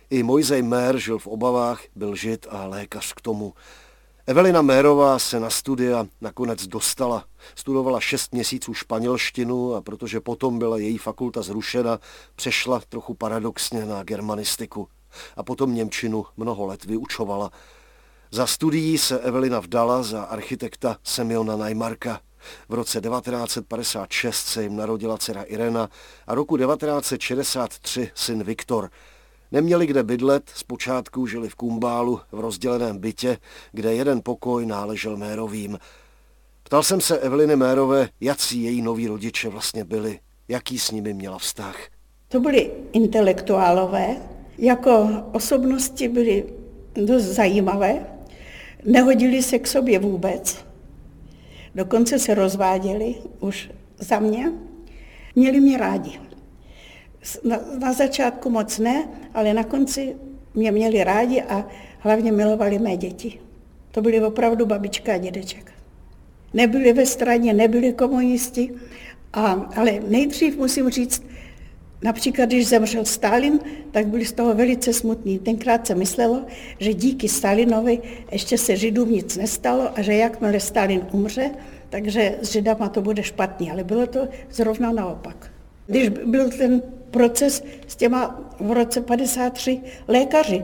I 0.10 0.24
Mojzej 0.24 0.62
Mér 0.62 0.98
žil 0.98 1.20
v 1.20 1.28
obavách, 1.28 1.82
byl 1.96 2.16
žid 2.16 2.48
a 2.50 2.66
lékař 2.66 3.14
k 3.14 3.22
tomu. 3.22 3.54
Evelina 4.28 4.62
Mérová 4.62 5.20
se 5.20 5.40
na 5.40 5.50
studia 5.50 6.08
nakonec 6.22 6.68
dostala. 6.68 7.26
Studovala 7.56 8.00
šest 8.00 8.34
měsíců 8.34 8.74
španělštinu 8.74 9.76
a 9.76 9.82
protože 9.82 10.20
potom 10.20 10.60
byla 10.60 10.78
její 10.78 10.98
fakulta 10.98 11.42
zrušena, 11.42 12.00
přešla 12.36 12.82
trochu 12.90 13.14
paradoxně 13.14 13.86
na 13.86 14.04
germanistiku. 14.04 14.88
A 15.36 15.44
potom 15.44 15.76
Němčinu 15.76 16.26
mnoho 16.38 16.66
let 16.66 16.86
vyučovala. 16.86 17.52
Za 18.34 18.48
studií 18.48 18.98
se 18.98 19.20
Evelina 19.20 19.60
vdala 19.60 20.04
za 20.04 20.22
architekta 20.22 20.98
Semiona 21.04 21.58
Najmarka. 21.58 22.20
V 22.70 22.74
roce 22.74 23.02
1956 23.02 24.36
se 24.36 24.64
jim 24.64 24.76
narodila 24.76 25.18
dcera 25.18 25.44
Irena 25.44 25.90
a 26.28 26.36
roku 26.36 26.58
1963 26.58 28.12
syn 28.16 28.44
Viktor. 28.44 28.90
Neměli 29.52 29.88
kde 29.88 30.04
bydlet, 30.04 30.52
zpočátku 30.56 31.28
žili 31.28 31.50
v 31.50 31.56
Kumbálu 31.56 32.20
v 32.32 32.40
rozděleném 32.40 32.98
bytě, 32.98 33.38
kde 33.72 33.94
jeden 33.94 34.22
pokoj 34.24 34.66
náležel 34.66 35.18
Mérovým. 35.18 35.80
Ptal 36.64 36.84
jsem 36.84 37.02
se 37.02 37.18
Eveliny 37.18 37.56
Mérové, 37.56 38.10
jaký 38.22 38.64
její 38.64 38.82
noví 38.82 39.08
rodiče 39.08 39.50
vlastně 39.50 39.84
byli, 39.84 40.20
jaký 40.48 40.80
s 40.80 40.92
nimi 40.92 41.14
měla 41.14 41.38
vztah. 41.38 41.76
To 42.28 42.40
byli 42.40 42.72
intelektuálové, 42.92 44.18
jako 44.58 45.10
osobnosti 45.32 46.08
byli 46.08 46.46
dost 46.96 47.24
zajímavé, 47.24 48.13
nehodili 48.86 49.44
se 49.44 49.60
k 49.60 49.68
sobě 49.68 50.00
vůbec, 50.00 50.66
dokonce 51.76 52.20
se 52.20 52.34
rozváděli 52.34 53.16
už 53.40 53.72
za 53.98 54.20
mě, 54.20 54.52
měli 55.36 55.60
mě 55.60 55.78
rádi. 55.78 56.20
Na, 57.44 57.60
na 57.80 57.94
začátku 57.94 58.50
moc 58.50 58.80
ne, 58.80 59.08
ale 59.34 59.54
na 59.54 59.64
konci 59.64 60.16
mě 60.54 60.72
měli 60.72 61.04
rádi 61.04 61.42
a 61.42 61.68
hlavně 62.00 62.32
milovali 62.32 62.80
mé 62.80 62.98
děti. 62.98 63.40
To 63.92 64.02
byli 64.02 64.22
opravdu 64.22 64.66
babička 64.66 65.14
a 65.14 65.18
dědeček. 65.18 65.72
Nebyli 66.54 66.94
ve 66.94 67.06
straně, 67.06 67.54
nebyli 67.54 67.94
komunisti, 67.94 68.74
a, 69.34 69.52
ale 69.52 70.00
nejdřív 70.08 70.58
musím 70.58 70.90
říct, 70.90 71.24
Například, 72.04 72.46
když 72.46 72.68
zemřel 72.68 73.06
Stalin, 73.06 73.60
tak 73.92 74.08
byli 74.08 74.26
z 74.26 74.32
toho 74.32 74.54
velice 74.54 74.94
smutní. 74.94 75.40
Tenkrát 75.40 75.88
se 75.88 75.96
myslelo, 75.96 76.42
že 76.80 76.94
díky 76.94 77.30
Stalinovi 77.30 78.00
ještě 78.32 78.58
se 78.58 78.76
Židům 78.76 79.12
nic 79.12 79.38
nestalo 79.38 79.90
a 79.96 80.02
že 80.02 80.14
jakmile 80.14 80.60
Stalin 80.60 81.02
umře, 81.12 81.52
takže 81.90 82.36
s 82.42 82.52
Židama 82.52 82.90
to 82.90 83.02
bude 83.02 83.24
špatný. 83.24 83.72
Ale 83.72 83.84
bylo 83.84 84.08
to 84.08 84.28
zrovna 84.52 84.92
naopak. 84.92 85.52
Když 85.88 86.10
byl 86.10 86.50
ten 86.50 86.82
proces 87.12 87.64
s 87.88 87.96
těma 87.96 88.52
v 88.60 88.72
roce 88.72 89.02
53 89.02 89.80
lékaři, 90.08 90.64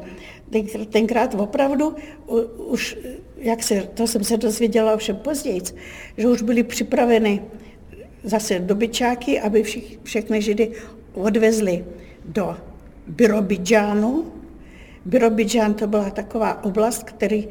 tenkrát 0.90 1.36
opravdu 1.36 1.96
už, 2.58 2.98
jak 3.38 3.64
se, 3.64 3.82
to 3.94 4.08
jsem 4.08 4.24
se 4.24 4.38
dozvěděla 4.38 4.94
ovšem 4.94 5.16
později, 5.16 5.62
že 6.18 6.28
už 6.28 6.42
byli 6.42 6.64
připraveny 6.64 7.42
zase 8.24 8.60
dobyčáky, 8.60 9.40
aby 9.40 9.64
všich, 9.64 10.00
všechny 10.04 10.42
židy 10.42 10.72
odvezli 11.20 11.86
do 12.26 12.58
Birobidžánu. 13.08 14.26
Birobidžán 15.06 15.74
to 15.74 15.88
byla 15.88 16.10
taková 16.10 16.64
oblast, 16.64 17.04
který 17.04 17.48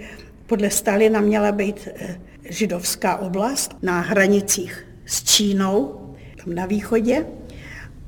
podle 0.46 0.70
Stalina 0.70 1.20
měla 1.20 1.52
být 1.52 1.88
eh, 1.94 2.20
židovská 2.48 3.16
oblast 3.16 3.76
na 3.82 4.00
hranicích 4.00 4.86
s 5.06 5.24
Čínou, 5.24 6.00
tam 6.44 6.54
na 6.54 6.66
východě. 6.66 7.26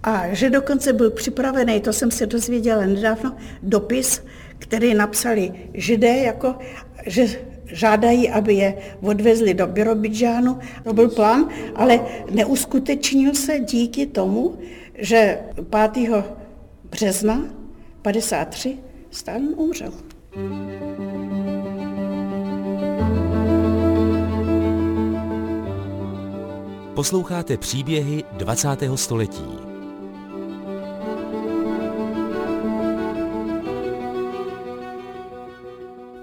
A 0.03 0.35
že 0.35 0.51
dokonce 0.51 0.93
byl 0.93 1.11
připravený, 1.11 1.81
to 1.81 1.93
jsem 1.93 2.11
se 2.11 2.27
dozvěděla 2.27 2.87
nedávno, 2.87 3.37
dopis, 3.63 4.25
který 4.59 4.95
napsali 4.95 5.53
židé, 5.75 6.17
jako, 6.17 6.55
že 7.07 7.27
žádají, 7.73 8.31
aby 8.31 8.55
je 8.55 8.75
odvezli 9.01 9.55
do 9.55 9.67
Birobidžánu. 9.67 10.59
To 10.85 10.93
byl 10.93 11.09
plán, 11.09 11.49
ale 11.75 12.01
neuskutečnil 12.31 13.35
se 13.35 13.59
díky 13.59 14.07
tomu, 14.07 14.59
že 15.01 15.39
5. 15.93 16.25
března 16.85 17.41
53 18.03 18.79
Stalin 19.11 19.55
umřel. 19.57 19.93
Posloucháte 26.95 27.57
příběhy 27.57 28.25
20. 28.33 28.69
století. 28.95 29.59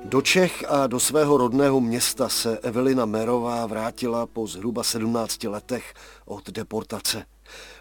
Do 0.06 0.22
Čech 0.22 0.66
a 0.68 0.88
do 0.88 1.00
svého 1.00 1.38
rodného 1.38 1.82
města 1.82 2.30
se 2.30 2.58
Evelina 2.58 3.06
Merová 3.06 3.66
vrátila 3.66 4.26
po 4.26 4.48
zhruba 4.48 4.84
17 4.84 5.44
letech 5.44 5.94
od 6.26 6.50
deportace. 6.50 7.26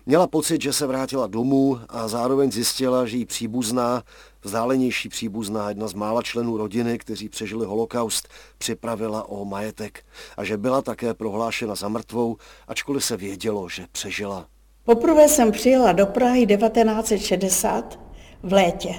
Měla 0.09 0.27
pocit, 0.27 0.63
že 0.63 0.73
se 0.73 0.87
vrátila 0.87 1.27
domů 1.27 1.79
a 1.89 2.09
zároveň 2.09 2.53
zjistila, 2.53 3.07
že 3.07 3.17
jí 3.17 3.25
příbuzná, 3.25 4.03
vzdálenější 4.43 5.09
příbuzná, 5.09 5.69
jedna 5.69 5.89
z 5.89 5.95
mála 5.95 6.23
členů 6.23 6.57
rodiny, 6.57 6.99
kteří 6.99 7.29
přežili 7.29 7.67
holokaust, 7.67 8.29
připravila 8.59 9.29
o 9.29 9.45
majetek 9.45 10.05
a 10.37 10.45
že 10.45 10.57
byla 10.57 10.83
také 10.83 11.15
prohlášena 11.15 11.75
za 11.75 11.89
mrtvou, 11.89 12.37
ačkoliv 12.69 13.05
se 13.05 13.17
vědělo, 13.17 13.69
že 13.69 13.87
přežila. 13.93 14.47
Poprvé 14.85 15.29
jsem 15.29 15.53
přijela 15.53 15.93
do 15.93 16.07
Prahy 16.07 16.47
1960 16.47 18.01
v 18.43 18.53
létě, 18.53 18.95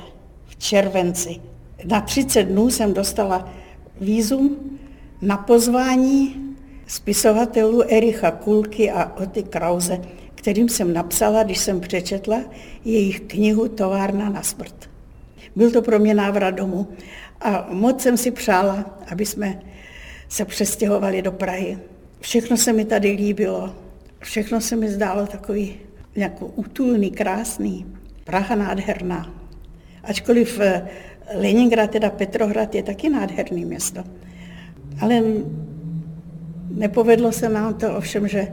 v 0.46 0.56
červenci. 0.56 1.42
Na 1.86 2.02
30 2.02 2.44
dnů 2.44 2.70
jsem 2.70 2.94
dostala 2.94 3.50
výzum 4.02 4.58
na 5.22 5.38
pozvání 5.38 6.36
spisovatelů 6.88 7.84
Ericha 7.94 8.32
Kulky 8.32 8.92
a 8.92 9.18
Oty 9.24 9.44
Krause 9.44 10.02
kterým 10.48 10.70
jsem 10.70 10.94
napsala, 10.94 11.44
když 11.44 11.58
jsem 11.58 11.80
přečetla 11.80 12.42
jejich 12.86 13.20
knihu 13.22 13.68
Továrna 13.68 14.30
na 14.30 14.44
smrt. 14.44 14.90
Byl 15.56 15.72
to 15.72 15.82
pro 15.82 16.00
mě 16.00 16.14
návrat 16.14 16.52
domů 16.52 16.88
a 17.42 17.68
moc 17.72 18.02
jsem 18.02 18.18
si 18.18 18.32
přála, 18.32 19.00
aby 19.12 19.26
jsme 19.26 19.60
se 20.30 20.46
přestěhovali 20.46 21.22
do 21.22 21.32
Prahy. 21.32 21.80
Všechno 22.20 22.58
se 22.58 22.74
mi 22.74 22.86
tady 22.86 23.12
líbilo, 23.12 23.76
všechno 24.20 24.62
se 24.62 24.76
mi 24.76 24.90
zdálo 24.90 25.28
takový 25.28 25.76
jako 26.16 26.46
útulný, 26.46 27.12
krásný. 27.12 27.86
Praha 28.24 28.56
nádherná. 28.56 29.34
Ačkoliv 30.04 30.60
eh, 30.60 30.88
Leningrad, 31.36 31.92
teda 31.92 32.10
Petrohrad, 32.10 32.76
je 32.76 32.84
taky 32.84 33.10
nádherný 33.10 33.66
město. 33.66 34.04
Ale 35.02 35.24
nepovedlo 36.70 37.32
se 37.32 37.50
nám 37.50 37.74
to 37.74 37.98
ovšem, 37.98 38.28
že 38.28 38.48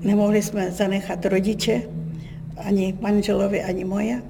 Nemohli 0.00 0.42
jsme 0.42 0.70
zanechat 0.70 1.26
rodiče, 1.26 1.82
ani 2.56 2.98
manželovi, 3.00 3.62
ani 3.62 3.84
moje. 3.84 4.22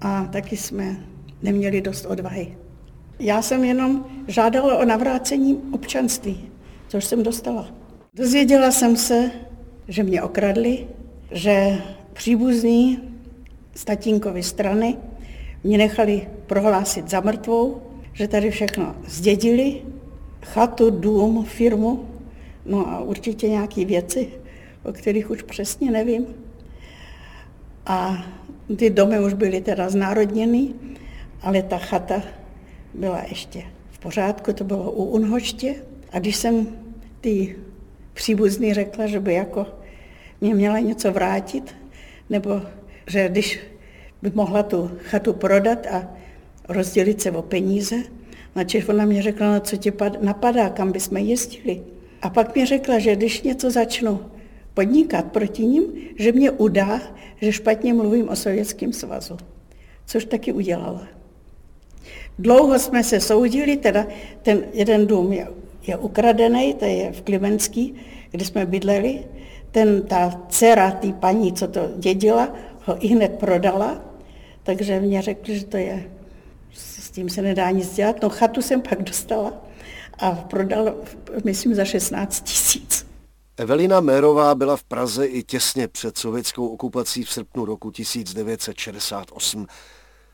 A 0.00 0.24
taky 0.24 0.56
jsme 0.56 0.96
neměli 1.42 1.80
dost 1.80 2.04
odvahy. 2.04 2.56
Já 3.18 3.42
jsem 3.42 3.64
jenom 3.64 4.06
žádala 4.28 4.78
o 4.78 4.84
navrácení 4.84 5.60
občanství, 5.72 6.48
což 6.88 7.04
jsem 7.04 7.22
dostala. 7.22 7.68
Dozvěděla 8.14 8.70
jsem 8.70 8.96
se, 8.96 9.30
že 9.88 10.02
mě 10.02 10.22
okradli, 10.22 10.86
že 11.30 11.78
příbuzní 12.12 12.98
z 13.74 13.84
tatínkovy 13.84 14.42
strany 14.42 14.96
mě 15.64 15.78
nechali 15.78 16.28
prohlásit 16.46 17.10
za 17.10 17.20
mrtvou, 17.20 17.82
že 18.12 18.28
tady 18.28 18.50
všechno 18.50 18.96
zdědili, 19.06 19.82
chatu, 20.42 20.90
dům, 20.90 21.44
firmu, 21.44 22.04
no 22.66 22.88
a 22.88 23.00
určitě 23.00 23.48
nějaké 23.48 23.84
věci, 23.84 24.28
o 24.88 24.92
kterých 24.92 25.30
už 25.30 25.42
přesně 25.42 25.90
nevím. 25.90 26.26
A 27.86 28.26
ty 28.76 28.90
domy 28.90 29.20
už 29.20 29.32
byly 29.32 29.60
teda 29.60 29.90
znárodněny, 29.90 30.74
ale 31.42 31.62
ta 31.62 31.78
chata 31.78 32.22
byla 32.94 33.22
ještě 33.28 33.62
v 33.90 33.98
pořádku, 33.98 34.52
to 34.52 34.64
bylo 34.64 34.90
u 34.90 35.04
Unhoště. 35.04 35.74
A 36.12 36.18
když 36.18 36.36
jsem 36.36 36.66
ty 37.20 37.56
příbuzný 38.14 38.74
řekla, 38.74 39.06
že 39.06 39.20
by 39.20 39.34
jako 39.34 39.66
mě 40.40 40.54
měla 40.54 40.78
něco 40.78 41.12
vrátit, 41.12 41.74
nebo 42.30 42.62
že 43.06 43.28
když 43.28 43.60
by 44.22 44.30
mohla 44.34 44.62
tu 44.62 44.90
chatu 45.02 45.32
prodat 45.32 45.86
a 45.86 46.08
rozdělit 46.68 47.22
se 47.22 47.30
o 47.30 47.42
peníze, 47.42 47.96
načež 48.56 48.88
ona 48.88 49.04
mě 49.04 49.22
řekla, 49.22 49.54
no 49.54 49.60
co 49.60 49.76
ti 49.76 49.92
napadá, 50.20 50.68
kam 50.68 50.92
bychom 50.92 51.16
jezdili. 51.16 51.82
A 52.22 52.30
pak 52.30 52.56
mi 52.56 52.66
řekla, 52.66 52.98
že 52.98 53.16
když 53.16 53.42
něco 53.42 53.70
začnu 53.70 54.20
podnikat 54.78 55.24
proti 55.34 55.66
ním, 55.66 55.82
že 56.18 56.32
mě 56.32 56.50
udá, 56.50 57.00
že 57.42 57.52
špatně 57.52 57.94
mluvím 57.94 58.28
o 58.28 58.36
Sovětském 58.36 58.92
svazu. 58.92 59.36
Což 60.06 60.24
taky 60.24 60.52
udělala. 60.52 61.02
Dlouho 62.38 62.78
jsme 62.78 63.02
se 63.04 63.20
soudili, 63.20 63.76
teda 63.76 64.06
ten 64.42 64.64
jeden 64.72 65.06
dům 65.06 65.32
je, 65.32 65.48
je 65.86 65.96
ukradený, 65.96 66.74
to 66.74 66.84
je 66.84 67.12
v 67.12 67.22
Klimenský, 67.22 67.94
kde 68.30 68.44
jsme 68.44 68.66
bydleli. 68.66 69.24
Ten, 69.70 70.02
ta 70.02 70.46
dcera 70.48 70.90
té 70.90 71.12
paní, 71.12 71.52
co 71.52 71.68
to 71.68 71.90
dědila, 71.96 72.54
ho 72.84 73.04
i 73.04 73.08
hned 73.08 73.38
prodala, 73.38 73.98
takže 74.62 75.00
mě 75.00 75.22
řekli, 75.22 75.58
že 75.58 75.66
to 75.66 75.76
je, 75.76 76.10
s 76.72 77.10
tím 77.10 77.28
se 77.28 77.42
nedá 77.42 77.70
nic 77.70 77.94
dělat. 77.94 78.22
No 78.22 78.28
chatu 78.28 78.62
jsem 78.62 78.82
pak 78.82 79.02
dostala 79.02 79.52
a 80.18 80.30
prodala, 80.30 80.94
myslím, 81.44 81.74
za 81.74 81.84
16 81.84 82.40
tisíc. 82.40 82.97
Evelina 83.58 84.00
Mérová 84.00 84.54
byla 84.54 84.76
v 84.76 84.84
Praze 84.84 85.26
i 85.26 85.42
těsně 85.42 85.88
před 85.88 86.18
sovětskou 86.18 86.68
okupací 86.68 87.24
v 87.24 87.32
srpnu 87.32 87.64
roku 87.64 87.90
1968. 87.90 89.66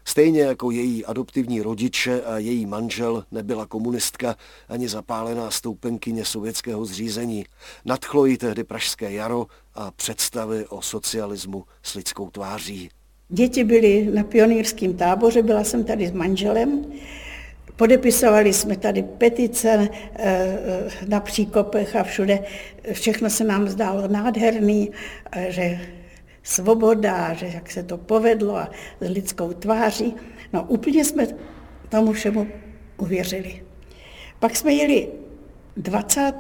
Stejně 0.05 0.41
jako 0.41 0.71
její 0.71 1.05
adoptivní 1.05 1.63
rodiče 1.63 2.23
a 2.23 2.39
její 2.39 2.67
manžel 2.67 3.25
nebyla 3.31 3.67
komunistka 3.67 4.37
ani 4.69 4.89
zapálená 4.89 5.51
stoupenkyně 5.51 6.25
sovětského 6.25 6.85
zřízení. 6.85 7.45
Nadchlo 7.85 8.27
jí 8.27 8.39
tehdy 8.39 8.65
pražské 8.65 9.13
jaro 9.13 9.47
a 9.75 9.91
představy 9.91 10.67
o 10.67 10.83
socialismu 10.83 11.65
s 11.83 11.95
lidskou 11.95 12.31
tváří. 12.31 12.91
Děti 13.29 13.65
byly 13.65 14.11
na 14.15 14.25
pionýrském 14.25 14.97
táboře, 14.97 15.43
byla 15.43 15.65
jsem 15.65 15.85
tady 15.85 16.07
s 16.07 16.13
manželem. 16.13 16.85
Podepisovali 17.77 18.53
jsme 18.53 18.77
tady 18.77 19.03
petice 19.03 19.89
eh, 20.17 20.59
na 21.09 21.21
příkopech 21.21 21.97
a 21.97 22.03
všude. 22.03 22.39
Všechno 22.93 23.31
se 23.31 23.45
nám 23.45 23.69
zdálo 23.69 24.09
nádherný, 24.09 24.91
eh, 25.33 25.47
že 25.49 25.79
svoboda, 26.43 27.35
že 27.35 27.47
jak 27.47 27.71
se 27.71 27.83
to 27.83 27.99
povedlo 27.99 28.57
a 28.57 28.71
s 29.01 29.09
lidskou 29.09 29.53
tváří. 29.53 30.15
No 30.53 30.63
úplně 30.69 31.05
jsme 31.05 31.27
tomu 31.89 32.13
všemu 32.13 32.47
uvěřili. 32.97 33.63
Pak 34.39 34.57
jsme 34.57 34.73
jeli 34.73 35.09
20. 35.77 36.33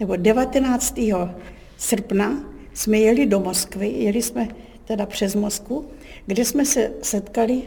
nebo 0.00 0.16
19. 0.16 1.28
srpna 1.76 2.44
jsme 2.74 2.98
jeli 2.98 3.26
do 3.26 3.40
Moskvy, 3.40 3.88
jeli 3.88 4.22
jsme 4.22 4.48
teda 4.84 5.06
přes 5.06 5.34
Moskvu, 5.34 5.88
kde 6.26 6.44
jsme 6.44 6.64
se 6.64 6.92
setkali 7.02 7.62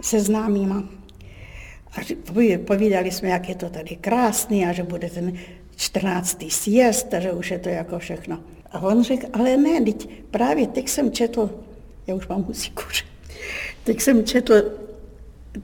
se 0.00 0.20
známýma. 0.20 1.01
A 1.96 2.00
povídali 2.64 3.10
jsme, 3.10 3.28
jak 3.28 3.48
je 3.48 3.54
to 3.54 3.70
tady 3.70 3.96
krásný 3.96 4.66
a 4.66 4.72
že 4.72 4.82
bude 4.82 5.10
ten 5.10 5.32
14. 5.76 6.44
sjezd 6.48 7.14
a 7.14 7.20
že 7.20 7.32
už 7.32 7.50
je 7.50 7.58
to 7.58 7.68
jako 7.68 7.98
všechno. 7.98 8.38
A 8.72 8.80
on 8.80 9.02
řekl, 9.02 9.26
ale 9.32 9.56
ne, 9.56 9.80
teď 9.80 10.08
právě 10.30 10.66
teď 10.66 10.88
jsem 10.88 11.12
četl, 11.12 11.50
já 12.06 12.14
už 12.14 12.28
mám 12.28 12.42
husíku, 12.42 12.82
teď 13.84 14.00
jsem 14.00 14.24
četl 14.24 14.62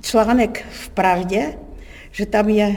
článek 0.00 0.64
v 0.70 0.88
Pravdě, 0.88 1.58
že 2.10 2.26
tam 2.26 2.48
je 2.48 2.76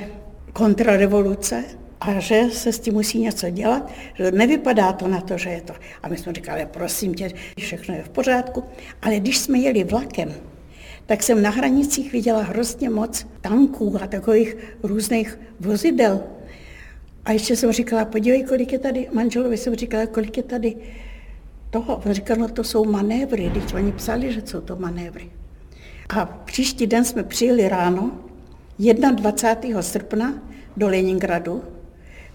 kontrarevoluce 0.54 1.64
a 2.02 2.20
že 2.20 2.44
se 2.52 2.74
s 2.74 2.80
tím 2.80 2.94
musí 2.94 3.20
něco 3.20 3.50
dělat, 3.50 3.92
že 4.14 4.32
nevypadá 4.32 4.94
to 4.94 5.08
na 5.08 5.22
to, 5.22 5.38
že 5.38 5.50
je 5.50 5.62
to. 5.62 5.74
A 6.04 6.08
my 6.08 6.18
jsme 6.18 6.34
říkali, 6.34 6.68
prosím 6.72 7.14
tě, 7.14 7.32
všechno 7.60 7.96
je 7.96 8.04
v 8.04 8.10
pořádku. 8.10 8.64
Ale 9.02 9.20
když 9.20 9.38
jsme 9.38 9.60
jeli 9.60 9.84
vlakem, 9.84 10.34
tak 11.12 11.24
jsem 11.24 11.42
na 11.42 11.50
hranicích 11.50 12.12
viděla 12.12 12.44
hrozně 12.44 12.90
moc 12.90 13.28
tanků 13.42 13.98
a 14.02 14.08
takových 14.08 14.58
různých 14.84 15.40
vozidel. 15.60 16.24
A 17.26 17.32
ještě 17.32 17.56
jsem 17.56 17.72
říkala, 17.72 18.06
podívej, 18.06 18.44
kolik 18.44 18.72
je 18.72 18.80
tady, 18.80 19.10
manželovi 19.14 19.58
jsem 19.58 19.76
říkala, 19.76 20.06
kolik 20.06 20.38
je 20.38 20.44
tady 20.44 20.76
toho. 21.70 22.02
On 22.06 22.14
říkal, 22.14 22.38
no 22.38 22.48
to 22.48 22.64
jsou 22.64 22.86
manévry, 22.86 23.50
když 23.50 23.74
oni 23.74 23.92
psali, 23.92 24.34
že 24.34 24.42
jsou 24.46 24.62
to 24.62 24.76
manévry. 24.76 25.30
A 26.10 26.26
příští 26.26 26.88
den 26.88 27.06
jsme 27.06 27.24
přijeli 27.24 27.70
ráno, 27.70 28.12
21. 29.16 29.82
srpna 29.82 30.34
do 30.78 30.88
Leningradu. 30.88 31.64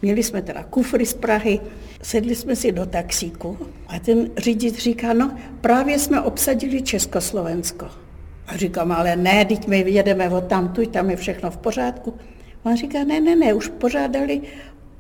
Měli 0.03 0.23
jsme 0.23 0.43
teda 0.43 0.63
kufry 0.63 1.07
z 1.07 1.15
Prahy, 1.15 1.61
sedli 2.03 2.35
jsme 2.35 2.57
si 2.57 2.73
do 2.73 2.87
taxíku 2.87 3.59
a 3.89 3.99
ten 3.99 4.31
řidič 4.37 4.75
říká, 4.75 5.13
no 5.13 5.37
právě 5.61 5.99
jsme 5.99 6.21
obsadili 6.21 6.83
Československo. 6.83 8.06
A 8.47 8.57
říkám, 8.57 8.93
ale 8.93 9.17
ne, 9.17 9.45
teď 9.45 9.67
my 9.67 9.91
jedeme 9.91 10.31
od 10.31 10.45
tamtu, 10.45 10.87
tam 10.87 11.11
je 11.11 11.17
všechno 11.17 11.51
v 11.51 11.57
pořádku. 11.57 12.15
On 12.63 12.77
říká, 12.77 13.05
ne, 13.05 13.21
ne, 13.21 13.37
ne, 13.37 13.55
už 13.55 13.69
požádali 13.69 14.43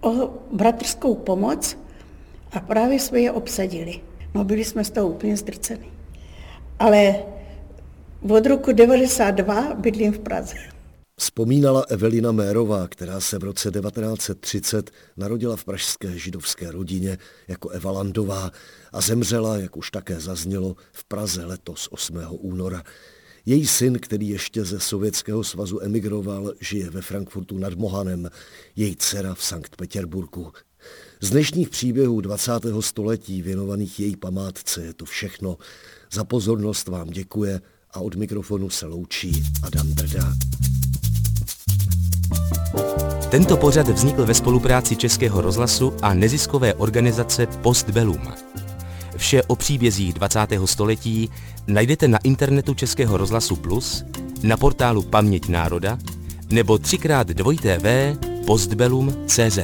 o 0.01 0.31
bratrskou 0.53 1.15
pomoc 1.15 1.79
a 2.53 2.61
právě 2.61 3.01
jsme 3.01 3.21
je 3.21 3.33
obsadili. 3.33 4.01
No 4.35 4.45
byli 4.45 4.65
jsme 4.65 4.85
z 4.85 4.91
toho 4.91 5.09
úplně 5.09 5.37
zdrceni. 5.37 5.93
Ale 6.79 7.15
od 8.29 8.47
roku 8.47 8.73
92 8.73 9.75
bydlím 9.75 10.13
v 10.13 10.19
Praze. 10.19 10.57
Vzpomínala 11.19 11.85
Evelina 11.89 12.33
Mérová, 12.33 12.89
která 12.89 13.21
se 13.21 13.39
v 13.39 13.45
roce 13.45 13.71
1930 13.71 14.91
narodila 15.17 15.57
v 15.57 15.65
pražské 15.65 16.19
židovské 16.19 16.71
rodině 16.71 17.19
jako 17.49 17.69
Eva 17.69 17.91
Landová 17.91 18.51
a 18.93 19.01
zemřela, 19.01 19.57
jak 19.57 19.77
už 19.77 19.91
také 19.91 20.21
zaznělo, 20.21 20.77
v 20.93 21.05
Praze 21.05 21.45
letos 21.45 21.89
8. 21.91 22.19
února. 22.31 22.83
Její 23.49 23.67
syn, 23.67 23.99
který 23.99 24.29
ještě 24.29 24.65
ze 24.65 24.81
Sovětského 24.81 25.45
svazu 25.45 25.83
emigroval, 25.83 26.53
žije 26.61 26.91
ve 26.91 27.03
Frankfurtu 27.03 27.59
nad 27.59 27.75
Mohanem, 27.75 28.31
její 28.77 28.97
dcera 28.97 29.35
v 29.35 29.43
Sankt 29.43 29.77
Petěrburgu. 29.77 30.53
Z 31.21 31.31
dnešních 31.31 31.69
příběhů 31.69 32.21
20. 32.21 32.53
století 32.81 33.43
věnovaných 33.43 34.01
její 34.01 34.17
památce 34.17 34.85
je 34.85 34.95
to 34.95 35.05
všechno. 35.05 35.57
Za 36.13 36.25
pozornost 36.25 36.89
vám 36.89 37.11
děkuje 37.11 37.61
a 37.91 38.01
od 38.01 38.15
mikrofonu 38.15 38.71
se 38.71 38.87
loučí 38.87 39.43
Adam 39.63 39.93
Brda. 39.93 40.35
Tento 43.31 43.57
pořad 43.57 43.89
vznikl 43.89 44.27
ve 44.27 44.35
spolupráci 44.35 44.97
Českého 44.97 45.41
rozhlasu 45.41 45.93
a 46.03 46.15
neziskové 46.15 46.75
organizace 46.75 47.47
Postbellum. 47.47 48.33
Vše 49.17 49.43
o 49.43 49.57
příbězích 49.57 50.15
20. 50.15 50.41
století 50.65 51.31
najdete 51.67 52.09
na 52.09 52.19
internetu 52.19 52.75
Českého 52.75 53.17
rozhlasu 53.17 53.57
Plus, 53.57 54.05
na 54.43 54.57
portálu 54.57 55.03
Paměť 55.03 55.49
národa 55.49 55.99
nebo 56.51 56.75
3x2 56.75 58.19
postbellum.cz. 58.47 59.59